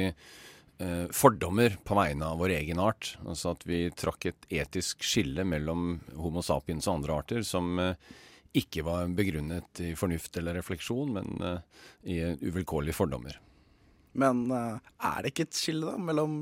fordommer 1.16 1.78
på 1.80 1.96
vegne 1.96 2.28
av 2.28 2.42
vår 2.42 2.52
egen 2.58 2.82
art. 2.84 3.13
Altså 3.24 3.54
at 3.54 3.63
vi 3.63 3.86
trakk 3.96 4.28
et 4.28 4.50
etisk 4.52 5.06
skille 5.08 5.46
mellom 5.48 6.02
Homo 6.20 6.44
sapiens 6.44 6.90
og 6.90 6.98
andre 6.98 7.16
arter 7.22 7.48
som 7.48 7.80
ikke 8.52 8.84
var 8.84 9.08
begrunnet 9.16 9.80
i 9.80 9.94
fornuft 9.96 10.36
eller 10.42 10.60
refleksjon, 10.60 11.16
men 11.16 11.63
i 12.04 12.20
uvilkårlige 12.44 13.00
fordommer. 13.00 13.40
Men 14.12 14.44
er 14.52 15.24
det 15.24 15.32
ikke 15.32 15.48
et 15.48 15.62
skille 15.62 15.88
da, 15.88 15.96
mellom 15.96 16.42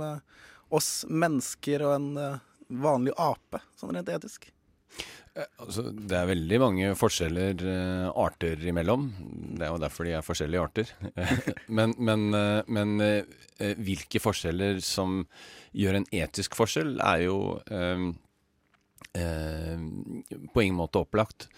oss 0.73 1.05
mennesker 1.05 1.85
og 1.85 1.99
en 1.99 2.41
vanlig 2.69 3.15
ape, 3.17 3.61
sånn 3.79 3.95
rent 3.95 4.11
etisk? 4.13 4.49
Altså, 5.35 5.89
det 5.91 6.15
er 6.15 6.29
veldig 6.29 6.57
mange 6.63 6.91
forskjeller 6.95 7.59
uh, 7.67 8.11
arter 8.23 8.61
imellom. 8.71 9.09
Det 9.59 9.65
er 9.65 9.73
jo 9.73 9.81
derfor 9.83 10.07
de 10.07 10.13
er 10.15 10.23
forskjellige 10.23 10.63
arter. 10.63 10.93
men 11.77 11.91
men, 11.99 12.29
uh, 12.31 12.61
men 12.71 12.95
uh, 13.03 13.73
hvilke 13.83 14.21
forskjeller 14.23 14.79
som 14.83 15.25
gjør 15.75 15.99
en 15.99 16.07
etisk 16.15 16.55
forskjell, 16.57 16.95
er 17.03 17.25
jo 17.25 17.39
eh, 17.71 18.05
eh, 19.19 19.83
på 20.53 20.63
ingen 20.63 20.79
måte 20.79 21.01
opplagt. 21.03 21.49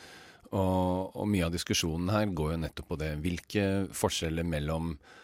Og, 0.48 1.16
og 1.18 1.28
mye 1.28 1.48
av 1.48 1.54
diskusjonen 1.54 2.12
her 2.14 2.30
går 2.32 2.54
jo 2.54 2.60
nettopp 2.64 2.92
på 2.94 3.00
det. 3.02 3.12
Hvilke 3.24 3.66
forskjeller 3.96 4.48
mellom 4.48 4.94
eh, 4.96 5.16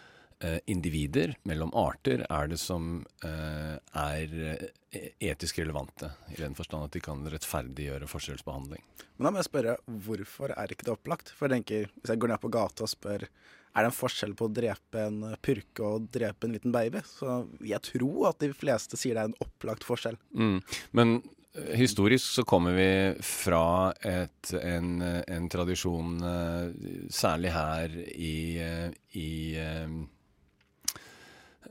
individer, 0.69 1.35
mellom 1.47 1.73
arter, 1.77 2.25
er 2.29 2.49
det 2.51 2.59
som 2.61 3.05
eh, 3.25 3.75
er 3.79 4.37
eh, 4.53 5.09
etisk 5.31 5.61
relevante? 5.61 6.11
I 6.33 6.39
den 6.41 6.57
forstand 6.57 6.87
at 6.87 6.95
de 6.95 7.03
kan 7.03 7.23
rettferdiggjøre 7.31 8.09
forskjellsbehandling. 8.11 8.83
Men 9.17 9.27
da 9.27 9.33
må 9.33 9.41
jeg 9.41 9.49
spørre, 9.49 9.77
hvorfor 10.07 10.55
er 10.55 10.73
ikke 10.73 10.87
det 10.87 10.95
opplagt? 10.95 11.33
For 11.33 11.47
jeg 11.47 11.61
tenker, 11.61 11.91
Hvis 12.01 12.13
jeg 12.13 12.21
går 12.23 12.33
ned 12.33 12.43
på 12.43 12.53
gata 12.53 12.87
og 12.87 12.91
spør 12.91 13.27
er 13.73 13.85
det 13.85 13.89
en 13.89 13.95
forskjell 13.95 14.33
på 14.37 14.47
å 14.47 14.53
drepe 14.53 15.05
en 15.07 15.21
purke 15.41 15.85
og 15.85 16.09
drepe 16.13 16.47
en 16.47 16.53
liten 16.53 16.73
baby, 16.73 17.01
så 17.07 17.43
jeg 17.65 17.81
tror 17.87 18.29
at 18.29 18.41
de 18.43 18.51
fleste 18.53 18.99
sier 18.99 19.17
det 19.17 19.23
er 19.23 19.31
en 19.31 19.39
opplagt 19.41 19.85
forskjell. 19.87 20.19
Mm. 20.37 20.59
Men 20.93 21.15
eh, 21.57 21.73
historisk 21.81 22.35
så 22.37 22.45
kommer 22.45 22.77
vi 22.77 22.89
fra 23.25 23.65
et, 23.97 24.53
en, 24.61 25.01
en 25.01 25.49
tradisjon, 25.49 26.19
eh, 26.29 26.91
særlig 27.13 27.53
her 27.55 27.97
i, 28.13 28.35
eh, 28.61 28.89
i 29.17 29.31
eh, 29.57 29.87
eh, 29.87 29.97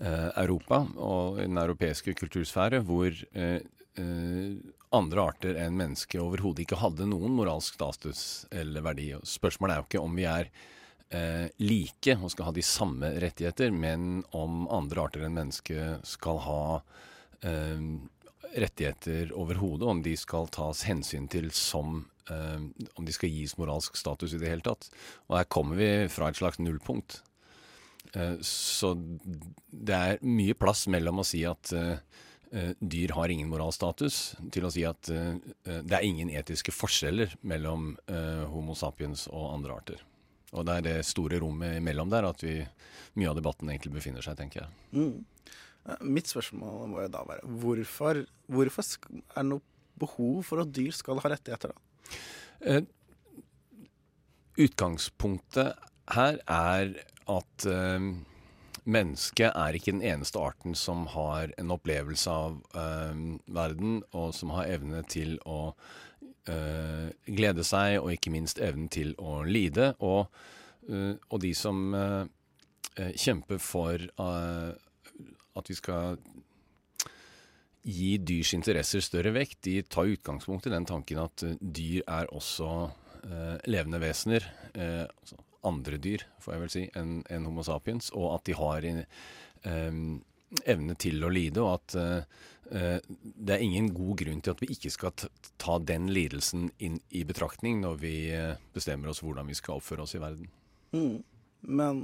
Europa 0.01 0.83
og 0.97 1.37
den 1.43 1.59
europeiske 1.61 2.15
kultursfære, 2.19 2.81
hvor 2.87 3.11
eh, 3.11 3.61
eh, 4.01 4.55
andre 4.93 5.25
arter 5.25 5.59
enn 5.61 5.79
mennesket 5.79 6.21
overhodet 6.21 6.67
ikke 6.67 6.81
hadde 6.83 7.09
noen 7.09 7.35
moralsk 7.37 7.79
status 7.79 8.45
eller 8.53 8.85
verdi. 8.85 9.11
Spørsmålet 9.25 9.75
er 9.75 9.81
jo 9.81 9.89
ikke 9.89 10.05
om 10.05 10.17
vi 10.19 10.27
er 10.29 10.51
eh, 11.13 11.49
like 11.63 12.17
og 12.19 12.33
skal 12.33 12.51
ha 12.51 12.55
de 12.57 12.65
samme 12.67 13.13
rettigheter, 13.25 13.73
men 13.73 14.23
om 14.37 14.67
andre 14.73 15.07
arter 15.07 15.27
enn 15.27 15.37
mennesket 15.39 16.07
skal 16.09 16.43
ha 16.47 16.63
eh, 17.49 17.89
rettigheter 18.53 19.33
overhodet, 19.39 19.89
om 19.89 20.03
de 20.05 20.17
skal 20.21 20.51
tas 20.53 20.85
hensyn 20.89 21.29
til 21.33 21.51
som 21.57 22.03
eh, 22.31 22.61
Om 22.97 23.09
de 23.09 23.13
skal 23.17 23.33
gis 23.33 23.57
moralsk 23.59 23.97
status 23.97 24.37
i 24.37 24.41
det 24.43 24.51
hele 24.51 24.67
tatt. 24.67 24.91
Og 25.31 25.39
her 25.41 25.49
kommer 25.49 25.81
vi 25.81 25.93
fra 26.13 26.29
et 26.29 26.39
slags 26.39 26.61
nullpunkt. 26.61 27.23
Eh, 28.15 28.37
Så 28.45 28.93
det 29.73 29.97
er 29.97 30.23
mye 30.27 30.55
plass 30.59 30.87
mellom 30.93 31.23
å 31.23 31.27
si 31.27 31.43
at 31.49 31.73
eh, 31.77 31.99
eh, 32.53 32.73
dyr 32.79 33.15
har 33.17 33.33
ingen 33.33 33.51
moralstatus, 33.51 34.37
til 34.53 34.69
å 34.69 34.73
si 34.73 34.85
at 34.89 35.09
det 35.09 35.97
er 35.97 36.07
ingen 36.07 36.31
etiske 36.31 36.75
forskjeller 36.75 37.37
mellom 37.49 37.95
Homo 38.53 38.77
sapiens 38.77 39.27
og 39.33 39.55
andre 39.55 39.77
arter. 39.81 40.07
Og 40.53 40.67
det 40.69 40.75
er 40.79 40.85
det 40.85 40.97
store 41.09 41.41
rommet 41.41 41.79
imellom 41.79 42.11
der 42.13 42.27
at 42.29 42.43
vi, 42.45 42.59
mye 43.17 43.31
av 43.31 43.39
debatten 43.39 43.71
egentlig 43.73 43.95
befinner 43.95 44.25
seg, 44.25 44.37
tenker 44.37 44.67
jeg. 44.67 44.71
Mm. 44.93 45.23
Mitt 46.07 46.29
spørsmål 46.31 46.91
må 46.93 47.01
jo 47.03 47.11
da 47.11 47.23
være 47.27 47.49
hvorfor, 47.63 48.21
hvorfor 48.53 48.91
er 49.09 49.41
det 49.41 49.49
noe 49.49 49.65
behov 50.03 50.43
for 50.47 50.63
at 50.63 50.75
dyr 50.75 50.93
skal 50.95 51.21
ha 51.25 51.33
rettigheter, 51.33 51.73
da? 51.73 52.21
Eh, 52.63 52.85
utgangspunktet 54.63 55.89
her 56.13 56.39
er 56.47 56.93
at 57.31 57.67
eh, 57.69 58.13
mennesket 58.83 59.55
er 59.55 59.77
ikke 59.77 59.95
den 59.95 60.03
eneste 60.03 60.41
arten 60.43 60.75
som 60.79 61.05
har 61.13 61.53
en 61.61 61.71
opplevelse 61.75 62.31
av 62.31 62.59
eh, 62.75 63.21
verden, 63.55 64.01
og 64.11 64.33
som 64.35 64.55
har 64.57 64.71
evne 64.75 65.03
til 65.11 65.37
å 65.47 65.75
eh, 66.51 67.11
glede 67.27 67.67
seg, 67.67 68.01
og 68.03 68.13
ikke 68.15 68.35
minst 68.35 68.63
evnen 68.63 68.91
til 68.93 69.15
å 69.23 69.43
lide. 69.47 69.93
Og, 70.03 70.27
eh, 70.89 71.15
og 71.31 71.43
de 71.45 71.53
som 71.59 71.85
eh, 71.95 72.23
eh, 72.97 73.13
kjemper 73.15 73.63
for 73.63 74.09
at 75.53 75.69
vi 75.69 75.77
skal 75.77 76.19
gi 77.83 78.17
dyrs 78.23 78.53
interesser 78.57 79.03
større 79.05 79.35
vekt, 79.35 79.61
de 79.67 79.83
tar 79.83 80.11
utgangspunkt 80.11 80.67
i 80.67 80.73
den 80.73 80.87
tanken 80.89 81.25
at 81.25 81.43
dyr 81.61 82.03
er 82.07 82.31
også 82.33 82.69
levende 83.71 84.01
vesener, 84.03 84.47
altså 84.75 85.37
andre 85.69 85.99
dyr, 86.03 86.25
får 86.43 86.55
jeg 86.55 86.63
vel 86.63 86.73
si, 86.75 86.85
enn 86.99 87.21
en 87.31 87.49
Homo 87.49 87.65
sapiens, 87.67 88.11
og 88.19 88.33
at 88.37 88.47
de 88.49 88.57
har 88.59 88.87
eh, 88.89 89.09
evne 90.69 90.97
til 91.01 91.25
å 91.25 91.31
lide, 91.33 91.63
og 91.63 91.79
at 91.79 91.97
uh, 91.97 92.43
det 92.73 93.53
er 93.53 93.63
ingen 93.65 93.91
god 93.93 94.17
grunn 94.23 94.41
til 94.41 94.55
at 94.55 94.63
vi 94.63 94.71
ikke 94.73 94.93
skal 94.95 95.13
ta 95.61 95.75
den 95.83 96.07
lidelsen 96.13 96.71
inn 96.81 97.01
i 97.13 97.25
betraktning 97.29 97.83
når 97.83 97.99
vi 98.01 98.15
eh, 98.33 98.55
bestemmer 98.73 99.11
oss 99.11 99.21
hvordan 99.21 99.51
vi 99.51 99.57
skal 99.59 99.81
oppføre 99.81 100.07
oss 100.07 100.15
i 100.17 100.23
verden. 100.23 100.49
Mm. 100.97 101.19
Men 101.69 102.01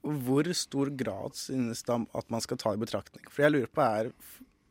hvor 0.00 0.46
stor 0.54 0.92
grad 0.94 1.34
synes 1.34 1.82
det 1.88 1.98
at 2.20 2.30
man 2.30 2.44
skal 2.44 2.60
ta 2.60 2.74
i 2.76 2.80
betraktning? 2.80 3.26
For 3.32 3.44
jeg 3.44 3.56
lurer 3.56 3.74
på 3.74 3.86
er 3.86 4.12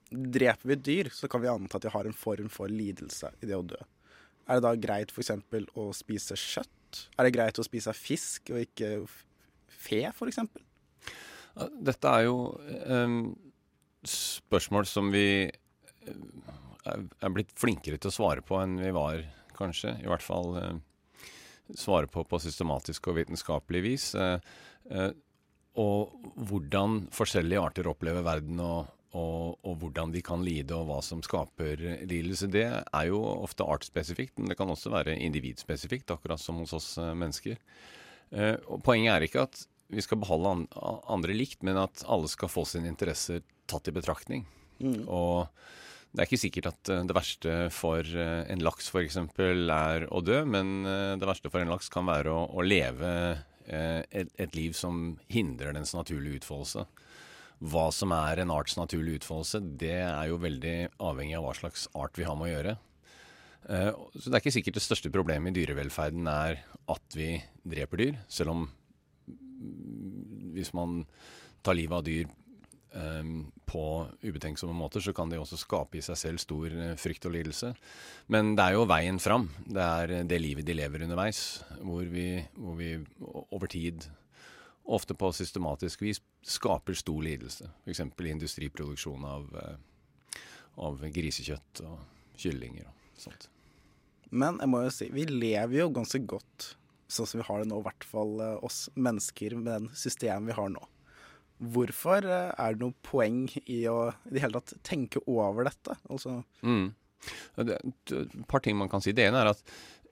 Dreper 0.09 0.71
vi 0.71 0.75
dyr, 0.81 1.11
så 1.13 1.27
kan 1.29 1.43
vi 1.43 1.51
anta 1.51 1.77
at 1.77 1.83
de 1.85 1.91
har 1.93 2.07
en 2.09 2.15
form 2.17 2.47
for 2.49 2.71
lidelse 2.71 3.29
i 3.43 3.45
det 3.45 3.53
å 3.53 3.61
dø. 3.61 3.77
Er 4.49 4.57
det 4.57 4.65
da 4.65 4.71
greit 4.81 5.11
f.eks. 5.13 5.35
å 5.77 5.91
spise 5.93 6.33
kjøtt? 6.33 6.71
Er 7.17 7.27
det 7.27 7.35
greit 7.35 7.59
å 7.59 7.65
spise 7.65 7.93
fisk 7.97 8.51
og 8.53 8.63
ikke 8.63 8.91
fe, 9.67 10.03
f.eks.? 10.11 10.41
Dette 11.83 12.11
er 12.13 12.27
jo 12.27 12.35
um, 12.87 13.21
spørsmål 14.07 14.87
som 14.87 15.09
vi 15.11 15.49
er 16.09 17.33
blitt 17.33 17.51
flinkere 17.59 17.99
til 17.99 18.11
å 18.11 18.15
svare 18.15 18.43
på 18.45 18.59
enn 18.61 18.77
vi 18.79 18.91
var, 18.95 19.23
kanskje. 19.57 19.97
I 19.99 20.07
hvert 20.09 20.23
fall 20.23 20.53
uh, 20.55 20.75
svare 21.75 22.09
på 22.11 22.23
på 22.27 22.39
systematisk 22.41 23.11
og 23.11 23.19
vitenskapelig 23.19 23.83
vis. 23.85 24.11
Uh, 24.15 24.39
uh, 24.93 25.11
og 25.79 26.31
hvordan 26.49 27.05
forskjellige 27.15 27.61
arter 27.61 27.89
opplever 27.91 28.25
verden 28.25 28.61
og, 28.63 28.87
og, 29.17 29.57
og, 29.65 29.79
hvordan 29.81 30.11
de 30.13 30.21
kan 30.25 30.43
lide, 30.45 30.75
og 30.75 30.85
hva 30.89 30.99
som 31.05 31.23
skaper 31.25 31.81
lidelse, 32.05 32.49
det 32.51 32.67
er 32.69 33.07
jo 33.09 33.21
ofte 33.25 33.65
artsspesifikt, 33.65 34.37
men 34.37 34.51
det 34.51 34.57
kan 34.59 34.69
også 34.69 34.91
være 34.93 35.17
individspesifikt, 35.17 36.13
akkurat 36.13 36.41
som 36.41 36.61
hos 36.61 36.75
oss 36.77 36.91
eh, 37.01 37.15
mennesker. 37.17 37.57
Eh, 38.29 38.55
og 38.69 38.83
Poenget 38.85 39.15
er 39.15 39.25
ikke 39.25 39.47
at 39.47 39.63
vi 39.89 40.05
skal 40.05 40.21
beholde 40.21 40.67
andre 41.09 41.33
likt, 41.33 41.63
men 41.65 41.81
at 41.81 42.05
alle 42.05 42.29
skal 42.29 42.51
få 42.53 42.67
sine 42.69 42.91
interesser 42.91 43.41
tatt 43.69 43.89
i 43.89 43.95
betraktning. 43.95 44.45
Mm. 44.77 45.07
Og 45.09 45.49
det 46.13 46.21
er 46.21 46.29
ikke 46.29 46.41
sikkert 46.43 46.69
at 46.69 46.91
det 47.09 47.15
verste 47.17 47.55
for 47.73 48.05
en 48.05 48.61
laks 48.61 48.91
f.eks. 48.93 49.17
er 49.17 50.05
å 50.13 50.21
dø, 50.21 50.43
men 50.45 50.85
det 51.17 51.25
verste 51.25 51.49
for 51.49 51.65
en 51.65 51.73
laks 51.73 51.89
kan 51.93 52.05
være 52.05 52.29
å, 52.33 52.45
å 52.53 52.65
leve 52.65 53.11
et, 53.65 54.29
et, 54.37 54.53
liv 54.57 54.77
som 54.77 55.17
hindrer 55.29 55.73
dens 55.73 55.95
naturlige 55.97 56.43
utfoldelse. 56.43 56.85
Hva 57.59 57.89
som 57.91 58.13
er 58.15 58.39
en 58.39 58.53
arts 58.55 58.77
naturlige 58.79 59.19
utfoldelse, 59.21 59.59
det 59.81 59.97
er 59.99 60.29
jo 60.29 60.39
veldig 60.39 60.77
avhengig 61.03 61.35
av 61.35 61.47
hva 61.47 61.55
slags 61.57 61.89
art 61.97 62.15
vi 62.19 62.27
har 62.27 62.37
med 62.39 62.47
å 62.47 62.53
gjøre. 62.53 62.75
Eh, 63.69 63.91
så 64.15 64.25
det 64.25 64.37
er 64.37 64.43
ikke 64.43 64.55
sikkert 64.55 64.79
det 64.79 64.85
største 64.85 65.11
problemet 65.13 65.51
i 65.51 65.59
dyrevelferden 65.59 66.29
er 66.31 66.61
at 66.89 67.17
vi 67.17 67.33
dreper 67.67 68.01
dyr, 68.01 68.19
selv 68.31 68.55
om 68.55 68.67
hvis 70.55 70.71
man 70.77 71.03
tar 71.65 71.75
livet 71.75 71.97
av 71.97 72.05
dyr 72.07 72.29
um, 72.95 73.49
på 73.67 73.83
ubetenksomme 74.23 74.73
måter, 74.73 75.03
så 75.03 75.13
kan 75.15 75.29
det 75.29 75.39
også 75.39 75.59
skape 75.59 75.99
i 75.99 76.03
seg 76.03 76.17
selv 76.19 76.41
stor 76.41 76.71
uh, 76.71 76.93
frykt 76.99 77.27
og 77.27 77.35
lidelse. 77.35 77.73
Men 78.31 78.53
det 78.57 78.65
er 78.65 78.77
jo 78.77 78.87
veien 78.89 79.19
fram. 79.21 79.49
Det 79.67 79.83
er 79.83 80.15
det 80.29 80.39
livet 80.41 80.67
de 80.67 80.77
lever 80.77 81.03
underveis, 81.05 81.61
hvor 81.83 82.07
vi, 82.07 82.31
hvor 82.55 82.79
vi 82.79 82.95
over 83.19 83.69
tid 83.71 84.07
ofte 84.89 85.15
på 85.17 85.29
systematisk 85.35 86.01
vis 86.01 86.21
skaper 86.45 86.97
stor 86.97 87.21
lidelse. 87.23 87.69
F.eks. 87.85 88.01
i 88.01 88.33
industriproduksjon 88.33 89.25
av, 89.25 89.47
eh, 89.61 90.43
av, 90.81 91.03
grisekjøtt 91.13 91.83
og 91.85 92.39
kyllinger 92.39 92.89
og 92.89 93.23
sånt. 93.27 93.49
Men 94.29 94.59
jeg 94.61 94.69
må 94.69 94.83
jo 94.85 94.93
si, 94.93 95.09
vi 95.13 95.25
lever 95.29 95.81
jo 95.81 95.89
ganske 95.93 96.21
godt 96.29 96.73
sånn 97.09 97.27
som 97.27 97.41
vi 97.41 97.47
har 97.47 97.61
det 97.61 97.69
nå, 97.71 97.81
i 97.81 97.87
hvert 97.87 98.05
fall 98.05 98.39
eh, 98.45 98.55
oss 98.65 98.87
mennesker 98.93 99.57
med 99.57 99.69
den 99.71 99.91
systemet 99.97 100.51
vi 100.51 100.57
har 100.59 100.73
nå. 100.73 100.81
Hvorfor 101.73 102.25
eh, 102.25 102.51
er 102.53 102.75
det 102.75 102.83
noe 102.83 102.95
poeng 103.05 103.47
i 103.65 103.81
å 103.91 104.11
i 104.29 104.35
det 104.35 104.43
hele 104.45 104.61
tatt 104.61 104.77
tenke 104.85 105.21
over 105.27 105.67
dette? 105.67 105.97
Altså 106.09 106.41
mm. 106.61 106.91
Det 107.57 107.75
er 107.75 108.21
et 108.21 108.37
par 108.47 108.63
ting 108.63 108.77
man 108.79 108.91
kan 108.91 109.03
si. 109.03 109.11
Det 109.15 109.25
ene 109.27 109.41
er 109.41 109.51
at 109.51 109.63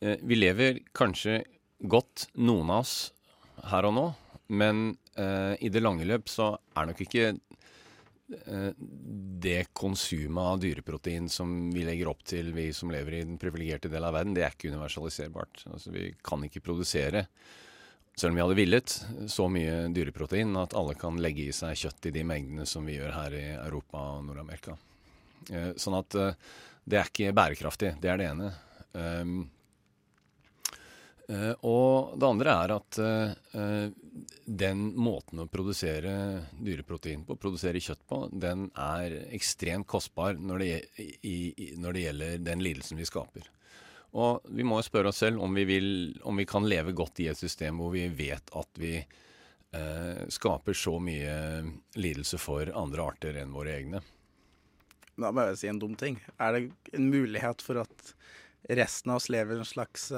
eh, 0.02 0.18
vi 0.28 0.40
lever 0.40 0.82
kanskje 0.98 1.44
godt, 1.86 2.28
noen 2.36 2.74
av 2.74 2.84
oss, 2.84 2.96
her 3.72 3.88
og 3.88 3.94
nå. 3.96 4.08
Men 4.48 4.98
eh, 5.16 5.54
i 5.60 5.70
det 5.70 5.84
lange 5.84 6.08
løp 6.08 6.30
så 6.32 6.54
er 6.78 6.88
nok 6.88 7.02
ikke 7.04 7.28
eh, 7.34 8.72
det 9.44 9.60
konsumet 9.76 10.44
av 10.54 10.62
dyreprotein 10.64 11.28
som 11.32 11.56
vi 11.74 11.84
legger 11.88 12.12
opp 12.12 12.24
til, 12.28 12.54
vi 12.56 12.70
som 12.76 12.92
lever 12.94 13.20
i 13.20 13.24
den 13.26 13.40
privilegerte 13.42 13.92
del 13.92 14.08
av 14.08 14.16
verden, 14.16 14.36
det 14.38 14.46
er 14.46 14.56
ikke 14.56 14.72
universaliserbart. 14.72 15.66
Altså, 15.74 15.92
vi 15.96 16.10
kan 16.24 16.44
ikke 16.48 16.64
produsere, 16.64 17.26
selv 18.18 18.32
om 18.32 18.40
vi 18.40 18.46
hadde 18.46 18.60
villet, 18.60 18.96
så 19.30 19.50
mye 19.52 19.88
dyreprotein 19.94 20.56
at 20.58 20.76
alle 20.80 20.96
kan 20.98 21.20
legge 21.22 21.50
i 21.50 21.56
seg 21.56 21.78
kjøtt 21.78 22.10
i 22.10 22.16
de 22.16 22.24
mengdene 22.28 22.66
som 22.70 22.88
vi 22.88 22.98
gjør 22.98 23.14
her 23.14 23.36
i 23.38 23.46
Europa 23.58 24.08
og 24.16 24.26
Nord-Amerika. 24.30 24.78
Eh, 25.52 25.76
sånn 25.78 26.00
at 26.00 26.18
eh, 26.18 26.34
det 26.88 27.02
er 27.02 27.12
ikke 27.12 27.36
bærekraftig. 27.36 27.94
Det 28.02 28.10
er 28.10 28.20
det 28.20 28.32
ene. 28.32 28.52
Um, 28.96 29.38
Uh, 31.28 31.52
og 31.68 32.14
det 32.16 32.24
andre 32.24 32.54
er 32.56 32.72
at 32.78 32.98
uh, 33.04 33.88
den 34.46 34.88
måten 34.96 35.44
å 35.44 35.48
produsere 35.52 36.14
dyreprotein 36.64 37.26
på, 37.28 37.38
produsere 37.40 37.82
kjøtt 37.84 38.04
på, 38.08 38.22
den 38.32 38.68
er 38.74 39.16
ekstremt 39.36 39.88
kostbar 39.90 40.40
når 40.40 40.64
det, 40.64 40.72
i, 41.04 41.38
i, 41.52 41.70
når 41.78 41.96
det 41.96 42.04
gjelder 42.06 42.44
den 42.48 42.66
lidelsen 42.66 43.00
vi 43.00 43.08
skaper. 43.10 43.48
Og 44.18 44.48
vi 44.56 44.66
må 44.66 44.80
spørre 44.86 45.12
oss 45.12 45.22
selv 45.22 45.44
om 45.44 45.54
vi, 45.58 45.66
vil, 45.68 45.90
om 46.26 46.38
vi 46.40 46.48
kan 46.50 46.68
leve 46.68 46.96
godt 46.96 47.20
i 47.22 47.30
et 47.32 47.40
system 47.40 47.82
hvor 47.82 47.92
vi 47.94 48.08
vet 48.08 48.54
at 48.56 48.80
vi 48.80 48.96
eh, 48.98 50.22
skaper 50.34 50.78
så 50.78 50.96
mye 51.04 51.36
lidelse 52.00 52.40
for 52.42 52.72
andre 52.72 53.10
arter 53.12 53.42
enn 53.44 53.54
våre 53.54 53.76
egne. 53.76 54.02
Da 55.18 55.34
må 55.34 55.48
jeg 55.50 55.60
si 55.60 55.70
en 55.70 55.82
dum 55.82 55.96
ting. 55.98 56.20
Er 56.38 56.56
det 56.56 56.68
en 56.94 57.10
mulighet 57.12 57.64
for 57.66 57.82
at 57.84 58.14
resten 58.70 59.12
av 59.12 59.22
oss 59.22 59.30
lever 59.34 59.58
en 59.58 59.68
slags 59.68 60.12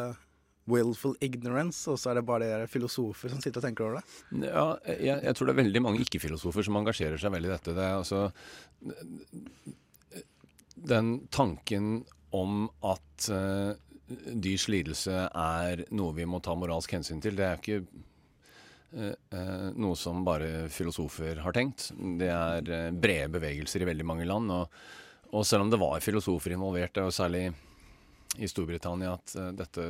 willful 0.70 1.16
ignorance, 1.26 1.84
og 1.90 2.00
så 2.00 2.12
er 2.12 2.20
det 2.20 2.28
bare 2.28 2.48
de 2.62 2.70
filosofer 2.70 3.32
som 3.32 3.42
sitter 3.42 3.62
og 3.62 3.66
tenker 3.68 3.88
over 3.88 4.00
det? 4.00 4.48
Ja, 4.48 4.66
jeg, 4.88 5.20
jeg 5.26 5.36
tror 5.36 5.50
det 5.50 5.56
er 5.56 5.64
veldig 5.64 5.84
mange 5.86 6.04
ikke-filosofer 6.06 6.66
som 6.66 6.80
engasjerer 6.80 7.22
seg 7.22 7.34
veldig 7.34 7.50
i 7.50 7.54
dette. 7.56 7.76
Det 7.78 7.86
er 7.86 7.98
altså 7.98 8.30
Den 10.90 11.14
tanken 11.34 12.04
om 12.36 12.68
at 12.86 13.30
uh, 13.34 13.74
dyrs 14.08 14.68
lidelse 14.70 15.26
er 15.28 15.86
noe 15.98 16.16
vi 16.18 16.28
må 16.30 16.42
ta 16.46 16.54
moralsk 16.58 16.94
hensyn 16.98 17.22
til, 17.24 17.38
det 17.38 17.48
er 17.48 17.58
ikke 17.58 17.80
uh, 18.94 19.70
noe 19.74 19.96
som 19.98 20.22
bare 20.28 20.68
filosofer 20.74 21.42
har 21.44 21.58
tenkt. 21.58 21.90
Det 21.98 22.30
er 22.30 22.94
brede 22.94 23.34
bevegelser 23.40 23.84
i 23.84 23.90
veldig 23.90 24.06
mange 24.08 24.30
land. 24.30 24.54
Og, 24.54 24.78
og 25.34 25.46
selv 25.46 25.66
om 25.66 25.74
det 25.74 25.82
var 25.82 26.06
filosofer 26.06 26.54
involvert, 26.56 27.02
og 27.02 27.14
særlig 27.14 27.50
i 28.38 28.48
Storbritannia, 28.48 29.16
at 29.18 29.34
dette 29.58 29.90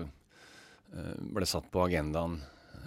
ble 1.35 1.45
satt 1.49 1.67
på 1.71 1.83
agendaen 1.85 2.39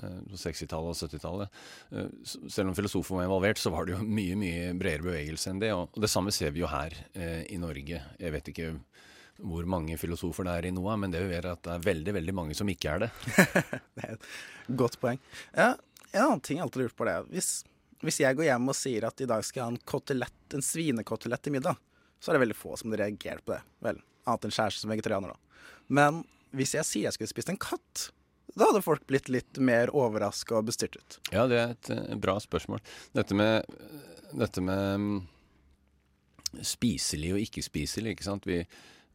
eh, 0.02 0.18
på 0.30 0.38
60-tallet 0.40 0.92
og 0.92 1.10
70-tallet. 1.10 1.60
Eh, 1.90 2.08
selv 2.26 2.72
om 2.72 2.76
filosofer 2.78 3.18
var 3.18 3.28
involvert, 3.28 3.60
så 3.62 3.72
var 3.74 3.86
det 3.86 3.96
jo 3.96 4.02
mye 4.06 4.38
mye 4.38 4.72
bredere 4.78 5.06
bevegelse 5.06 5.52
enn 5.52 5.62
det. 5.62 5.72
Og 5.76 6.00
det 6.02 6.10
samme 6.12 6.34
ser 6.34 6.54
vi 6.54 6.64
jo 6.64 6.70
her 6.72 6.96
i 7.14 7.60
Norge. 7.60 8.02
Jeg 8.18 8.34
vet 8.36 8.52
ikke 8.52 8.72
hvor 9.42 9.66
mange 9.66 9.96
filosofer 9.98 10.46
det 10.46 10.54
er 10.54 10.68
i 10.68 10.72
NOA, 10.74 10.96
men 11.00 11.12
det 11.12 11.22
gjør 11.24 11.52
at 11.54 11.62
det 11.64 11.74
er 11.74 11.86
veldig 11.86 12.14
veldig 12.18 12.34
mange 12.36 12.56
som 12.56 12.68
ikke 12.70 12.94
er 12.94 13.04
det. 13.04 13.10
det 13.96 14.04
er 14.04 14.14
et 14.16 14.28
godt 14.78 14.98
poeng. 15.02 15.20
Ja, 15.56 15.72
en 16.12 16.26
annen 16.26 16.42
ting 16.44 16.60
jeg 16.60 16.66
alltid 16.66 16.84
lurt 16.84 16.96
på 16.98 17.08
det 17.08 17.16
hvis, 17.32 17.50
hvis 18.04 18.20
jeg 18.22 18.36
går 18.38 18.50
hjem 18.50 18.68
og 18.68 18.76
sier 18.76 19.08
at 19.08 19.24
i 19.24 19.28
dag 19.28 19.44
skal 19.46 19.62
jeg 19.62 19.66
ha 19.66 19.74
en 19.74 19.86
kotelett, 19.94 20.42
en 20.54 20.64
svinekotelett 20.64 21.44
til 21.46 21.56
middag, 21.56 21.80
så 22.20 22.30
er 22.30 22.36
det 22.36 22.44
veldig 22.44 22.58
få 22.58 22.76
som 22.78 22.94
reagerer 22.94 23.42
på 23.42 23.54
det. 23.54 23.62
Vel, 23.82 23.98
annet 24.28 24.46
enn 24.46 24.54
kjæreste 24.54 24.84
som 24.84 24.92
vegetarianer, 24.92 25.32
da. 25.34 25.72
Men 25.92 26.22
hvis 26.56 26.76
jeg 26.76 26.88
sier 26.88 27.08
jeg 27.08 27.16
skulle 27.16 27.32
spist 27.32 27.52
en 27.52 27.60
katt, 27.60 28.10
da 28.52 28.68
hadde 28.68 28.84
folk 28.84 29.04
blitt 29.08 29.30
litt 29.32 29.60
mer 29.64 29.92
overraska 29.96 30.58
og 30.58 30.68
bestyrtet. 30.68 31.18
Ja, 31.32 31.46
det 31.48 31.58
er 31.58 31.74
et 31.74 31.92
uh, 31.94 32.16
bra 32.20 32.36
spørsmål. 32.42 32.82
Dette 33.16 33.36
med, 33.38 33.68
dette 34.36 34.64
med 34.64 34.82
um, 35.00 35.12
spiselig 36.60 37.32
og 37.32 37.44
ikke 37.46 37.64
spiselig, 37.64 38.12
ikke 38.12 38.26
sant. 38.26 38.48
Vi, 38.48 38.58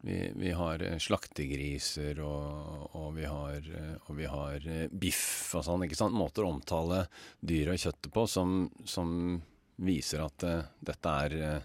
vi, 0.02 0.18
vi 0.34 0.54
har 0.58 0.82
uh, 0.82 0.96
slaktegriser 1.02 2.18
og, 2.24 2.88
og, 2.98 3.12
vi 3.18 3.28
har, 3.30 3.62
uh, 3.62 3.94
og, 4.08 4.12
vi 4.18 4.26
har, 4.32 4.68
biff 4.90 5.54
og 5.54 5.68
sånn. 5.68 5.86
ikke 5.86 6.00
sant? 6.00 6.18
Måter 6.18 6.46
å 6.46 6.56
omtale 6.56 7.04
dyret 7.38 7.76
og 7.76 7.86
kjøttet 7.86 8.12
på 8.18 8.26
som, 8.26 8.58
som 8.90 9.38
viser 9.78 10.24
at 10.24 10.50
dette 10.82 11.14
er 11.22 11.62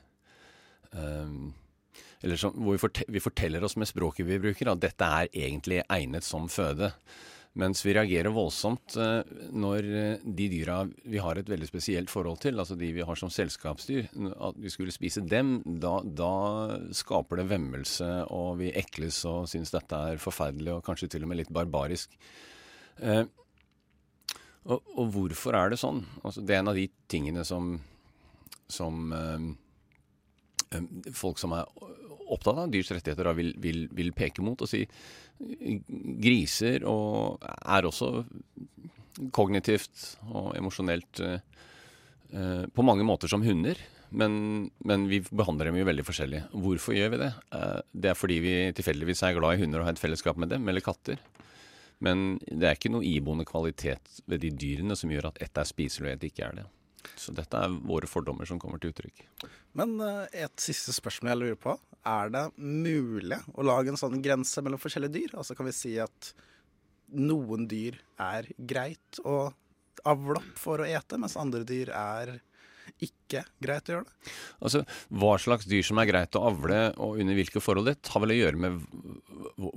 um, 0.93 1.49
eller 2.23 2.39
som, 2.39 2.55
hvor 2.55 2.77
vi, 2.77 2.81
forte, 2.81 3.05
vi, 3.11 3.21
forteller 3.23 3.63
oss 3.63 3.75
med 3.75 3.89
språket 3.89 4.27
vi 4.27 4.39
bruker, 4.39 4.71
at 4.71 4.81
dette 4.81 5.07
er 5.19 5.29
egentlig 5.35 5.81
egnet 5.91 6.23
som 6.23 6.47
føde. 6.51 6.93
Mens 7.59 7.83
vi 7.85 7.93
reagerer 7.93 8.33
voldsomt 8.33 8.95
uh, 8.97 9.19
når 9.53 9.85
uh, 9.91 10.23
de 10.23 10.47
dyra 10.49 10.79
vi 11.03 11.19
har 11.21 11.37
et 11.37 11.51
veldig 11.51 11.67
spesielt 11.69 12.09
forhold 12.09 12.39
til, 12.41 12.57
altså 12.57 12.77
de 12.79 12.89
vi 12.95 13.05
har 13.05 13.19
som 13.19 13.29
selskapsdyr, 13.29 14.07
at 14.33 14.57
vi 14.57 14.71
skulle 14.73 14.95
spise 14.95 15.21
dem, 15.21 15.59
da, 15.83 15.99
da 16.01 16.31
skaper 16.95 17.43
det 17.43 17.49
vemmelse, 17.51 18.09
og 18.33 18.57
vi 18.63 18.71
ekles 18.71 19.19
og 19.29 19.45
syns 19.51 19.75
dette 19.75 19.99
er 20.13 20.23
forferdelig 20.23 20.79
og 20.79 20.83
kanskje 20.87 21.11
til 21.13 21.27
og 21.27 21.33
med 21.33 21.43
litt 21.43 21.53
barbarisk. 21.53 22.15
Eh, 23.03 23.25
og, 24.63 24.79
og, 24.95 25.05
hvorfor 25.13 25.59
er 25.59 25.73
det 25.73 25.81
sånn? 25.81 26.01
Altså, 26.23 26.41
det 26.41 26.55
er 26.55 26.63
en 26.63 26.71
av 26.71 26.79
de 26.79 26.87
tingene 27.11 27.43
som, 27.45 27.75
som 28.71 29.11
folk 31.15 31.41
som 31.41 31.55
er 31.57 31.67
opptatt 32.33 32.57
av 32.57 32.71
dyrs 32.71 32.91
rettigheter 32.93 33.29
vil, 33.37 33.53
vil, 33.61 33.85
vil, 33.93 34.11
peke 34.15 34.43
mot 34.45 34.61
og 34.63 34.69
si 34.69 34.83
griser 36.23 36.85
og 36.89 37.43
er 37.43 37.87
også 37.87 38.23
kognitivt 39.35 40.05
og 40.31 40.53
emosjonelt 40.57 41.21
eh, 41.21 41.41
eh, 42.33 42.63
på 42.73 42.85
mange 42.85 43.05
måter 43.05 43.29
som 43.29 43.43
hunder. 43.45 43.77
Men, 44.13 44.69
men, 44.85 45.07
vi 45.09 45.23
behandler 45.25 45.69
dem 45.69 45.79
jo 45.79 45.87
veldig 45.89 46.05
forskjellig. 46.05 46.43
Hvorfor 46.53 46.97
gjør 46.97 47.13
vi 47.13 47.21
det? 47.23 47.31
Eh, 47.57 47.79
det 47.93 48.11
er 48.11 48.17
fordi 48.17 48.39
vi 48.45 48.55
tilfeldigvis 48.77 49.23
er 49.25 49.37
glad 49.37 49.57
i 49.57 49.63
hunder 49.63 49.81
og 49.81 49.89
har 49.89 49.97
et 49.97 50.01
fellesskap 50.01 50.39
med 50.41 50.53
dem, 50.53 50.65
eller 50.69 50.85
katter. 50.85 51.21
Men 52.03 52.37
det 52.45 52.67
er 52.67 52.77
ikke 52.77 52.91
noe 52.93 53.05
iboende 53.07 53.45
kvalitet 53.47 54.21
ved 54.29 54.43
de 54.43 54.51
dyrene 54.53 54.97
som 54.99 55.11
gjør 55.13 55.31
at 55.31 55.41
ett 55.43 55.59
er 55.59 55.69
spiselig 55.69 56.09
og 56.09 56.15
ett 56.15 56.27
ikke 56.29 56.47
er 56.47 56.61
det. 56.61 56.65
Så 57.19 57.33
dette 57.35 57.59
er 57.59 57.73
våre 57.87 58.09
fordommer 58.09 58.47
som 58.49 58.59
kommer 58.61 58.81
til 58.81 58.93
uttrykk. 58.93 59.25
Men 59.79 59.97
et 60.03 60.55
siste 60.61 60.93
spørsmål 60.95 61.33
jeg 61.33 61.41
lurer 61.41 61.59
på. 61.59 61.75
Er 62.03 62.31
det 62.33 62.45
mulig 62.59 63.39
å 63.55 63.65
lage 63.65 63.93
en 63.93 63.99
sånn 63.99 64.21
grense 64.23 64.61
mellom 64.63 64.81
forskjellige 64.81 65.15
dyr? 65.15 65.35
Altså 65.39 65.55
Kan 65.55 65.69
vi 65.69 65.75
si 65.75 65.93
at 66.03 66.33
noen 67.13 67.67
dyr 67.69 67.99
er 68.21 68.49
greit 68.57 69.21
å 69.23 69.53
avle 70.09 70.39
opp 70.41 70.57
for 70.59 70.83
å 70.83 70.87
ete, 70.89 71.19
mens 71.21 71.37
andre 71.39 71.63
dyr 71.67 71.93
er 71.95 72.33
ikke 73.03 73.43
greit 73.63 73.87
å 73.87 73.95
gjøre 73.95 74.07
det? 74.09 74.33
Altså, 74.63 74.83
Hva 75.13 75.33
slags 75.41 75.67
dyr 75.69 75.85
som 75.87 76.01
er 76.01 76.09
greit 76.09 76.35
å 76.37 76.43
avle, 76.49 76.81
og 77.01 77.21
under 77.23 77.37
hvilke 77.37 77.63
forhold, 77.63 77.89
det 77.89 78.11
har 78.11 78.23
vel 78.23 78.35
å 78.35 78.39
gjøre 78.39 78.63
med 78.65 78.81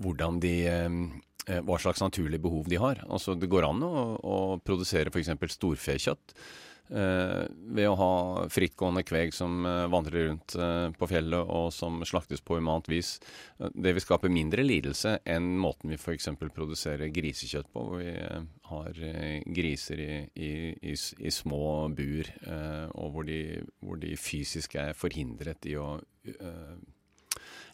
hvordan 0.02 0.40
de 0.42 0.54
eh, 0.70 1.60
hva 1.62 1.78
slags 1.78 2.02
naturlige 2.02 2.42
behov 2.42 2.66
de 2.70 2.80
har. 2.82 3.02
Altså, 3.06 3.36
Det 3.38 3.50
går 3.50 3.68
an 3.68 3.84
å, 3.86 3.94
å 4.18 4.38
produsere 4.66 5.12
f.eks. 5.12 5.30
storfekjøtt 5.54 6.34
eh, 6.34 6.40
ved 6.88 7.88
å 7.90 7.96
ha 7.98 8.10
frittgående 8.52 9.02
kveg 9.06 9.32
som 9.34 9.64
eh, 9.66 9.86
vandrer 9.90 10.28
rundt 10.28 10.54
eh, 10.54 10.88
på 10.94 11.08
fjellet 11.10 11.50
og 11.50 11.72
som 11.74 11.98
slaktes 12.06 12.42
på 12.46 12.60
humant 12.60 12.86
vis. 12.90 13.16
Eh, 13.58 13.72
Det 13.74 13.94
vil 13.96 14.04
skape 14.04 14.30
mindre 14.30 14.62
lidelse 14.62 15.16
enn 15.26 15.56
måten 15.58 15.90
vi 15.90 15.98
f.eks. 15.98 16.28
produserer 16.54 17.10
grisekjøtt 17.14 17.72
på, 17.72 17.84
hvor 17.88 18.02
vi 18.02 18.12
eh, 18.14 18.46
har 18.70 19.02
eh, 19.02 19.42
griser 19.46 20.02
i, 20.02 20.10
i, 20.34 20.52
i, 20.92 20.94
i 20.94 21.34
små 21.34 21.88
bur, 21.96 22.30
eh, 22.46 22.86
og 22.94 23.14
hvor 23.14 23.26
de, 23.26 23.40
hvor 23.82 23.98
de 24.02 24.14
fysisk 24.16 24.78
er 24.78 24.94
forhindret 24.94 25.66
i 25.66 25.74
å 25.80 25.96
eh, 26.26 26.76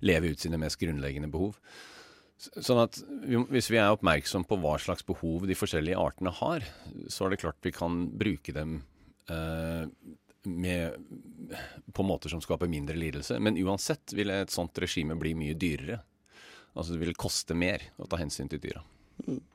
leve 0.02 0.32
ut 0.32 0.40
sine 0.40 0.60
mest 0.60 0.80
grunnleggende 0.80 1.30
behov. 1.30 1.58
Sånn 2.42 2.80
at 2.82 2.96
Hvis 3.52 3.68
vi 3.70 3.78
er 3.78 3.92
oppmerksom 3.94 4.42
på 4.50 4.56
hva 4.58 4.74
slags 4.82 5.04
behov 5.06 5.44
de 5.46 5.54
forskjellige 5.54 6.00
artene 6.00 6.32
har, 6.40 6.64
så 7.06 7.26
er 7.28 7.34
det 7.34 7.42
klart 7.44 7.62
vi 7.62 7.70
kan 7.76 8.08
bruke 8.18 8.54
dem 8.56 8.80
eh, 8.80 8.91
med, 9.28 10.96
på 11.94 12.02
måter 12.02 12.32
som 12.32 12.40
skaper 12.42 12.66
mindre 12.70 12.96
lidelse. 12.98 13.38
Men 13.40 13.58
uansett 13.62 14.12
vil 14.16 14.30
et 14.34 14.50
sånt 14.50 14.78
regime 14.82 15.14
bli 15.20 15.34
mye 15.38 15.54
dyrere. 15.54 16.00
Altså 16.74 16.94
Det 16.96 17.02
vil 17.04 17.14
koste 17.14 17.54
mer 17.54 17.84
å 18.00 18.08
ta 18.08 18.18
hensyn 18.20 18.48
til 18.50 18.60
dyra. 18.62 18.82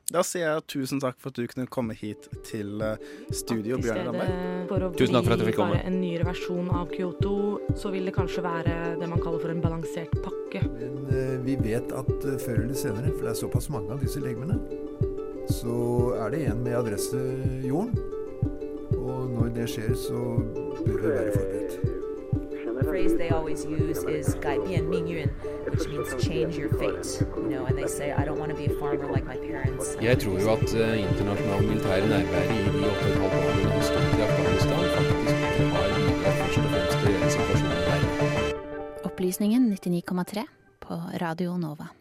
Da 0.08 0.22
sier 0.24 0.46
jeg 0.46 0.62
tusen 0.70 1.00
takk 1.02 1.18
for 1.20 1.28
at 1.32 1.36
du 1.36 1.48
kunne 1.50 1.66
komme 1.68 1.92
hit 1.98 2.28
til 2.46 2.80
eh, 2.80 3.00
studio, 3.34 3.76
Bjørn 3.82 4.06
Ramberg. 4.06 4.94
Tusen 4.96 5.18
takk 5.18 5.26
for 5.26 5.34
at 5.34 5.42
jeg 5.42 5.50
fikk 5.50 5.58
komme. 5.58 5.74
bare 5.76 5.90
en 5.90 5.98
nyere 6.00 6.24
versjon 6.24 6.70
av 6.72 6.88
Kyoto, 6.94 7.34
så 7.76 7.90
vil 7.92 8.08
det 8.08 8.14
kanskje 8.16 8.44
være 8.46 8.76
det 9.02 9.08
man 9.10 9.20
kaller 9.20 9.42
for 9.42 9.52
en 9.52 9.60
balansert 9.60 10.14
pakke. 10.24 10.62
Eh, 10.62 11.34
Vi 11.44 11.58
vet 11.60 11.92
at 11.92 12.14
eh, 12.24 12.38
før 12.40 12.62
eller 12.62 12.78
senere, 12.78 13.12
for 13.12 13.26
det 13.26 13.34
er 13.34 13.40
såpass 13.42 13.68
mange 13.74 13.92
av 13.92 14.00
disse 14.00 14.22
legemene, 14.24 14.56
så 15.52 15.76
er 16.22 16.32
det 16.32 16.44
en 16.52 16.62
med 16.64 16.78
adresse 16.78 17.20
jorden. 17.66 17.98
Og 19.08 19.30
når 19.34 19.48
det 19.56 19.68
skjer, 19.72 19.94
så 20.06 20.18
bør 20.86 20.96
vi 21.02 21.08
være 21.08 21.32
forberedt. 21.36 21.74
Phrase 22.88 23.18
they 23.18 23.30
always 23.38 23.60
use 23.66 24.00
is 24.18 24.26
bian 24.44 24.84
ming 24.92 25.06
yun," 25.16 25.30
which 25.72 25.86
means 25.92 26.08
change 26.28 26.52
your 26.60 26.70
fate. 26.80 27.08
You 27.36 27.48
know, 27.52 27.62
and 27.68 27.74
they 27.80 27.88
say, 27.98 28.08
"I 28.20 28.22
don't 28.26 28.38
want 28.42 28.50
to 28.54 28.58
be 28.62 28.66
a 28.72 28.74
farmer 28.80 29.08
like 29.16 29.26
my 29.32 29.38
parents." 29.50 29.86
Jeg 30.08 30.18
tror 30.22 30.34
jo 30.42 30.48
at 30.56 30.70
uh, 30.82 31.04
internasjonal 31.06 31.60
militær 31.68 32.00
nærvær 32.12 32.44
i 32.56 32.60
de 32.74 32.80
åtte 32.90 33.08
og 33.24 33.30
et 33.38 33.68
i 34.18 34.22
Afghanistan, 34.28 34.82
faktisk 34.94 35.38
har 35.74 35.86
en 35.88 36.38
først 36.40 36.58
og 36.58 36.64
fremst 36.72 36.96
til. 37.02 37.18
Opplysningen 39.04 39.72
99,3 39.72 40.44
på 40.80 40.94
Radio 41.22 41.56
Nova. 41.56 41.97